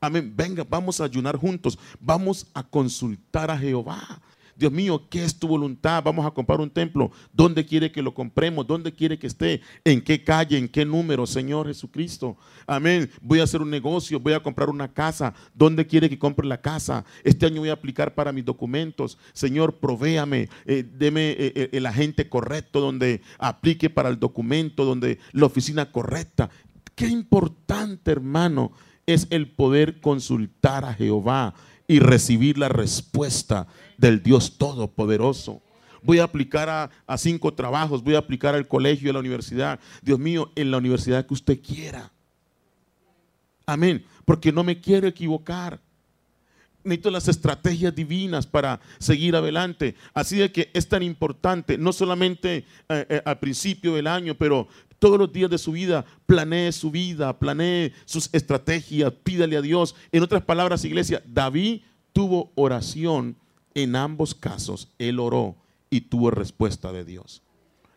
Amén. 0.00 0.32
Venga, 0.34 0.64
vamos 0.68 1.00
a 1.00 1.04
ayunar 1.04 1.36
juntos. 1.36 1.78
Vamos 1.98 2.46
a 2.54 2.62
consultar 2.62 3.50
a 3.50 3.58
Jehová. 3.58 4.20
Dios 4.60 4.72
mío, 4.72 5.06
¿qué 5.08 5.24
es 5.24 5.38
tu 5.38 5.48
voluntad? 5.48 6.02
Vamos 6.04 6.26
a 6.26 6.30
comprar 6.32 6.60
un 6.60 6.68
templo. 6.68 7.10
¿Dónde 7.32 7.64
quiere 7.64 7.90
que 7.90 8.02
lo 8.02 8.12
compremos? 8.12 8.66
¿Dónde 8.66 8.92
quiere 8.92 9.18
que 9.18 9.26
esté? 9.26 9.62
¿En 9.84 10.02
qué 10.02 10.22
calle? 10.22 10.58
¿En 10.58 10.68
qué 10.68 10.84
número? 10.84 11.26
Señor 11.26 11.66
Jesucristo. 11.66 12.36
Amén. 12.66 13.10
Voy 13.22 13.40
a 13.40 13.44
hacer 13.44 13.62
un 13.62 13.70
negocio, 13.70 14.20
voy 14.20 14.34
a 14.34 14.42
comprar 14.42 14.68
una 14.68 14.92
casa. 14.92 15.32
¿Dónde 15.54 15.86
quiere 15.86 16.10
que 16.10 16.18
compre 16.18 16.46
la 16.46 16.60
casa? 16.60 17.06
Este 17.24 17.46
año 17.46 17.60
voy 17.60 17.70
a 17.70 17.72
aplicar 17.72 18.14
para 18.14 18.32
mis 18.32 18.44
documentos. 18.44 19.16
Señor, 19.32 19.78
provéame, 19.78 20.50
eh, 20.66 20.84
deme 20.86 21.30
eh, 21.30 21.52
eh, 21.56 21.70
el 21.72 21.86
agente 21.86 22.28
correcto 22.28 22.82
donde 22.82 23.22
aplique 23.38 23.88
para 23.88 24.10
el 24.10 24.20
documento, 24.20 24.84
donde 24.84 25.20
la 25.32 25.46
oficina 25.46 25.90
correcta. 25.90 26.50
Qué 26.94 27.08
importante, 27.08 28.10
hermano, 28.10 28.72
es 29.06 29.26
el 29.30 29.50
poder 29.50 30.02
consultar 30.02 30.84
a 30.84 30.92
Jehová 30.92 31.54
y 31.90 31.98
recibir 31.98 32.56
la 32.56 32.68
respuesta 32.68 33.66
del 34.00 34.22
Dios 34.22 34.56
Todopoderoso. 34.56 35.60
Voy 36.02 36.18
a 36.18 36.24
aplicar 36.24 36.90
a, 37.06 37.18
cinco 37.18 37.52
trabajos, 37.52 38.02
voy 38.02 38.14
a 38.14 38.18
aplicar 38.18 38.54
al 38.54 38.66
colegio, 38.66 39.10
a 39.10 39.12
la 39.12 39.18
universidad. 39.18 39.78
Dios 40.00 40.18
mío, 40.18 40.50
en 40.56 40.70
la 40.70 40.78
universidad 40.78 41.26
que 41.26 41.34
usted 41.34 41.60
quiera. 41.60 42.10
Amén. 43.66 44.04
Porque 44.24 44.50
no 44.50 44.64
me 44.64 44.80
quiero 44.80 45.06
equivocar. 45.06 45.78
Necesito 46.82 47.10
las 47.10 47.28
estrategias 47.28 47.94
divinas 47.94 48.46
para 48.46 48.80
seguir 48.98 49.36
adelante. 49.36 49.94
Así 50.14 50.38
de 50.38 50.50
que 50.50 50.70
es 50.72 50.88
tan 50.88 51.02
importante, 51.02 51.76
no 51.76 51.92
solamente 51.92 52.64
eh, 52.88 53.06
eh, 53.10 53.22
al 53.22 53.38
principio 53.38 53.94
del 53.94 54.06
año, 54.06 54.34
pero 54.34 54.66
todos 54.98 55.18
los 55.18 55.30
días 55.30 55.50
de 55.50 55.58
su 55.58 55.72
vida, 55.72 56.06
planee 56.24 56.72
su 56.72 56.90
vida, 56.90 57.38
planee 57.38 57.92
sus 58.06 58.30
estrategias, 58.32 59.12
pídale 59.22 59.58
a 59.58 59.60
Dios. 59.62 59.94
En 60.10 60.22
otras 60.22 60.42
palabras, 60.42 60.86
iglesia, 60.86 61.22
David 61.26 61.82
tuvo 62.14 62.50
oración 62.54 63.36
en 63.74 63.96
ambos 63.96 64.34
casos. 64.34 64.88
Él 64.98 65.18
oró 65.18 65.56
y 65.90 66.02
tuvo 66.02 66.30
respuesta 66.30 66.92
de 66.92 67.04
Dios. 67.04 67.42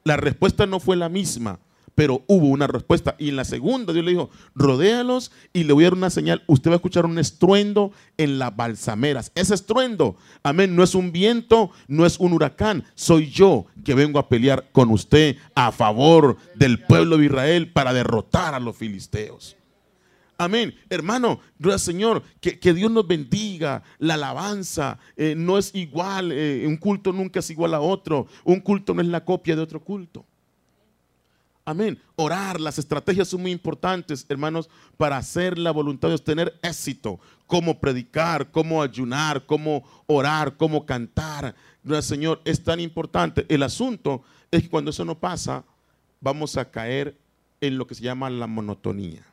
La 0.04 0.18
respuesta 0.18 0.66
no 0.66 0.80
fue 0.80 0.98
la 0.98 1.10
misma, 1.10 1.60
pero 1.96 2.24
hubo 2.28 2.48
una 2.48 2.68
respuesta. 2.68 3.16
Y 3.20 3.30
en 3.30 3.36
la 3.36 3.46
segunda 3.46 3.94
Dios 3.94 4.04
le 4.04 4.12
dijo, 4.12 4.30
rodéalos 4.56 5.32
y 5.54 5.64
le 5.64 5.74
voy 5.74 5.84
a 5.84 5.88
dar 5.88 5.94
una 5.94 6.10
señal. 6.10 6.44
Usted 6.48 6.72
va 6.72 6.76
a 6.76 6.78
escuchar 6.78 7.06
un 7.06 7.20
estruendo 7.20 7.92
en 8.18 8.40
las 8.40 8.56
balsameras. 8.56 9.32
Ese 9.36 9.54
estruendo, 9.54 10.18
amén, 10.44 10.76
no 10.76 10.84
es 10.84 10.96
un 10.96 11.12
viento, 11.12 11.72
no 11.88 12.06
es 12.06 12.20
un 12.20 12.34
huracán. 12.34 12.84
Soy 12.96 13.30
yo 13.30 13.66
que 13.84 13.96
vengo 13.96 14.20
a 14.20 14.28
pelear 14.28 14.70
con 14.72 14.90
usted 14.92 15.38
a 15.56 15.72
favor 15.72 16.38
del 16.56 16.80
pueblo 16.80 17.18
de 17.18 17.26
Israel 17.26 17.72
para 17.72 17.94
derrotar 17.94 18.54
a 18.56 18.60
los 18.60 18.76
filisteos. 18.76 19.56
Amén. 20.38 20.74
Hermano, 20.90 21.40
gracias 21.60 21.84
Señor, 21.84 22.24
que, 22.42 22.74
Dios 22.74 22.92
nos 22.92 23.08
bendiga. 23.08 23.84
La 24.00 24.16
alabanza 24.16 24.98
eh, 25.16 25.36
no 25.38 25.58
es 25.58 25.74
igual, 25.76 26.32
eh, 26.32 26.66
un 26.68 26.78
culto 26.78 27.14
nunca 27.14 27.40
es 27.40 27.50
igual 27.50 27.74
a 27.74 27.80
otro. 27.80 28.28
Un 28.44 28.60
culto 28.60 28.94
no 28.94 29.02
es 29.02 29.08
la 29.08 29.24
copia 29.24 29.56
de 29.56 29.62
otro 29.62 29.80
culto. 29.82 30.26
Amén. 31.66 31.98
Orar, 32.18 32.60
las 32.60 32.78
estrategias 32.78 33.30
son 33.30 33.42
muy 33.42 33.52
importantes, 33.52 34.26
hermanos, 34.28 34.70
para 34.98 35.16
hacer 35.16 35.58
la 35.58 35.72
voluntad 35.72 36.10
de 36.10 36.14
Dios, 36.14 36.24
tener 36.24 36.60
éxito. 36.62 37.20
Cómo 37.48 37.80
predicar, 37.80 38.52
cómo 38.52 38.82
ayunar, 38.82 39.46
cómo 39.46 39.84
orar, 40.08 40.58
cómo 40.58 40.86
cantar. 40.86 41.56
Gracias, 41.84 42.06
Señor, 42.06 42.42
es 42.44 42.64
tan 42.64 42.80
importante. 42.80 43.46
El 43.48 43.64
asunto 43.64 44.24
es 44.52 44.64
que 44.64 44.70
cuando 44.70 44.92
eso 44.92 45.06
no 45.06 45.20
pasa, 45.20 45.64
vamos 46.20 46.58
a 46.58 46.70
caer 46.70 47.18
en 47.62 47.78
lo 47.78 47.88
que 47.88 47.96
se 47.96 48.04
llama 48.04 48.30
la 48.30 48.48
monotonía. 48.48 49.26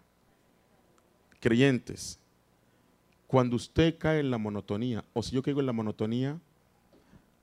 Creyentes, 1.41 2.19
cuando 3.27 3.57
usted 3.57 3.97
cae 3.99 4.21
en 4.21 4.31
la 4.31 4.39
monotonía, 4.39 5.05
o 5.13 5.23
si 5.23 5.35
yo 5.35 5.43
caigo 5.43 5.61
en 5.61 5.67
la 5.67 5.73
monotonía, 5.73 6.39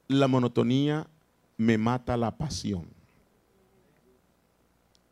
la 0.08 0.28
monotonía 0.28 1.08
me 1.58 1.78
mata 1.78 2.16
la 2.16 2.38
pasión 2.38 2.98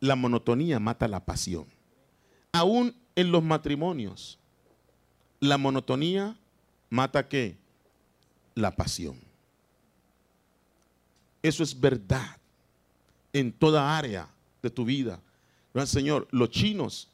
la 0.05 0.15
monotonía 0.15 0.79
mata 0.79 1.07
la 1.07 1.23
pasión. 1.23 1.65
Aún 2.51 2.95
en 3.15 3.31
los 3.31 3.43
matrimonios, 3.43 4.37
la 5.39 5.57
monotonía 5.57 6.35
mata 6.89 7.27
qué? 7.27 7.57
La 8.53 8.75
pasión. 8.75 9.19
Eso 11.41 11.63
es 11.63 11.79
verdad 11.79 12.37
en 13.33 13.51
toda 13.51 13.97
área 13.97 14.29
de 14.61 14.69
tu 14.69 14.85
vida. 14.85 15.19
Señor, 15.85 16.27
los 16.31 16.49
chinos, 16.49 17.09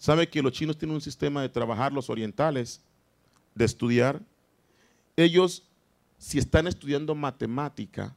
¿sabe 0.00 0.28
que 0.28 0.42
los 0.42 0.52
chinos 0.52 0.76
tienen 0.76 0.96
un 0.96 1.00
sistema 1.00 1.42
de 1.42 1.48
trabajar, 1.48 1.92
los 1.92 2.10
orientales, 2.10 2.80
de 3.54 3.64
estudiar? 3.66 4.20
Ellos, 5.14 5.62
si 6.18 6.38
están 6.38 6.66
estudiando 6.66 7.14
matemática, 7.14 8.16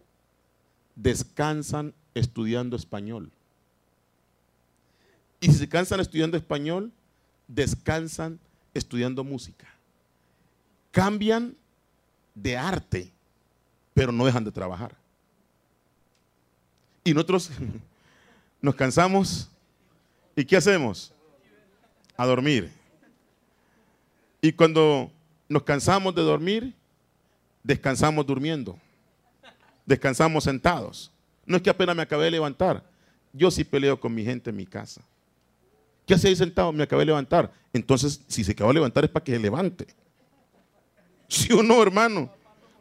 descansan 0.96 1.94
estudiando 2.16 2.76
español. 2.76 3.30
Y 5.40 5.48
si 5.48 5.54
se 5.56 5.70
cansan 5.70 6.00
estudiando 6.00 6.38
español, 6.38 6.92
descansan 7.48 8.40
estudiando 8.74 9.24
música. 9.26 9.68
Cambian 10.92 11.56
de 12.34 12.56
arte, 12.58 13.12
pero 13.94 14.14
no 14.14 14.26
dejan 14.26 14.46
de 14.46 14.52
trabajar. 14.52 14.96
Y 17.04 17.14
nosotros 17.14 17.52
nos 18.62 18.76
cansamos. 18.76 19.50
¿Y 20.36 20.46
qué 20.46 20.56
hacemos? 20.56 21.12
A 22.16 22.26
dormir. 22.26 22.72
Y 24.42 24.52
cuando 24.52 25.12
nos 25.48 25.64
cansamos 25.64 26.14
de 26.14 26.22
dormir, 26.22 26.74
descansamos 27.64 28.26
durmiendo. 28.26 28.78
Descansamos 29.86 30.44
sentados. 30.44 31.12
No 31.46 31.58
es 31.58 31.64
que 31.64 31.70
apenas 31.70 31.96
me 31.96 32.02
acabé 32.02 32.26
de 32.26 32.32
levantar. 32.32 32.84
Yo 33.32 33.50
sí 33.50 33.64
peleo 33.64 34.00
con 34.00 34.14
mi 34.14 34.24
gente 34.24 34.50
en 34.50 34.56
mi 34.56 34.66
casa. 34.66 35.02
¿Qué 36.06 36.14
hace 36.14 36.28
ahí 36.28 36.36
sentado? 36.36 36.72
Me 36.72 36.84
acabé 36.84 37.02
de 37.02 37.08
levantar. 37.08 37.52
Entonces, 37.72 38.22
si 38.28 38.44
se 38.44 38.52
acabó 38.52 38.70
de 38.70 38.76
levantar 38.76 39.06
es 39.06 39.10
para 39.10 39.24
que 39.24 39.32
se 39.32 39.40
levante. 39.40 39.88
¿Sí 41.28 41.52
o 41.54 41.64
no, 41.64 41.82
hermano? 41.82 42.32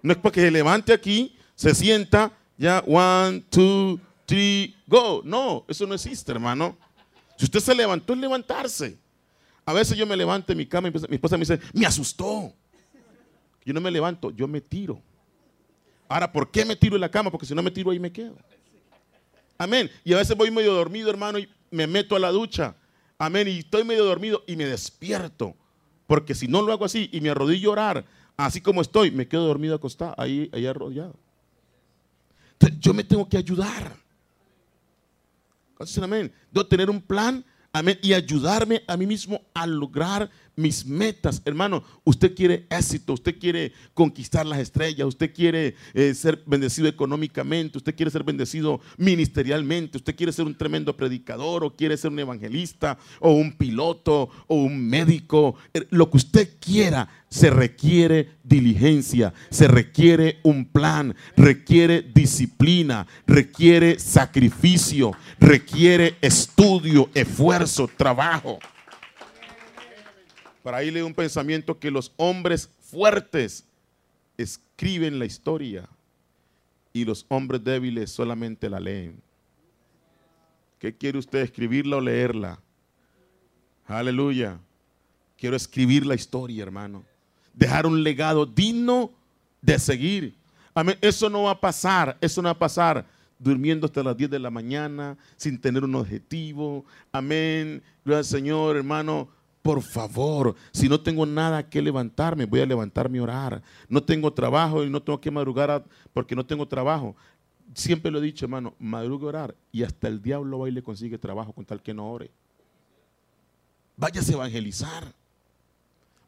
No 0.02 0.12
es 0.12 0.18
para 0.18 0.32
que 0.32 0.40
se 0.40 0.50
levante 0.50 0.92
aquí, 0.92 1.36
se 1.54 1.74
sienta, 1.74 2.32
ya, 2.58 2.80
one, 2.86 3.40
two, 3.48 3.98
three, 4.26 4.76
go. 4.86 5.22
No, 5.24 5.64
eso 5.68 5.86
no 5.86 5.94
existe, 5.94 6.32
hermano. 6.32 6.76
Si 7.36 7.44
usted 7.44 7.60
se 7.60 7.74
levantó, 7.74 8.12
es 8.12 8.18
levantarse. 8.18 8.98
A 9.64 9.72
veces 9.72 9.96
yo 9.96 10.06
me 10.06 10.16
levanto 10.16 10.52
en 10.52 10.58
mi 10.58 10.66
cama 10.66 10.88
y 10.88 10.92
mi 11.08 11.14
esposa 11.14 11.36
me 11.36 11.40
dice, 11.44 11.60
me 11.72 11.86
asustó. 11.86 12.52
Yo 13.64 13.72
no 13.72 13.80
me 13.80 13.90
levanto, 13.90 14.30
yo 14.30 14.48
me 14.48 14.60
tiro. 14.60 15.00
Ahora, 16.08 16.30
¿por 16.30 16.50
qué 16.50 16.64
me 16.64 16.76
tiro 16.76 16.96
en 16.96 17.00
la 17.00 17.10
cama? 17.10 17.30
Porque 17.30 17.46
si 17.46 17.54
no 17.54 17.62
me 17.62 17.70
tiro 17.70 17.90
ahí 17.90 18.00
me 18.00 18.12
quedo. 18.12 18.36
Amén. 19.56 19.90
Y 20.04 20.12
a 20.12 20.16
veces 20.16 20.36
voy 20.36 20.50
medio 20.50 20.74
dormido, 20.74 21.08
hermano, 21.08 21.38
y 21.38 21.48
me 21.70 21.86
meto 21.86 22.16
a 22.16 22.18
la 22.18 22.30
ducha. 22.30 22.74
Amén. 23.18 23.46
Y 23.46 23.60
estoy 23.60 23.84
medio 23.84 24.04
dormido 24.04 24.42
y 24.46 24.56
me 24.56 24.66
despierto. 24.66 25.54
Porque 26.08 26.34
si 26.34 26.48
no 26.48 26.60
lo 26.62 26.72
hago 26.72 26.84
así 26.84 27.08
y 27.12 27.20
me 27.20 27.30
arrodillo 27.30 27.70
a 27.70 27.72
orar, 27.72 28.04
así 28.36 28.60
como 28.60 28.82
estoy, 28.82 29.12
me 29.12 29.28
quedo 29.28 29.46
dormido 29.46 29.76
acostado, 29.76 30.14
ahí, 30.18 30.50
ahí 30.52 30.66
arrodillado. 30.66 31.14
Entonces, 32.54 32.80
yo 32.80 32.92
me 32.92 33.04
tengo 33.04 33.28
que 33.28 33.36
ayudar. 33.36 33.96
Amén. 36.02 36.32
Debo 36.50 36.66
tener 36.66 36.90
un 36.90 37.00
plan 37.00 37.44
Amén. 37.74 37.98
Y 38.02 38.12
ayudarme 38.12 38.82
a 38.86 38.96
mí 38.98 39.06
mismo 39.06 39.40
a 39.54 39.66
lograr 39.66 40.30
mis 40.56 40.84
metas. 40.86 41.42
Hermano, 41.44 41.82
usted 42.04 42.34
quiere 42.34 42.66
éxito, 42.70 43.12
usted 43.12 43.38
quiere 43.38 43.72
conquistar 43.94 44.46
las 44.46 44.58
estrellas, 44.58 45.06
usted 45.06 45.32
quiere 45.32 45.74
eh, 45.94 46.14
ser 46.14 46.42
bendecido 46.46 46.88
económicamente, 46.88 47.78
usted 47.78 47.94
quiere 47.94 48.10
ser 48.10 48.24
bendecido 48.24 48.80
ministerialmente, 48.96 49.98
usted 49.98 50.14
quiere 50.14 50.32
ser 50.32 50.46
un 50.46 50.56
tremendo 50.56 50.96
predicador 50.96 51.64
o 51.64 51.74
quiere 51.74 51.96
ser 51.96 52.10
un 52.10 52.18
evangelista 52.18 52.98
o 53.20 53.32
un 53.32 53.52
piloto 53.52 54.28
o 54.46 54.54
un 54.54 54.88
médico. 54.88 55.56
Eh, 55.72 55.86
lo 55.90 56.10
que 56.10 56.16
usted 56.18 56.48
quiera, 56.60 57.08
se 57.32 57.48
requiere 57.48 58.28
diligencia, 58.44 59.32
se 59.50 59.66
requiere 59.66 60.38
un 60.42 60.66
plan, 60.66 61.16
requiere 61.34 62.02
disciplina, 62.02 63.06
requiere 63.26 63.98
sacrificio, 63.98 65.12
requiere 65.40 66.16
estudio, 66.20 67.08
esfuerzo, 67.14 67.88
trabajo. 67.96 68.58
Para 70.62 70.78
ahí 70.78 70.90
leo 70.90 71.06
un 71.06 71.14
pensamiento 71.14 71.78
que 71.78 71.90
los 71.90 72.12
hombres 72.16 72.68
fuertes 72.80 73.64
escriben 74.36 75.18
la 75.18 75.24
historia 75.24 75.88
y 76.92 77.04
los 77.04 77.24
hombres 77.28 77.62
débiles 77.64 78.10
solamente 78.10 78.68
la 78.68 78.80
leen. 78.80 79.20
¿Qué 80.78 80.94
quiere 80.94 81.18
usted, 81.18 81.40
escribirla 81.40 81.96
o 81.96 82.00
leerla? 82.00 82.60
Aleluya. 83.86 84.58
Quiero 85.36 85.56
escribir 85.56 86.06
la 86.06 86.14
historia, 86.14 86.62
hermano. 86.62 87.04
Dejar 87.54 87.86
un 87.86 88.02
legado 88.02 88.46
digno 88.46 89.10
de 89.60 89.78
seguir. 89.78 90.34
Amén. 90.74 90.96
Eso 91.00 91.28
no 91.28 91.44
va 91.44 91.52
a 91.52 91.60
pasar, 91.60 92.16
eso 92.20 92.40
no 92.40 92.46
va 92.46 92.52
a 92.52 92.58
pasar 92.58 93.06
durmiendo 93.38 93.86
hasta 93.86 94.02
las 94.02 94.16
10 94.16 94.30
de 94.30 94.38
la 94.38 94.50
mañana, 94.50 95.16
sin 95.36 95.60
tener 95.60 95.82
un 95.82 95.94
objetivo. 95.96 96.84
Amén. 97.10 97.82
Gloria 98.04 98.18
al 98.18 98.24
Señor, 98.24 98.76
hermano. 98.76 99.28
Por 99.62 99.80
favor, 99.80 100.56
si 100.72 100.88
no 100.88 101.00
tengo 101.00 101.24
nada 101.24 101.68
que 101.68 101.80
levantarme, 101.80 102.46
voy 102.46 102.60
a 102.60 102.66
levantarme 102.66 103.18
a 103.18 103.22
orar. 103.22 103.62
No 103.88 104.02
tengo 104.02 104.32
trabajo 104.32 104.84
y 104.84 104.90
no 104.90 105.00
tengo 105.00 105.20
que 105.20 105.30
madrugar 105.30 105.84
porque 106.12 106.34
no 106.34 106.44
tengo 106.44 106.66
trabajo. 106.66 107.14
Siempre 107.74 108.10
lo 108.10 108.18
he 108.18 108.22
dicho, 108.22 108.44
hermano, 108.44 108.74
madrugue 108.78 109.24
a 109.26 109.28
orar 109.28 109.54
y 109.70 109.84
hasta 109.84 110.08
el 110.08 110.20
diablo 110.20 110.58
va 110.58 110.68
y 110.68 110.72
le 110.72 110.82
consigue 110.82 111.16
trabajo 111.16 111.52
con 111.52 111.64
tal 111.64 111.80
que 111.80 111.94
no 111.94 112.10
ore. 112.10 112.30
Váyase 113.96 114.32
a 114.32 114.36
evangelizar. 114.36 115.14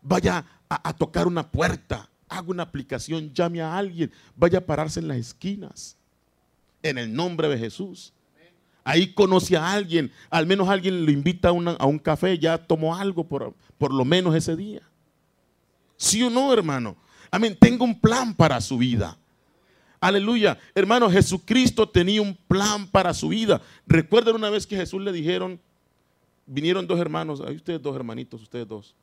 Vaya 0.01 0.45
a, 0.69 0.89
a 0.89 0.93
tocar 0.95 1.27
una 1.27 1.51
puerta. 1.51 2.09
Haga 2.29 2.49
una 2.49 2.63
aplicación, 2.63 3.35
llame 3.35 3.61
a 3.61 3.77
alguien. 3.77 4.13
Vaya 4.37 4.59
a 4.59 4.65
pararse 4.65 5.01
en 5.01 5.09
las 5.09 5.19
esquinas 5.19 5.97
en 6.85 6.99
el 6.99 7.13
nombre 7.13 7.49
de 7.49 7.59
Jesús. 7.59 8.13
Ahí 8.85 9.15
conoce 9.15 9.57
a 9.57 9.73
alguien, 9.73 10.13
al 10.29 10.47
menos 10.47 10.69
alguien 10.69 11.07
lo 11.07 11.11
invita 11.11 11.49
a, 11.49 11.53
un 11.87 11.99
café, 11.99 12.39
ya 12.39 12.59
tomó 12.59 12.95
algo 12.95 13.27
por, 13.27 13.55
por 13.79 13.93
lo 13.93 14.05
menos 14.05 14.35
ese 14.35 14.55
día. 14.55 14.83
¿Sí 15.97 16.23
o 16.23 16.29
no, 16.29 16.53
hermano? 16.53 16.97
Amén, 17.31 17.57
tengo 17.59 17.85
un 17.85 17.99
plan 17.99 18.35
para 18.35 18.61
su 18.61 18.77
vida. 18.77 19.17
Aleluya. 20.01 20.59
Hermano, 20.75 21.11
Jesucristo 21.11 21.89
tenía 21.89 22.21
un 22.21 22.35
plan 22.35 22.87
para 22.87 23.15
su 23.15 23.29
vida. 23.29 23.63
Recuerden 23.87 24.35
una 24.35 24.51
vez 24.51 24.67
que 24.67 24.77
Jesús 24.77 25.01
le 25.01 25.13
dijeron, 25.13 25.59
vinieron 26.45 26.87
dos 26.87 27.01
hermanos, 27.01 27.41
ahí 27.41 27.57
ustedes 27.57 27.81
dos 27.81 27.97
hermanitos, 27.97 28.43
ustedes 28.43 28.69
dos. 28.69 28.95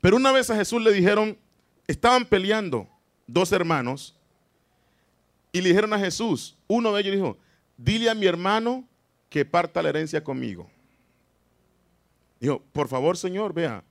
Pero 0.00 0.16
una 0.16 0.32
vez 0.32 0.50
a 0.50 0.56
Jesús 0.56 0.82
le 0.82 0.92
dijeron, 0.92 1.38
estaban 1.86 2.24
peleando 2.24 2.88
dos 3.28 3.52
hermanos 3.52 4.16
y 5.52 5.60
le 5.60 5.68
dijeron 5.68 5.92
a 5.92 5.98
Jesús, 6.00 6.56
uno 6.66 6.92
de 6.92 7.00
ellos 7.00 7.14
dijo, 7.14 7.38
dile 7.78 8.10
a 8.10 8.14
mi 8.14 8.26
hermano 8.26 8.86
que 9.30 9.46
parta 9.46 9.80
la 9.80 9.88
herencia 9.88 10.22
conmigo. 10.22 10.68
Dijo, 12.40 12.62
por 12.72 12.88
favor, 12.88 13.16
Señor, 13.16 13.54
vea, 13.54 13.82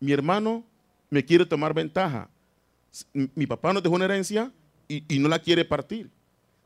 mi 0.00 0.12
hermano 0.12 0.64
me 1.10 1.24
quiere 1.24 1.44
tomar 1.44 1.74
ventaja. 1.74 2.30
Mi 3.12 3.46
papá 3.46 3.72
nos 3.72 3.82
dejó 3.82 3.94
una 3.94 4.06
herencia 4.06 4.50
y, 4.88 5.18
no 5.18 5.28
la 5.28 5.38
quiere 5.38 5.64
partir. 5.64 6.10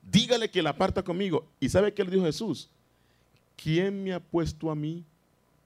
Dígale 0.02 0.50
que 0.50 0.62
la 0.62 0.76
parta 0.76 1.02
conmigo. 1.02 1.46
¿Y 1.60 1.68
sabe 1.68 1.92
qué 1.92 2.04
le 2.04 2.10
dijo 2.10 2.24
Jesús? 2.24 2.70
¿Quién 3.56 4.04
me 4.04 4.12
ha 4.12 4.20
puesto 4.20 4.70
a 4.70 4.74
mí 4.74 5.04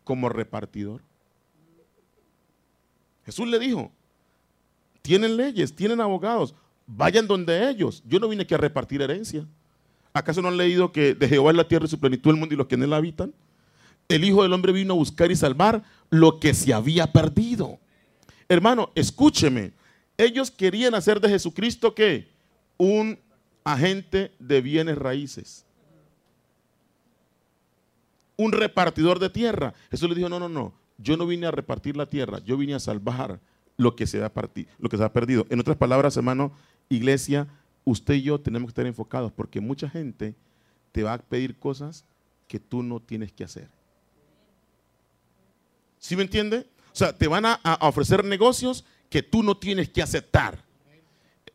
como 0.04 0.28
repartidor? 0.28 1.02
Jesús 3.24 3.46
le 3.48 3.58
dijo, 3.58 3.92
tienen 5.02 5.36
leyes, 5.36 5.74
tienen 5.74 6.00
abogados, 6.00 6.54
vayan 6.86 7.26
donde 7.26 7.68
ellos. 7.68 8.02
Yo 8.06 8.18
no 8.18 8.28
vine 8.28 8.42
aquí 8.42 8.54
a 8.54 8.58
repartir 8.58 9.02
herencia. 9.02 9.46
¿Acaso 10.12 10.42
no 10.42 10.48
han 10.48 10.56
leído 10.56 10.92
que 10.92 11.14
de 11.14 11.28
Jehová 11.28 11.50
es 11.50 11.56
la 11.56 11.68
tierra 11.68 11.86
y 11.86 11.88
su 11.88 12.00
plenitud 12.00 12.30
el 12.30 12.36
mundo 12.36 12.54
y 12.54 12.58
los 12.58 12.66
que 12.66 12.74
en 12.74 12.82
él 12.82 12.92
habitan? 12.92 13.32
El 14.08 14.24
Hijo 14.24 14.42
del 14.42 14.52
Hombre 14.52 14.72
vino 14.72 14.94
a 14.94 14.96
buscar 14.96 15.30
y 15.30 15.36
salvar 15.36 15.84
lo 16.11 16.40
que 16.40 16.52
se 16.52 16.74
había 16.74 17.12
perdido. 17.12 17.78
Hermano, 18.48 18.90
escúcheme. 18.96 19.72
Ellos 20.16 20.50
querían 20.50 20.94
hacer 20.94 21.20
de 21.20 21.28
Jesucristo 21.28 21.94
que 21.94 22.28
un 22.76 23.18
agente 23.62 24.32
de 24.40 24.61
bienes 24.61 24.98
raíces. 24.98 25.64
Un 28.36 28.52
repartidor 28.52 29.20
de 29.20 29.30
tierra. 29.30 29.74
Jesús 29.90 30.08
le 30.08 30.16
dijo, 30.16 30.28
no, 30.28 30.40
no, 30.40 30.48
no. 30.48 30.74
Yo 30.98 31.16
no 31.16 31.26
vine 31.26 31.46
a 31.46 31.50
repartir 31.50 31.96
la 31.96 32.06
tierra, 32.06 32.40
yo 32.40 32.56
vine 32.56 32.74
a 32.74 32.80
salvar 32.80 33.40
lo 33.76 33.96
que 33.96 34.06
se 34.06 34.22
ha 34.22 34.32
perdido. 34.32 35.46
En 35.48 35.61
otras 35.61 35.76
palabras, 35.76 36.16
hermano, 36.16 36.52
iglesia, 36.90 37.48
usted 37.84 38.14
y 38.14 38.22
yo 38.22 38.40
tenemos 38.40 38.68
que 38.68 38.70
estar 38.70 38.86
enfocados 38.86 39.32
porque 39.32 39.60
mucha 39.60 39.88
gente 39.88 40.34
te 40.92 41.02
va 41.02 41.14
a 41.14 41.18
pedir 41.18 41.56
cosas 41.56 42.04
que 42.48 42.58
tú 42.58 42.82
no 42.82 43.00
tienes 43.00 43.32
que 43.32 43.44
hacer. 43.44 43.68
¿Sí 45.98 46.16
me 46.16 46.22
entiende? 46.22 46.66
O 46.92 46.96
sea, 46.96 47.16
te 47.16 47.28
van 47.28 47.46
a, 47.46 47.60
ofrecer 47.82 48.24
negocios 48.24 48.84
que 49.08 49.22
tú 49.22 49.42
no 49.42 49.56
tienes 49.56 49.88
que 49.88 50.02
aceptar. 50.02 50.58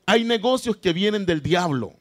Hay 0.05 0.23
negocios 0.23 0.77
que 0.77 0.93
vienen 0.93 1.25
del 1.25 1.41
diablo. 1.41 1.93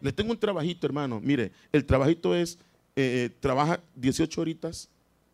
Le 0.00 0.12
tengo 0.12 0.32
un 0.32 0.38
trabajito, 0.38 0.86
hermano. 0.86 1.20
Mire, 1.20 1.52
el 1.72 1.84
trabajito 1.84 2.34
es, 2.34 2.58
eh, 2.96 3.26
eh, 3.26 3.36
trabaja 3.40 3.80
18 3.94 4.40
horitas 4.40 4.88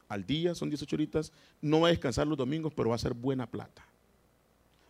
al 0.08 0.26
día, 0.26 0.54
son 0.54 0.68
18 0.68 0.94
horitas. 0.94 1.32
No 1.60 1.80
va 1.80 1.88
a 1.88 1.90
descansar 1.90 2.26
los 2.26 2.36
domingos, 2.36 2.72
pero 2.74 2.90
va 2.90 2.96
a 2.96 2.98
ser 2.98 3.14
buena 3.14 3.50
plata. 3.50 3.84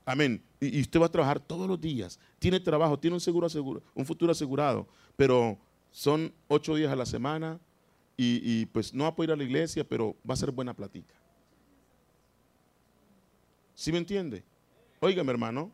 Amén. 0.07 0.41
Y, 0.61 0.81
usted 0.81 1.01
va 1.01 1.07
a 1.07 1.11
trabajar 1.11 1.41
todos 1.41 1.69
los 1.69 1.81
días. 1.81 2.19
Tiene 2.39 2.61
trabajo, 2.61 2.97
tiene 2.97 3.15
un, 3.15 3.21
seguro 3.21 3.49
un 3.93 4.07
futuro 4.07 4.31
asegurado, 4.31 4.87
pero 5.17 5.59
son 5.91 6.33
ocho 6.47 6.77
días 6.77 6.93
a 6.93 6.97
la 6.97 7.05
semana 7.05 7.59
y, 8.17 8.65
pues 8.67 8.95
no 8.95 9.03
va 9.03 9.11
a 9.11 9.17
poder 9.17 9.31
ir 9.31 9.35
a 9.35 9.37
la 9.37 9.45
iglesia, 9.45 9.87
pero 9.87 10.17
va 10.29 10.35
a 10.35 10.37
ser 10.37 10.53
buena 10.53 10.73
platica. 10.73 11.15
¿Sí 13.75 13.93
me 13.93 13.99
entiende? 13.99 14.43
Óigame, 15.01 15.33
hermano. 15.33 15.71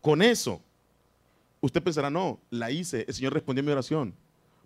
Con 0.00 0.22
eso, 0.22 0.62
usted 1.60 1.82
pensará, 1.82 2.08
no, 2.08 2.40
la 2.48 2.70
hice, 2.70 3.04
el 3.06 3.12
Señor 3.12 3.34
respondió 3.34 3.62
a 3.62 3.66
mi 3.66 3.72
oración, 3.72 4.14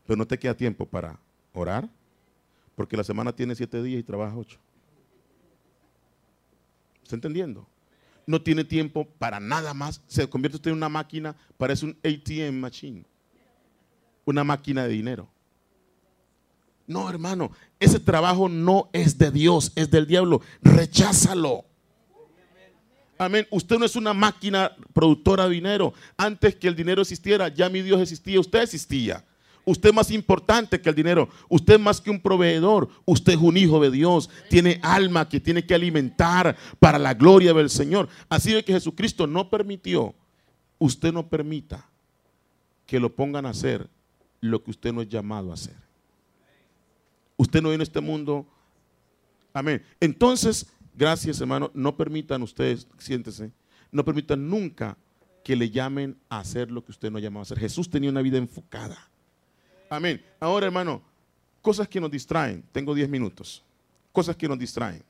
pero 0.07 0.17
no 0.17 0.27
te 0.27 0.39
queda 0.39 0.55
tiempo 0.55 0.87
para 0.87 1.19
orar, 1.55 1.89
porque 2.77 2.97
la 2.97 3.03
semana 3.03 3.35
tiene 3.35 3.57
siete 3.57 3.83
días 3.83 3.99
y 3.99 4.05
trabaja 4.05 4.37
ocho. 4.37 4.61
¿Está 7.03 7.17
entendiendo? 7.17 7.67
No 8.27 8.43
tiene 8.43 8.65
tiempo 8.65 9.07
para 9.19 9.41
nada 9.41 9.75
más. 9.75 10.01
Se 10.07 10.29
convierte 10.29 10.57
usted 10.57 10.71
en 10.71 10.77
una 10.77 10.89
máquina, 10.89 11.37
parece 11.57 11.87
un 11.87 11.97
ATM 12.03 12.55
machine, 12.61 13.05
una 14.25 14.45
máquina 14.45 14.85
de 14.85 14.91
dinero. 14.91 15.29
No, 16.87 17.09
hermano, 17.09 17.51
ese 17.81 17.99
trabajo 17.99 18.49
no 18.49 18.91
es 18.93 19.17
de 19.17 19.31
Dios, 19.31 19.73
es 19.75 19.91
del 19.91 20.07
diablo. 20.07 20.43
Recházalo. 20.63 21.65
Amén. 23.17 23.47
Usted 23.51 23.79
no 23.79 23.87
es 23.87 23.97
una 23.97 24.13
máquina 24.13 24.73
productora 24.93 25.45
de 25.45 25.55
dinero. 25.55 25.95
Antes 26.17 26.57
que 26.57 26.69
el 26.69 26.77
dinero 26.77 27.03
existiera, 27.03 27.49
ya 27.49 27.69
mi 27.69 27.81
Dios 27.81 28.01
existía, 28.01 28.41
usted 28.41 28.63
existía. 28.63 29.25
Usted 29.67 29.91
es 29.91 29.95
más 29.95 30.11
importante 30.11 30.81
que 30.81 30.89
el 30.89 30.95
dinero. 30.95 31.29
Usted 31.49 31.75
es 31.75 31.81
más 31.81 32.01
que 32.01 32.11
un 32.11 32.21
proveedor. 32.21 32.89
Usted 33.05 33.33
es 33.35 33.39
un 33.39 33.57
hijo 33.57 33.81
de 33.81 33.91
Dios. 33.91 34.29
Tiene 34.51 34.79
alma 34.83 35.29
que 35.29 35.41
tiene 35.41 35.65
que 35.65 35.75
alimentar 35.75 36.57
para 36.79 36.99
la 36.99 37.15
gloria 37.15 37.55
del 37.55 37.71
Señor. 37.71 38.09
Así 38.29 38.53
de 38.53 38.65
que 38.65 38.75
Jesucristo 38.75 39.27
no 39.27 39.49
permitió, 39.49 40.15
usted 40.79 41.13
no 41.13 41.29
permita 41.29 41.89
que 42.87 43.01
lo 43.01 43.15
pongan 43.15 43.47
a 43.47 43.51
hacer 43.51 43.89
lo 44.41 44.63
que 44.63 44.71
usted 44.71 44.93
no 44.93 45.01
es 45.01 45.09
llamado 45.09 45.51
a 45.51 45.55
hacer. 45.55 45.77
Usted 47.37 47.63
no 47.63 47.71
viene 47.71 47.83
a 47.83 47.85
este 47.85 48.01
mundo. 48.01 48.47
Amén. 49.55 49.83
Entonces, 50.01 50.67
gracias 50.95 51.41
hermano, 51.41 51.71
no 51.75 51.97
permitan 51.97 52.43
ustedes, 52.43 52.87
siéntese, 52.99 53.51
no 53.91 54.05
permitan 54.05 54.49
nunca 54.49 54.99
que 55.43 55.57
le 55.57 55.71
llamen 55.71 56.19
a 56.29 56.41
hacer 56.41 56.71
lo 56.71 56.85
que 56.85 56.93
usted 56.93 57.11
no 57.11 57.19
ha 57.19 57.21
llamado 57.21 57.41
a 57.41 57.45
hacer. 57.45 57.59
Jesús 57.59 57.89
tenía 57.89 58.11
una 58.11 58.23
vida 58.23 58.39
enfocada. 58.39 59.11
Amén. 59.97 60.25
Ahora, 60.41 60.67
hermano, 60.67 61.03
cosas 61.63 61.89
que 61.89 62.01
nos 62.01 62.11
distraen. 62.11 62.63
Tengo 62.73 62.95
10 62.95 63.09
minutos. 63.09 63.63
Cosas 64.13 64.37
que 64.37 64.49
nos 64.49 64.59
distraen. 64.59 65.03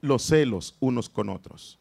Los 0.00 0.22
celos 0.22 0.76
unos 0.80 1.08
con 1.08 1.28
otros. 1.28 1.78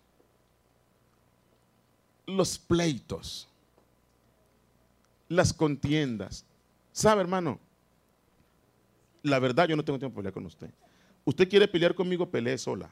Los 2.26 2.58
pleitos. 2.58 3.48
Las 5.28 5.54
contiendas. 5.54 6.46
¿Sabe, 6.92 7.22
hermano? 7.22 7.60
La 9.24 9.40
verdad, 9.40 9.68
yo 9.68 9.76
no 9.76 9.84
tengo 9.84 10.00
tiempo 10.00 10.16
para 10.16 10.24
pelear 10.24 10.34
con 10.34 10.46
usted. 10.46 10.70
Usted 11.26 11.50
quiere 11.50 11.68
pelear 11.68 11.94
conmigo, 11.94 12.30
pelee 12.30 12.58
sola. 12.58 12.90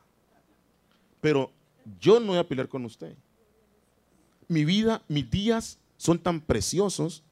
Pero 1.21 1.51
yo 1.99 2.19
no 2.19 2.27
voy 2.27 2.37
a 2.37 2.47
pelear 2.47 2.67
con 2.67 2.85
usted. 2.85 3.15
Mi 4.47 4.63
vida, 4.63 5.01
mis 5.07 5.29
días 5.29 5.79
son 5.97 6.19
tan 6.19 6.39
preciosos 6.39 7.23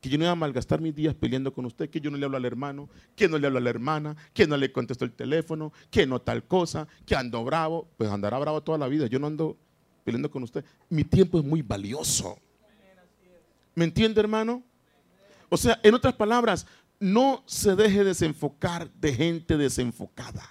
que 0.00 0.08
yo 0.08 0.18
no 0.18 0.24
iba 0.24 0.32
a 0.32 0.36
malgastar 0.36 0.80
mis 0.80 0.94
días 0.94 1.14
peleando 1.14 1.52
con 1.52 1.64
usted, 1.64 1.90
que 1.90 2.00
yo 2.00 2.10
no 2.10 2.16
le 2.16 2.24
hablo 2.24 2.36
al 2.36 2.44
hermano, 2.44 2.88
que 3.16 3.28
no 3.28 3.38
le 3.38 3.46
hablo 3.46 3.58
a 3.58 3.62
la 3.62 3.70
hermana, 3.70 4.16
que 4.32 4.46
no 4.46 4.56
le 4.56 4.70
contesto 4.70 5.04
el 5.04 5.12
teléfono, 5.12 5.72
que 5.90 6.06
no 6.06 6.20
tal 6.20 6.44
cosa, 6.44 6.86
que 7.04 7.16
ando 7.16 7.44
bravo, 7.44 7.88
pues 7.96 8.10
andará 8.10 8.38
bravo 8.38 8.62
toda 8.62 8.78
la 8.78 8.86
vida, 8.86 9.06
yo 9.06 9.18
no 9.18 9.26
ando 9.26 9.56
peleando 10.04 10.30
con 10.30 10.42
usted. 10.42 10.64
Mi 10.88 11.04
tiempo 11.04 11.38
es 11.38 11.44
muy 11.44 11.62
valioso. 11.62 12.38
¿Me 13.74 13.84
entiende, 13.84 14.20
hermano? 14.20 14.62
O 15.48 15.56
sea, 15.56 15.80
en 15.82 15.94
otras 15.94 16.14
palabras, 16.14 16.66
no 17.00 17.42
se 17.46 17.74
deje 17.74 18.04
desenfocar 18.04 18.90
de 18.92 19.14
gente 19.14 19.56
desenfocada. 19.56 20.48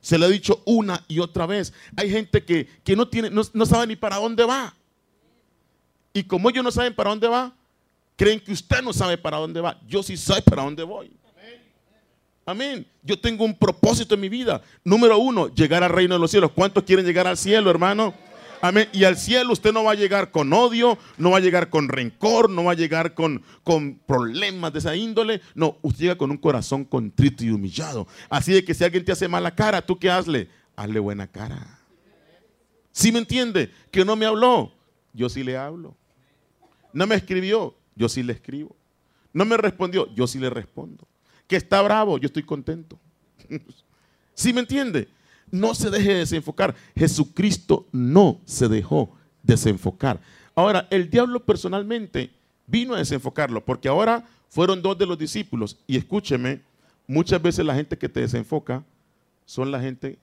Se 0.00 0.18
lo 0.18 0.26
he 0.26 0.30
dicho 0.30 0.62
una 0.64 1.04
y 1.08 1.18
otra 1.18 1.46
vez. 1.46 1.72
Hay 1.96 2.10
gente 2.10 2.44
que, 2.44 2.68
no, 2.96 3.08
tiene, 3.08 3.30
no 3.30 3.66
sabe 3.66 3.88
ni 3.88 3.96
para 3.96 4.16
dónde 4.16 4.44
va. 4.44 4.74
Y 6.12 6.24
como 6.24 6.48
ellos 6.48 6.64
no 6.64 6.70
saben 6.70 6.94
para 6.94 7.10
dónde 7.10 7.28
va, 7.28 7.54
Creen 8.16 8.40
que 8.40 8.52
usted 8.52 8.82
no 8.82 8.92
sabe 8.92 9.18
para 9.18 9.36
dónde 9.36 9.60
va. 9.60 9.78
Yo 9.86 10.02
sí 10.02 10.16
sé 10.16 10.40
para 10.42 10.62
dónde 10.62 10.82
voy. 10.82 11.12
Amén. 12.46 12.86
Yo 13.02 13.18
tengo 13.18 13.44
un 13.44 13.54
propósito 13.54 14.14
en 14.14 14.20
mi 14.20 14.28
vida. 14.28 14.62
Número 14.84 15.18
uno, 15.18 15.52
llegar 15.52 15.82
al 15.82 15.90
reino 15.90 16.14
de 16.14 16.20
los 16.20 16.30
cielos. 16.30 16.52
¿Cuántos 16.52 16.84
quieren 16.84 17.04
llegar 17.04 17.26
al 17.26 17.36
cielo, 17.36 17.68
hermano? 17.70 18.14
Amén. 18.60 18.88
Y 18.92 19.04
al 19.04 19.16
cielo 19.16 19.52
usted 19.52 19.72
no 19.72 19.84
va 19.84 19.92
a 19.92 19.96
llegar 19.96 20.30
con 20.30 20.52
odio, 20.52 20.96
no 21.18 21.32
va 21.32 21.38
a 21.38 21.40
llegar 21.40 21.68
con 21.70 21.88
rencor, 21.88 22.48
no 22.48 22.64
va 22.64 22.72
a 22.72 22.76
llegar 22.76 23.14
con, 23.14 23.42
con 23.64 23.98
problemas 24.06 24.72
de 24.72 24.78
esa 24.78 24.94
índole. 24.94 25.40
No, 25.54 25.76
usted 25.82 26.02
llega 26.02 26.16
con 26.16 26.30
un 26.30 26.36
corazón 26.38 26.84
contrito 26.84 27.44
y 27.44 27.50
humillado. 27.50 28.06
Así 28.30 28.52
de 28.52 28.64
que 28.64 28.74
si 28.74 28.84
alguien 28.84 29.04
te 29.04 29.12
hace 29.12 29.28
mala 29.28 29.54
cara, 29.54 29.82
¿tú 29.82 29.98
qué 29.98 30.08
hazle? 30.08 30.48
Hazle 30.76 31.00
buena 31.00 31.26
cara. 31.26 31.80
¿Sí 32.92 33.10
me 33.10 33.18
entiende? 33.18 33.72
Que 33.90 34.04
no 34.04 34.16
me 34.16 34.24
habló. 34.24 34.72
Yo 35.12 35.28
sí 35.28 35.42
le 35.42 35.56
hablo. 35.56 35.96
No 36.92 37.06
me 37.06 37.16
escribió. 37.16 37.74
Yo 37.96 38.08
sí 38.08 38.22
le 38.22 38.34
escribo. 38.34 38.76
No 39.32 39.44
me 39.44 39.56
respondió. 39.56 40.14
Yo 40.14 40.28
sí 40.28 40.38
le 40.38 40.50
respondo 40.50 41.08
que 41.46 41.56
está 41.56 41.82
bravo, 41.82 42.18
yo 42.18 42.26
estoy 42.26 42.42
contento. 42.42 42.98
¿Sí 44.34 44.52
me 44.52 44.60
entiende? 44.60 45.08
No 45.50 45.74
se 45.74 45.90
deje 45.90 46.14
desenfocar. 46.14 46.74
Jesucristo 46.96 47.86
no 47.92 48.40
se 48.44 48.68
dejó 48.68 49.16
desenfocar. 49.42 50.20
Ahora, 50.54 50.88
el 50.90 51.08
diablo 51.08 51.44
personalmente 51.44 52.30
vino 52.66 52.94
a 52.94 52.98
desenfocarlo, 52.98 53.64
porque 53.64 53.88
ahora 53.88 54.26
fueron 54.48 54.82
dos 54.82 54.98
de 54.98 55.06
los 55.06 55.18
discípulos. 55.18 55.78
Y 55.86 55.96
escúcheme, 55.96 56.62
muchas 57.06 57.40
veces 57.40 57.64
la 57.64 57.74
gente 57.74 57.96
que 57.96 58.08
te 58.08 58.20
desenfoca 58.20 58.84
son 59.44 59.70
la 59.70 59.80
gente 59.80 60.18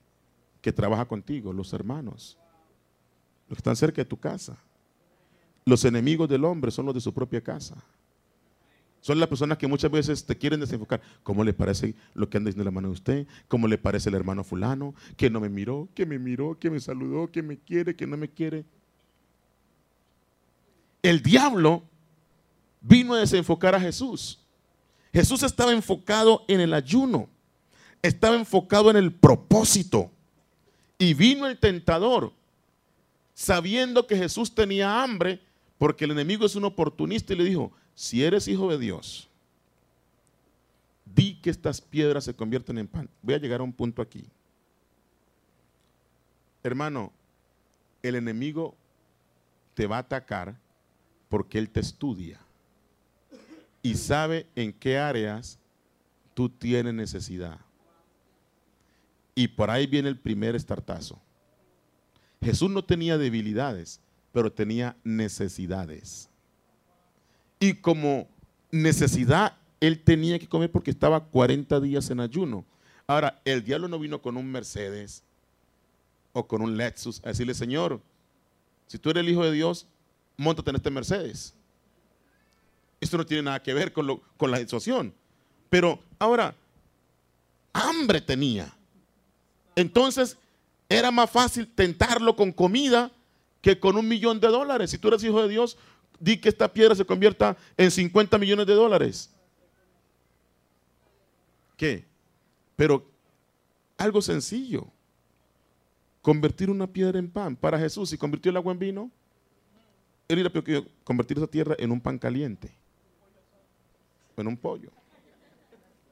que 0.60 0.72
trabaja 0.72 1.06
contigo, 1.06 1.52
los 1.52 1.72
hermanos, 1.72 2.36
los 3.48 3.56
que 3.56 3.60
están 3.60 3.76
cerca 3.76 4.02
de 4.02 4.06
tu 4.06 4.18
casa. 4.18 4.58
Los 5.66 5.84
enemigos 5.84 6.28
del 6.28 6.44
hombre 6.44 6.70
son 6.70 6.86
los 6.86 6.94
de 6.94 7.00
su 7.00 7.12
propia 7.12 7.40
casa. 7.40 7.82
Son 9.00 9.20
las 9.20 9.28
personas 9.28 9.58
que 9.58 9.66
muchas 9.66 9.90
veces 9.90 10.24
te 10.24 10.36
quieren 10.36 10.60
desenfocar. 10.60 11.00
¿Cómo 11.22 11.44
le 11.44 11.52
parece 11.52 11.94
lo 12.14 12.28
que 12.30 12.38
anda 12.38 12.48
diciendo 12.48 12.64
la 12.64 12.70
mano 12.70 12.88
de 12.88 12.94
usted? 12.94 13.26
¿Cómo 13.48 13.68
le 13.68 13.76
parece 13.76 14.08
el 14.08 14.14
hermano 14.14 14.44
fulano? 14.44 14.94
Que 15.16 15.28
no 15.28 15.40
me 15.40 15.50
miró, 15.50 15.88
que 15.94 16.06
me 16.06 16.18
miró, 16.18 16.58
que 16.58 16.70
me 16.70 16.80
saludó, 16.80 17.30
que 17.30 17.42
me 17.42 17.58
quiere, 17.58 17.94
que 17.94 18.06
no 18.06 18.16
me 18.16 18.30
quiere. 18.30 18.64
El 21.02 21.22
diablo 21.22 21.82
vino 22.80 23.12
a 23.12 23.18
desenfocar 23.18 23.74
a 23.74 23.80
Jesús. 23.80 24.40
Jesús 25.12 25.42
estaba 25.42 25.72
enfocado 25.72 26.44
en 26.48 26.60
el 26.60 26.72
ayuno. 26.72 27.28
Estaba 28.00 28.36
enfocado 28.36 28.90
en 28.90 28.96
el 28.96 29.12
propósito. 29.12 30.10
Y 30.98 31.12
vino 31.12 31.46
el 31.46 31.58
tentador, 31.58 32.32
sabiendo 33.34 34.06
que 34.06 34.16
Jesús 34.16 34.54
tenía 34.54 35.02
hambre, 35.02 35.40
porque 35.78 36.04
el 36.04 36.12
enemigo 36.12 36.46
es 36.46 36.56
un 36.56 36.64
oportunista 36.64 37.32
y 37.32 37.36
le 37.36 37.44
dijo, 37.44 37.72
si 37.94 38.24
eres 38.24 38.48
hijo 38.48 38.70
de 38.70 38.78
Dios, 38.78 39.28
di 41.04 41.34
que 41.40 41.50
estas 41.50 41.80
piedras 41.80 42.24
se 42.24 42.34
convierten 42.34 42.78
en 42.78 42.88
pan. 42.88 43.08
Voy 43.22 43.34
a 43.34 43.38
llegar 43.38 43.60
a 43.60 43.64
un 43.64 43.72
punto 43.72 44.00
aquí. 44.00 44.24
Hermano, 46.62 47.12
el 48.02 48.14
enemigo 48.14 48.74
te 49.74 49.86
va 49.86 49.96
a 49.96 50.00
atacar 50.00 50.56
porque 51.28 51.58
él 51.58 51.68
te 51.68 51.80
estudia 51.80 52.40
y 53.82 53.96
sabe 53.96 54.46
en 54.54 54.72
qué 54.72 54.98
áreas 54.98 55.58
tú 56.32 56.48
tienes 56.48 56.94
necesidad. 56.94 57.60
Y 59.34 59.48
por 59.48 59.70
ahí 59.70 59.86
viene 59.86 60.08
el 60.08 60.18
primer 60.18 60.54
estartazo. 60.54 61.20
Jesús 62.40 62.70
no 62.70 62.84
tenía 62.84 63.18
debilidades, 63.18 64.00
pero 64.34 64.52
tenía 64.52 64.96
necesidades. 65.04 66.28
Y 67.60 67.74
como 67.74 68.26
necesidad, 68.72 69.56
él 69.78 70.02
tenía 70.02 70.40
que 70.40 70.48
comer 70.48 70.72
porque 70.72 70.90
estaba 70.90 71.24
40 71.24 71.78
días 71.78 72.10
en 72.10 72.18
ayuno. 72.18 72.64
Ahora, 73.06 73.40
el 73.44 73.62
diablo 73.62 73.86
no 73.86 73.96
vino 73.96 74.20
con 74.20 74.36
un 74.36 74.50
Mercedes 74.50 75.22
o 76.32 76.48
con 76.48 76.62
un 76.62 76.76
Lexus 76.76 77.22
a 77.24 77.28
decirle, 77.28 77.54
Señor, 77.54 78.00
si 78.88 78.98
tú 78.98 79.10
eres 79.10 79.20
el 79.20 79.28
Hijo 79.30 79.44
de 79.44 79.52
Dios, 79.52 79.86
montate 80.36 80.70
en 80.70 80.76
este 80.76 80.90
Mercedes. 80.90 81.54
Esto 83.00 83.16
no 83.16 83.24
tiene 83.24 83.44
nada 83.44 83.62
que 83.62 83.72
ver 83.72 83.92
con, 83.92 84.20
con 84.36 84.50
la 84.50 84.58
situación. 84.58 85.14
Pero 85.70 86.02
ahora, 86.18 86.56
hambre 87.72 88.20
tenía. 88.20 88.74
Entonces, 89.76 90.36
era 90.88 91.12
más 91.12 91.30
fácil 91.30 91.68
tentarlo 91.68 92.34
con 92.34 92.50
comida 92.50 93.12
que 93.64 93.80
con 93.80 93.96
un 93.96 94.06
millón 94.06 94.40
de 94.40 94.48
dólares. 94.48 94.90
Si 94.90 94.98
tú 94.98 95.08
eres 95.08 95.24
hijo 95.24 95.40
de 95.40 95.48
Dios, 95.48 95.78
di 96.20 96.36
que 96.36 96.50
esta 96.50 96.70
piedra 96.70 96.94
se 96.94 97.06
convierta 97.06 97.56
en 97.78 97.90
50 97.90 98.36
millones 98.36 98.66
de 98.66 98.74
dólares. 98.74 99.30
¿Qué? 101.74 102.04
Pero 102.76 103.10
algo 103.96 104.20
sencillo. 104.20 104.86
Convertir 106.20 106.68
una 106.68 106.86
piedra 106.86 107.18
en 107.18 107.30
pan. 107.30 107.56
Para 107.56 107.78
Jesús, 107.78 108.10
si 108.10 108.18
convirtió 108.18 108.50
el 108.50 108.58
agua 108.58 108.70
en 108.70 108.78
vino, 108.78 109.10
él 110.28 110.40
iba 110.40 110.50
a 110.50 110.84
convertir 111.02 111.38
esa 111.38 111.46
tierra 111.46 111.74
en 111.78 111.90
un 111.90 112.02
pan 112.02 112.18
caliente. 112.18 112.70
En 114.36 114.46
un 114.46 114.58
pollo. 114.58 114.90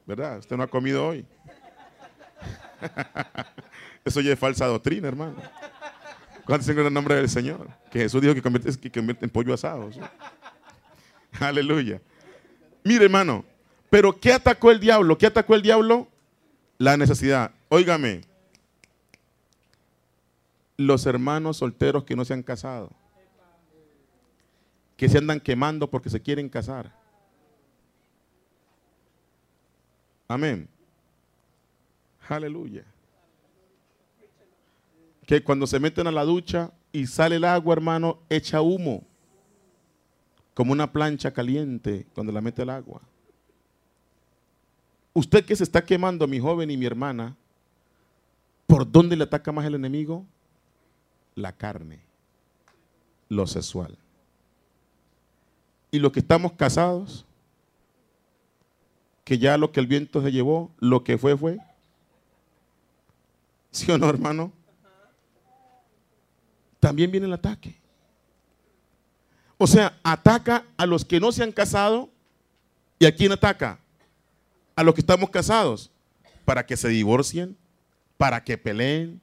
¿Verdad? 0.07 0.39
Usted 0.39 0.57
no 0.57 0.63
ha 0.63 0.67
comido 0.67 1.05
hoy. 1.07 1.23
Eso 4.03 4.21
ya 4.21 4.33
es 4.33 4.39
falsa 4.39 4.65
doctrina, 4.65 5.07
hermano. 5.07 5.35
¿Cuántos 6.45 6.67
en 6.67 6.79
el 6.79 6.93
nombre 6.93 7.15
del 7.15 7.29
Señor? 7.29 7.69
Que 7.89 7.99
Jesús 7.99 8.21
dijo 8.21 8.33
que 8.33 8.41
convierte, 8.41 8.77
que 8.77 8.91
convierte 8.91 9.25
en 9.25 9.31
pollo 9.31 9.53
asado. 9.53 9.89
Aleluya. 11.39 12.01
Mire, 12.83 13.05
hermano, 13.05 13.45
pero 13.89 14.19
¿qué 14.19 14.33
atacó 14.33 14.71
el 14.71 14.79
diablo? 14.79 15.17
¿Qué 15.17 15.25
atacó 15.25 15.55
el 15.55 15.61
diablo? 15.61 16.07
La 16.77 16.97
necesidad. 16.97 17.51
Óigame, 17.69 18.21
los 20.75 21.05
hermanos 21.05 21.57
solteros 21.57 22.03
que 22.03 22.15
no 22.15 22.25
se 22.25 22.33
han 22.33 22.43
casado, 22.43 22.91
que 24.97 25.07
se 25.07 25.17
andan 25.17 25.39
quemando 25.39 25.89
porque 25.89 26.09
se 26.09 26.21
quieren 26.21 26.49
casar. 26.49 26.93
Amén. 30.27 30.67
Aleluya 32.27 32.92
que 35.25 35.43
cuando 35.43 35.67
se 35.67 35.79
meten 35.79 36.07
a 36.07 36.11
la 36.11 36.23
ducha 36.23 36.71
y 36.91 37.07
sale 37.07 37.37
el 37.37 37.45
agua, 37.45 37.73
hermano, 37.73 38.19
echa 38.29 38.61
humo, 38.61 39.03
como 40.53 40.71
una 40.71 40.91
plancha 40.91 41.31
caliente 41.31 42.05
cuando 42.13 42.31
la 42.31 42.41
mete 42.41 42.61
el 42.61 42.69
agua. 42.69 43.01
Usted 45.13 45.45
que 45.45 45.55
se 45.55 45.63
está 45.63 45.83
quemando, 45.83 46.27
mi 46.27 46.39
joven 46.39 46.71
y 46.71 46.77
mi 46.77 46.85
hermana, 46.85 47.35
¿por 48.67 48.89
dónde 48.89 49.15
le 49.15 49.23
ataca 49.23 49.51
más 49.51 49.65
el 49.65 49.75
enemigo? 49.75 50.25
La 51.35 51.51
carne, 51.51 51.99
lo 53.29 53.47
sexual. 53.47 53.97
Y 55.91 55.99
los 55.99 56.11
que 56.11 56.19
estamos 56.19 56.53
casados, 56.53 57.25
que 59.23 59.37
ya 59.37 59.57
lo 59.57 59.71
que 59.71 59.79
el 59.79 59.87
viento 59.87 60.21
se 60.21 60.31
llevó, 60.31 60.71
lo 60.79 61.03
que 61.03 61.17
fue, 61.17 61.37
fue. 61.37 61.59
¿Sí 63.71 63.91
o 63.91 63.97
no, 63.97 64.09
hermano? 64.09 64.51
También 66.83 67.09
viene 67.09 67.27
el 67.27 67.31
ataque. 67.31 67.77
O 69.57 69.65
sea, 69.65 69.97
ataca 70.03 70.65
a 70.75 70.85
los 70.85 71.05
que 71.05 71.21
no 71.21 71.31
se 71.31 71.41
han 71.41 71.53
casado 71.53 72.09
y 72.99 73.05
a 73.05 73.15
quién 73.15 73.31
ataca? 73.31 73.79
A 74.75 74.83
los 74.83 74.93
que 74.93 74.99
estamos 74.99 75.29
casados, 75.29 75.89
para 76.43 76.65
que 76.65 76.75
se 76.75 76.89
divorcien, 76.89 77.55
para 78.17 78.43
que 78.43 78.57
peleen, 78.57 79.21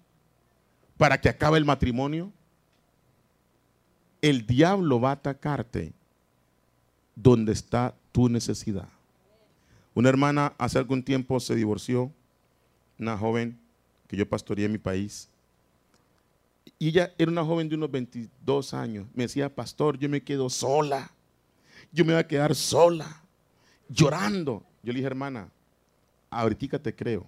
para 0.97 1.21
que 1.21 1.29
acabe 1.29 1.59
el 1.59 1.67
matrimonio. 1.67 2.33
El 4.23 4.47
diablo 4.47 4.99
va 4.99 5.11
a 5.11 5.21
atacarte 5.21 5.93
donde 7.15 7.53
está 7.53 7.95
tu 8.11 8.31
necesidad. 8.31 8.89
Una 9.93 10.09
hermana 10.09 10.55
hace 10.57 10.79
algún 10.79 11.03
tiempo 11.03 11.39
se 11.41 11.55
divorció, 11.55 12.11
una 12.99 13.19
joven 13.19 13.61
que 14.09 14.17
yo 14.17 14.27
pastoreé 14.27 14.65
en 14.65 14.73
mi 14.73 14.79
país. 14.79 15.29
Y 16.79 16.89
ella 16.89 17.15
era 17.19 17.31
una 17.31 17.45
joven 17.45 17.69
de 17.69 17.75
unos 17.75 17.91
22 17.91 18.75
años. 18.75 19.07
Me 19.15 19.25
decía, 19.25 19.55
pastor, 19.55 19.99
yo 19.99 20.09
me 20.09 20.23
quedo 20.23 20.49
sola. 20.49 21.11
Yo 21.93 22.05
me 22.05 22.13
voy 22.13 22.21
a 22.21 22.27
quedar 22.27 22.55
sola, 22.55 23.23
llorando. 23.89 24.65
Yo 24.83 24.93
le 24.93 24.99
dije, 24.99 25.07
hermana, 25.07 25.51
ahorita 26.31 26.79
te 26.79 26.95
creo. 26.95 27.27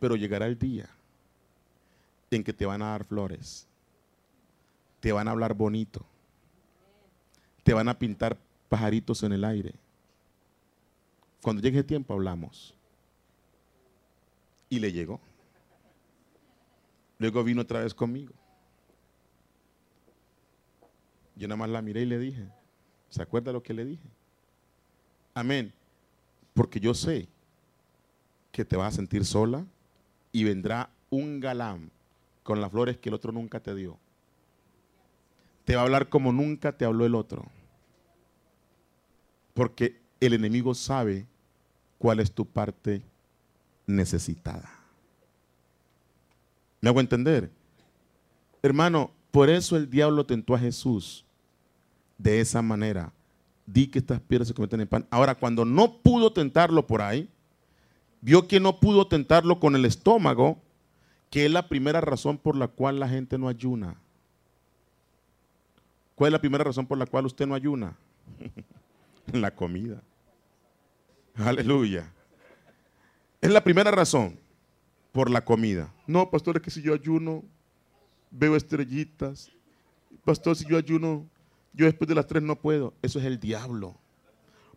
pero 0.00 0.16
llegará 0.16 0.46
el 0.46 0.58
día 0.58 0.88
en 2.30 2.42
que 2.42 2.52
te 2.52 2.66
van 2.66 2.82
a 2.82 2.90
dar 2.90 3.04
flores. 3.04 3.66
Te 5.00 5.12
van 5.12 5.28
a 5.28 5.30
hablar 5.30 5.54
bonito. 5.54 6.04
Te 7.62 7.72
van 7.72 7.88
a 7.88 7.98
pintar 7.98 8.36
pajaritos 8.68 9.22
en 9.22 9.32
el 9.32 9.44
aire. 9.44 9.74
Cuando 11.42 11.62
llegue 11.62 11.78
el 11.78 11.84
tiempo 11.84 12.14
hablamos. 12.14 12.74
Y 14.68 14.80
le 14.80 14.92
llegó. 14.92 15.20
Luego 17.18 17.42
vino 17.44 17.62
otra 17.62 17.80
vez 17.80 17.94
conmigo. 17.94 18.32
Yo 21.36 21.46
nada 21.46 21.56
más 21.56 21.70
la 21.70 21.82
miré 21.82 22.02
y 22.02 22.06
le 22.06 22.18
dije, 22.18 22.48
¿se 23.08 23.22
acuerda 23.22 23.52
lo 23.52 23.62
que 23.62 23.74
le 23.74 23.84
dije? 23.84 24.08
Amén. 25.34 25.72
Porque 26.54 26.80
yo 26.80 26.94
sé 26.94 27.28
que 28.50 28.64
te 28.64 28.76
vas 28.76 28.94
a 28.94 28.96
sentir 28.96 29.24
sola 29.24 29.64
y 30.32 30.44
vendrá 30.44 30.90
un 31.10 31.38
galán 31.38 31.90
con 32.42 32.60
las 32.60 32.70
flores 32.70 32.98
que 32.98 33.08
el 33.08 33.14
otro 33.14 33.30
nunca 33.30 33.60
te 33.60 33.74
dio. 33.74 33.98
Te 35.64 35.76
va 35.76 35.82
a 35.82 35.84
hablar 35.84 36.08
como 36.08 36.32
nunca 36.32 36.76
te 36.76 36.84
habló 36.84 37.06
el 37.06 37.14
otro. 37.14 37.46
Porque 39.54 40.00
el 40.20 40.32
enemigo 40.32 40.74
sabe 40.74 41.26
cuál 41.98 42.20
es 42.20 42.32
tu 42.32 42.46
parte 42.46 43.02
necesitada. 43.86 44.77
¿Me 46.80 46.88
hago 46.88 47.00
entender? 47.00 47.50
Hermano, 48.62 49.10
por 49.30 49.50
eso 49.50 49.76
el 49.76 49.90
diablo 49.90 50.24
tentó 50.24 50.54
a 50.54 50.58
Jesús 50.58 51.24
de 52.16 52.40
esa 52.40 52.62
manera. 52.62 53.12
Di 53.66 53.86
que 53.86 53.98
estas 53.98 54.20
piedras 54.20 54.48
se 54.48 54.54
convierten 54.54 54.80
en 54.80 54.88
pan. 54.88 55.06
Ahora, 55.10 55.34
cuando 55.34 55.64
no 55.64 55.98
pudo 55.98 56.32
tentarlo 56.32 56.86
por 56.86 57.02
ahí, 57.02 57.28
vio 58.20 58.48
que 58.48 58.60
no 58.60 58.80
pudo 58.80 59.06
tentarlo 59.06 59.60
con 59.60 59.76
el 59.76 59.84
estómago, 59.84 60.58
que 61.30 61.44
es 61.44 61.50
la 61.50 61.68
primera 61.68 62.00
razón 62.00 62.38
por 62.38 62.56
la 62.56 62.68
cual 62.68 62.98
la 62.98 63.08
gente 63.08 63.36
no 63.36 63.48
ayuna. 63.48 63.96
¿Cuál 66.14 66.28
es 66.28 66.32
la 66.32 66.40
primera 66.40 66.64
razón 66.64 66.86
por 66.86 66.98
la 66.98 67.06
cual 67.06 67.26
usted 67.26 67.46
no 67.46 67.54
ayuna? 67.54 67.96
la 69.32 69.54
comida. 69.54 70.02
Aleluya. 71.34 72.10
Es 73.40 73.50
la 73.50 73.62
primera 73.62 73.90
razón 73.90 74.38
por 75.12 75.30
la 75.30 75.44
comida. 75.44 75.92
No, 76.06 76.30
pastor, 76.30 76.56
es 76.56 76.62
que 76.62 76.70
si 76.70 76.82
yo 76.82 76.94
ayuno, 76.94 77.44
veo 78.30 78.56
estrellitas. 78.56 79.50
Pastor, 80.24 80.56
si 80.56 80.64
yo 80.66 80.76
ayuno, 80.76 81.26
yo 81.72 81.86
después 81.86 82.08
de 82.08 82.14
las 82.14 82.26
tres 82.26 82.42
no 82.42 82.56
puedo. 82.56 82.94
Eso 83.02 83.18
es 83.18 83.24
el 83.24 83.40
diablo. 83.40 83.96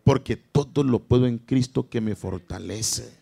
Porque 0.04 0.36
todo 0.36 0.82
lo 0.82 1.00
puedo 1.00 1.26
en 1.26 1.38
Cristo 1.38 1.88
que 1.88 2.00
me 2.00 2.16
fortalece. 2.16 3.16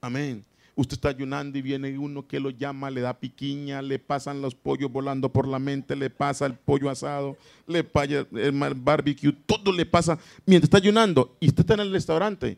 Amén. 0.00 0.44
Usted 0.74 0.94
está 0.94 1.10
ayunando 1.10 1.58
y 1.58 1.62
viene 1.62 1.98
uno 1.98 2.26
que 2.26 2.40
lo 2.40 2.48
llama, 2.48 2.90
le 2.90 3.02
da 3.02 3.20
piquiña, 3.20 3.82
le 3.82 3.98
pasan 3.98 4.40
los 4.40 4.54
pollos 4.54 4.90
volando 4.90 5.30
por 5.30 5.46
la 5.46 5.58
mente, 5.58 5.94
le 5.94 6.08
pasa 6.08 6.46
el 6.46 6.54
pollo 6.54 6.88
asado, 6.88 7.36
le 7.66 7.84
pasa 7.84 8.26
el 8.32 8.74
barbecue, 8.76 9.32
todo 9.44 9.70
le 9.70 9.84
pasa 9.84 10.18
mientras 10.46 10.68
está 10.68 10.78
ayunando 10.78 11.36
y 11.40 11.48
usted 11.48 11.60
está 11.60 11.74
en 11.74 11.80
el 11.80 11.92
restaurante 11.92 12.56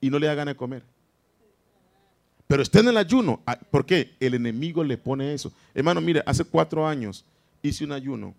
y 0.00 0.10
no 0.10 0.18
le 0.18 0.26
da 0.26 0.34
ganas 0.34 0.54
de 0.54 0.56
comer. 0.56 0.82
Pero 2.50 2.64
está 2.64 2.80
en 2.80 2.88
el 2.88 2.96
ayuno. 2.96 3.40
Ah, 3.46 3.56
¿Por 3.56 3.86
qué? 3.86 4.16
El 4.18 4.34
enemigo 4.34 4.82
le 4.82 4.98
pone 4.98 5.32
eso. 5.32 5.52
Hermano, 5.72 6.00
mire, 6.00 6.20
hace 6.26 6.42
cuatro 6.42 6.84
años 6.84 7.24
hice 7.62 7.84
un 7.84 7.92
ayuno 7.92 8.34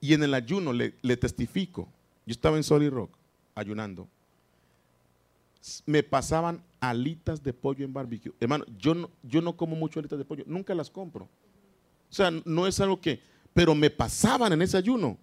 y 0.00 0.14
en 0.14 0.22
el 0.22 0.32
ayuno 0.32 0.72
le, 0.72 0.90
testifico. 1.18 1.86
Yo 2.24 2.32
estaba 2.32 2.56
en 2.56 2.62
Solid 2.62 2.88
Rock 2.88 3.10
ayunando 3.54 4.08
me 5.84 6.02
pasaban 6.02 6.62
alitas 6.80 7.42
de 7.42 7.52
pollo 7.52 7.84
en 7.84 7.92
barbecue. 7.92 8.32
Hermano, 8.40 8.64
yo 8.78 8.94
no, 8.94 9.10
yo 9.22 9.42
no 9.42 9.54
como 9.54 9.76
mucho 9.76 10.00
alitas 10.00 10.18
de 10.18 10.24
pollo, 10.24 10.44
nunca 10.46 10.74
las 10.74 10.88
compro. 10.88 11.24
O 11.24 12.14
sea, 12.14 12.30
no 12.30 12.66
es 12.66 12.80
algo 12.80 13.02
que, 13.02 13.20
pero 13.52 13.74
me 13.74 13.90
pasaban 13.90 14.54
en 14.54 14.62
ese 14.62 14.78
ayuno, 14.78 15.18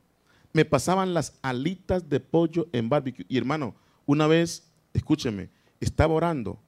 me 0.51 0.65
pasaban 0.65 1.15
las 1.15 1.39
alitas 1.41 2.07
de 2.07 2.19
pollo 2.19 2.67
en 2.73 2.89
barbecue. 2.89 3.25
Y 3.27 3.39
hermano, 3.39 3.73
una 4.05 4.27
vez, 4.27 4.67
escúcheme, 4.93 5.49
estaba 5.79 6.13
orando 6.13 6.59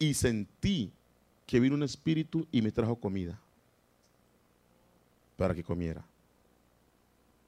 y 0.00 0.14
sentí 0.14 0.90
que 1.46 1.60
vino 1.60 1.76
un 1.76 1.84
espíritu 1.84 2.48
y 2.50 2.62
me 2.62 2.72
trajo 2.72 2.96
comida 2.96 3.38
para 5.36 5.54
que 5.54 5.62
comiera. 5.62 6.04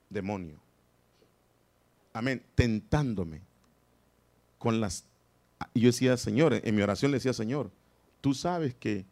Demonio. 0.09 0.57
Amén. 2.13 2.43
Tentándome 2.55 3.41
con 4.59 4.81
las 4.81 5.05
y 5.75 5.81
yo 5.81 5.87
decía, 5.87 6.17
Señor, 6.17 6.61
en 6.63 6.75
mi 6.75 6.83
oración 6.83 7.11
le 7.11 7.17
decía, 7.17 7.33
Señor, 7.33 7.71
tú 8.21 8.35
sabes 8.35 8.75
que 8.75 9.05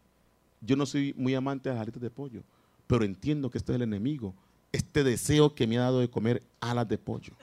yo 0.61 0.75
no 0.75 0.85
soy 0.85 1.13
muy 1.17 1.33
amante 1.33 1.69
de 1.69 1.75
las 1.75 1.81
alitas 1.81 2.01
de 2.01 2.09
pollo, 2.09 2.43
pero 2.87 3.03
entiendo 3.03 3.49
que 3.49 3.57
este 3.57 3.71
es 3.71 3.77
el 3.77 3.81
enemigo, 3.83 4.35
este 4.71 5.03
deseo 5.03 5.55
que 5.55 5.67
me 5.67 5.77
ha 5.77 5.81
dado 5.81 5.99
de 5.99 6.09
comer 6.09 6.43
alas 6.59 6.87
de 6.87 6.97
pollo. 6.97 7.33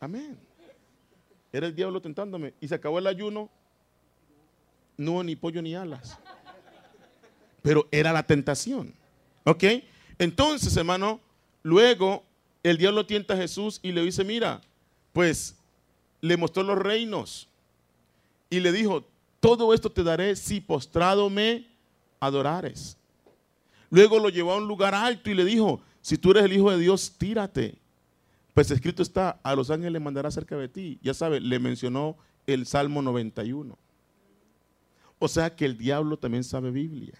Amén. 0.00 0.38
Era 1.52 1.66
el 1.66 1.74
diablo 1.74 2.00
tentándome 2.00 2.54
y 2.60 2.68
se 2.68 2.74
acabó 2.74 2.98
el 2.98 3.06
ayuno. 3.06 3.50
No 4.96 5.22
ni 5.22 5.36
pollo 5.36 5.62
ni 5.62 5.74
alas. 5.74 6.18
Pero 7.62 7.88
era 7.90 8.12
la 8.12 8.22
tentación. 8.22 8.94
¿Ok? 9.44 9.64
Entonces, 10.18 10.76
hermano, 10.76 11.20
luego 11.62 12.24
el 12.62 12.76
diablo 12.76 13.06
tienta 13.06 13.34
a 13.34 13.38
Jesús 13.38 13.80
y 13.82 13.92
le 13.92 14.02
dice, 14.02 14.24
mira, 14.24 14.60
pues 15.12 15.56
le 16.20 16.36
mostró 16.36 16.62
los 16.62 16.78
reinos 16.78 17.48
y 18.50 18.60
le 18.60 18.72
dijo, 18.72 19.04
todo 19.40 19.72
esto 19.72 19.90
te 19.90 20.02
daré 20.02 20.36
si 20.36 20.60
postrado 20.60 21.30
me 21.30 21.66
adorares. 22.20 22.96
Luego 23.88 24.18
lo 24.18 24.28
llevó 24.28 24.52
a 24.52 24.56
un 24.56 24.68
lugar 24.68 24.94
alto 24.94 25.30
y 25.30 25.34
le 25.34 25.44
dijo, 25.44 25.80
si 26.00 26.18
tú 26.18 26.30
eres 26.30 26.44
el 26.44 26.52
Hijo 26.52 26.70
de 26.70 26.78
Dios, 26.78 27.14
tírate. 27.16 27.79
Pues 28.60 28.70
escrito 28.72 29.02
está, 29.02 29.40
a 29.42 29.54
los 29.54 29.70
ángeles 29.70 29.90
le 29.90 30.00
mandará 30.00 30.30
cerca 30.30 30.54
de 30.54 30.68
ti. 30.68 30.98
Ya 31.02 31.14
sabe, 31.14 31.40
le 31.40 31.58
mencionó 31.58 32.18
el 32.46 32.66
Salmo 32.66 33.00
91. 33.00 33.78
O 35.18 35.28
sea 35.28 35.56
que 35.56 35.64
el 35.64 35.78
diablo 35.78 36.18
también 36.18 36.44
sabe 36.44 36.70
Biblia. 36.70 37.14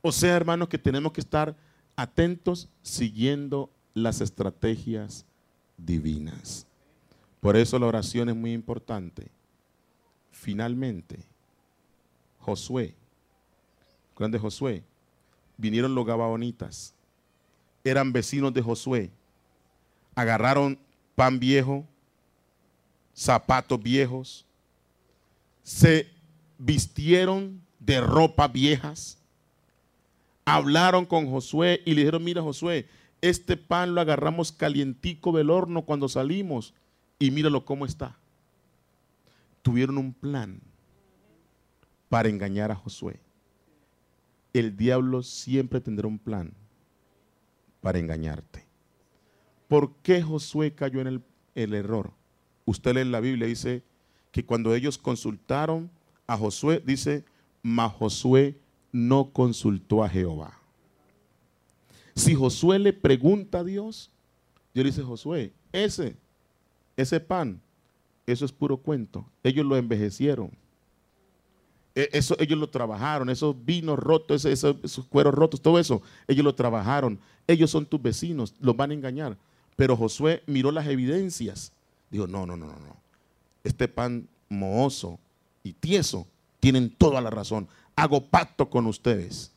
O 0.00 0.12
sea, 0.12 0.34
hermanos, 0.34 0.70
que 0.70 0.78
tenemos 0.78 1.12
que 1.12 1.20
estar 1.20 1.54
atentos 1.94 2.70
siguiendo 2.80 3.68
las 3.92 4.22
estrategias 4.22 5.26
divinas. 5.76 6.66
Por 7.40 7.54
eso 7.54 7.78
la 7.78 7.84
oración 7.84 8.30
es 8.30 8.34
muy 8.34 8.54
importante. 8.54 9.30
Finalmente, 10.30 11.18
Josué, 12.38 12.94
grande 14.16 14.38
Josué, 14.38 14.82
vinieron 15.58 15.94
los 15.94 16.06
gabaonitas, 16.06 16.94
eran 17.84 18.10
vecinos 18.10 18.54
de 18.54 18.62
Josué, 18.62 19.12
agarraron 20.16 20.78
pan 21.14 21.38
viejo, 21.38 21.86
zapatos 23.14 23.80
viejos, 23.80 24.44
se 25.62 26.10
vistieron 26.58 27.60
de 27.78 28.00
ropa 28.00 28.48
viejas, 28.48 29.18
hablaron 30.44 31.06
con 31.06 31.30
Josué 31.30 31.82
y 31.84 31.94
le 31.94 32.00
dijeron, 32.00 32.24
mira 32.24 32.42
Josué, 32.42 32.88
este 33.20 33.56
pan 33.56 33.94
lo 33.94 34.00
agarramos 34.00 34.52
calientico 34.52 35.32
del 35.32 35.50
horno 35.50 35.82
cuando 35.82 36.08
salimos 36.08 36.74
y 37.18 37.30
míralo 37.30 37.64
cómo 37.64 37.86
está. 37.86 38.16
Tuvieron 39.62 39.98
un 39.98 40.12
plan 40.12 40.60
para 42.08 42.28
engañar 42.28 42.70
a 42.70 42.76
Josué. 42.76 43.20
El 44.52 44.76
diablo 44.76 45.22
siempre 45.22 45.80
tendrá 45.80 46.06
un 46.06 46.18
plan 46.18 46.52
para 47.80 47.98
engañarte. 47.98 48.65
¿Por 49.68 49.94
qué 50.02 50.22
Josué 50.22 50.72
cayó 50.72 51.00
en 51.00 51.22
el, 51.54 51.74
error? 51.74 52.12
Usted 52.64 52.94
lee 52.94 53.00
en 53.00 53.12
la 53.12 53.20
Biblia, 53.20 53.46
dice 53.46 53.82
que 54.30 54.44
cuando 54.44 54.74
ellos 54.74 54.98
consultaron 54.98 55.90
a 56.26 56.36
Josué, 56.36 56.82
dice, 56.84 57.24
mas 57.62 57.92
Josué 57.92 58.58
no 58.92 59.30
consultó 59.30 60.04
a 60.04 60.08
Jehová. 60.08 60.58
Si 62.14 62.34
Josué 62.34 62.78
le 62.78 62.92
pregunta 62.92 63.60
a 63.60 63.64
Dios, 63.64 64.10
Dios 64.72 64.84
le 64.84 64.90
dice, 64.90 65.02
Josué, 65.02 65.52
ese 65.72 66.16
ese 66.96 67.20
pan, 67.20 67.60
eso 68.26 68.44
es 68.44 68.52
puro 68.52 68.78
cuento. 68.78 69.26
Ellos 69.42 69.66
lo 69.66 69.76
envejecieron. 69.76 70.50
E, 71.94 72.08
eso, 72.12 72.34
ellos 72.38 72.58
lo 72.58 72.68
trabajaron, 72.68 73.28
esos 73.28 73.54
vinos 73.64 73.98
rotos, 73.98 74.44
esos, 74.44 74.76
cueros 75.08 75.34
rotos, 75.34 75.60
todo 75.60 75.78
eso, 75.78 76.02
ellos 76.26 76.44
lo 76.44 76.54
trabajaron. 76.54 77.18
Ellos 77.46 77.70
son 77.70 77.86
tus 77.86 78.00
vecinos, 78.00 78.54
los 78.60 78.76
van 78.76 78.90
a 78.90 78.94
engañar. 78.94 79.36
Pero 79.76 79.96
Josué 79.96 80.42
miró 80.46 80.72
las 80.72 80.86
evidencias. 80.86 81.72
Dijo, 82.10 82.26
no, 82.26 82.46
no, 82.46 82.56
no, 82.56 82.66
no, 82.66 82.78
no. 82.78 82.96
Este 83.62 83.88
pan 83.88 84.28
mohoso 84.48 85.18
y 85.62 85.72
tieso 85.72 86.26
tienen 86.60 86.90
toda 86.90 87.20
la 87.20 87.30
razón. 87.30 87.68
Hago 87.94 88.24
pacto 88.24 88.68
con 88.68 88.86
ustedes. 88.86 89.52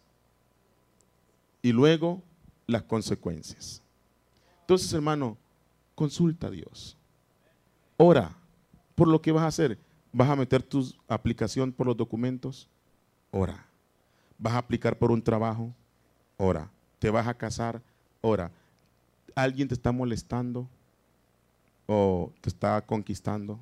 Y 1.61 1.72
luego 1.72 2.22
las 2.67 2.84
consecuencias. 2.84 3.82
Entonces, 4.61 4.91
hermano, 4.93 5.38
consulta 5.95 6.47
a 6.47 6.51
Dios. 6.51 6.97
Ora 7.97 8.36
por 8.99 9.07
lo 9.07 9.22
que 9.22 9.32
vas 9.32 9.43
a 9.43 9.47
hacer. 9.47 9.80
¿Vas 10.11 10.30
a 10.30 10.36
meter 10.36 10.61
tu 10.61 10.93
aplicación 11.07 11.72
por 11.72 11.88
los 11.88 11.95
documentos? 11.95 12.67
Ora. 13.32 13.65
¿Vas 14.38 14.53
a 14.53 14.57
aplicar 14.57 14.97
por 14.97 15.09
un 15.09 15.22
trabajo? 15.22 15.74
Ora. 16.36 16.70
¿Te 16.99 17.09
vas 17.09 17.26
a 17.26 17.34
casar? 17.34 17.82
Ora. 18.20 18.51
¿Alguien 19.42 19.68
te 19.68 19.74
está 19.74 19.92
molestando? 19.92 20.68
¿O 21.88 22.34
te 22.42 22.50
está 22.50 22.82
conquistando? 22.82 23.60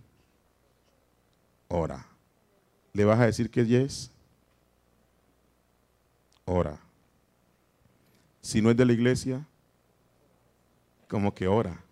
Ora. 1.68 2.06
¿Le 2.94 3.06
vas 3.06 3.20
a 3.20 3.26
decir 3.26 3.50
que 3.50 3.66
yes? 3.66 4.12
Ora. 6.46 6.80
Si 8.42 8.62
no 8.62 8.72
es 8.72 8.78
de 8.78 8.86
la 8.86 8.94
iglesia, 8.94 9.46
como 11.08 11.34
que 11.34 11.48
ora. 11.48 11.84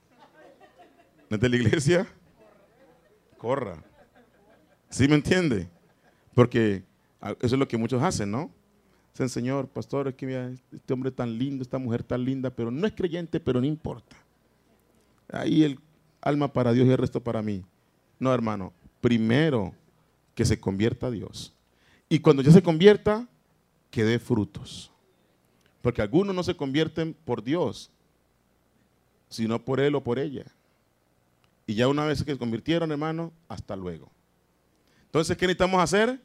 ¿No 1.29 1.35
es 1.35 1.41
de 1.41 1.49
la 1.49 1.55
iglesia? 1.55 2.07
Corra. 3.37 3.83
¿Sí 4.89 5.07
me 5.07 5.15
entiende? 5.15 5.69
Porque 6.33 6.83
eso 7.21 7.55
es 7.55 7.59
lo 7.59 7.67
que 7.67 7.77
muchos 7.77 8.01
hacen, 8.01 8.31
¿no? 8.31 8.49
Dicen, 9.15 9.29
Señor, 9.29 9.69
pastor, 9.69 10.09
es 10.09 10.15
que 10.15 10.57
este 10.73 10.93
hombre 10.93 11.09
tan 11.09 11.37
lindo, 11.37 11.61
esta 11.61 11.77
mujer 11.77 12.03
tan 12.03 12.25
linda, 12.25 12.49
pero 12.49 12.69
no 12.69 12.85
es 12.85 12.91
creyente, 12.91 13.39
pero 13.39 13.61
no 13.61 13.65
importa. 13.65 14.17
Ahí 15.31 15.63
el 15.63 15.79
alma 16.19 16.51
para 16.51 16.73
Dios 16.73 16.85
y 16.85 16.91
el 16.91 16.97
resto 16.97 17.23
para 17.23 17.41
mí. 17.41 17.63
No, 18.19 18.33
hermano, 18.33 18.73
primero 18.99 19.73
que 20.33 20.43
se 20.43 20.59
convierta 20.59 21.07
a 21.07 21.11
Dios. 21.11 21.53
Y 22.09 22.19
cuando 22.19 22.41
ya 22.41 22.51
se 22.51 22.61
convierta, 22.61 23.25
que 23.89 24.03
dé 24.03 24.19
frutos. 24.19 24.91
Porque 25.81 26.01
algunos 26.01 26.35
no 26.35 26.43
se 26.43 26.57
convierten 26.57 27.13
por 27.13 27.41
Dios, 27.41 27.89
sino 29.29 29.63
por 29.63 29.79
Él 29.79 29.95
o 29.95 30.03
por 30.03 30.19
ella. 30.19 30.43
Y 31.65 31.75
ya 31.75 31.87
una 31.87 32.03
vez 32.03 32.21
que 32.21 32.33
se 32.33 32.37
convirtieron, 32.37 32.91
hermano, 32.91 33.31
hasta 33.47 33.77
luego. 33.77 34.11
Entonces, 35.05 35.37
¿qué 35.37 35.47
necesitamos 35.47 35.81
hacer? 35.81 36.19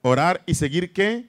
Orar 0.00 0.42
y 0.46 0.54
seguir 0.54 0.94
qué? 0.94 1.28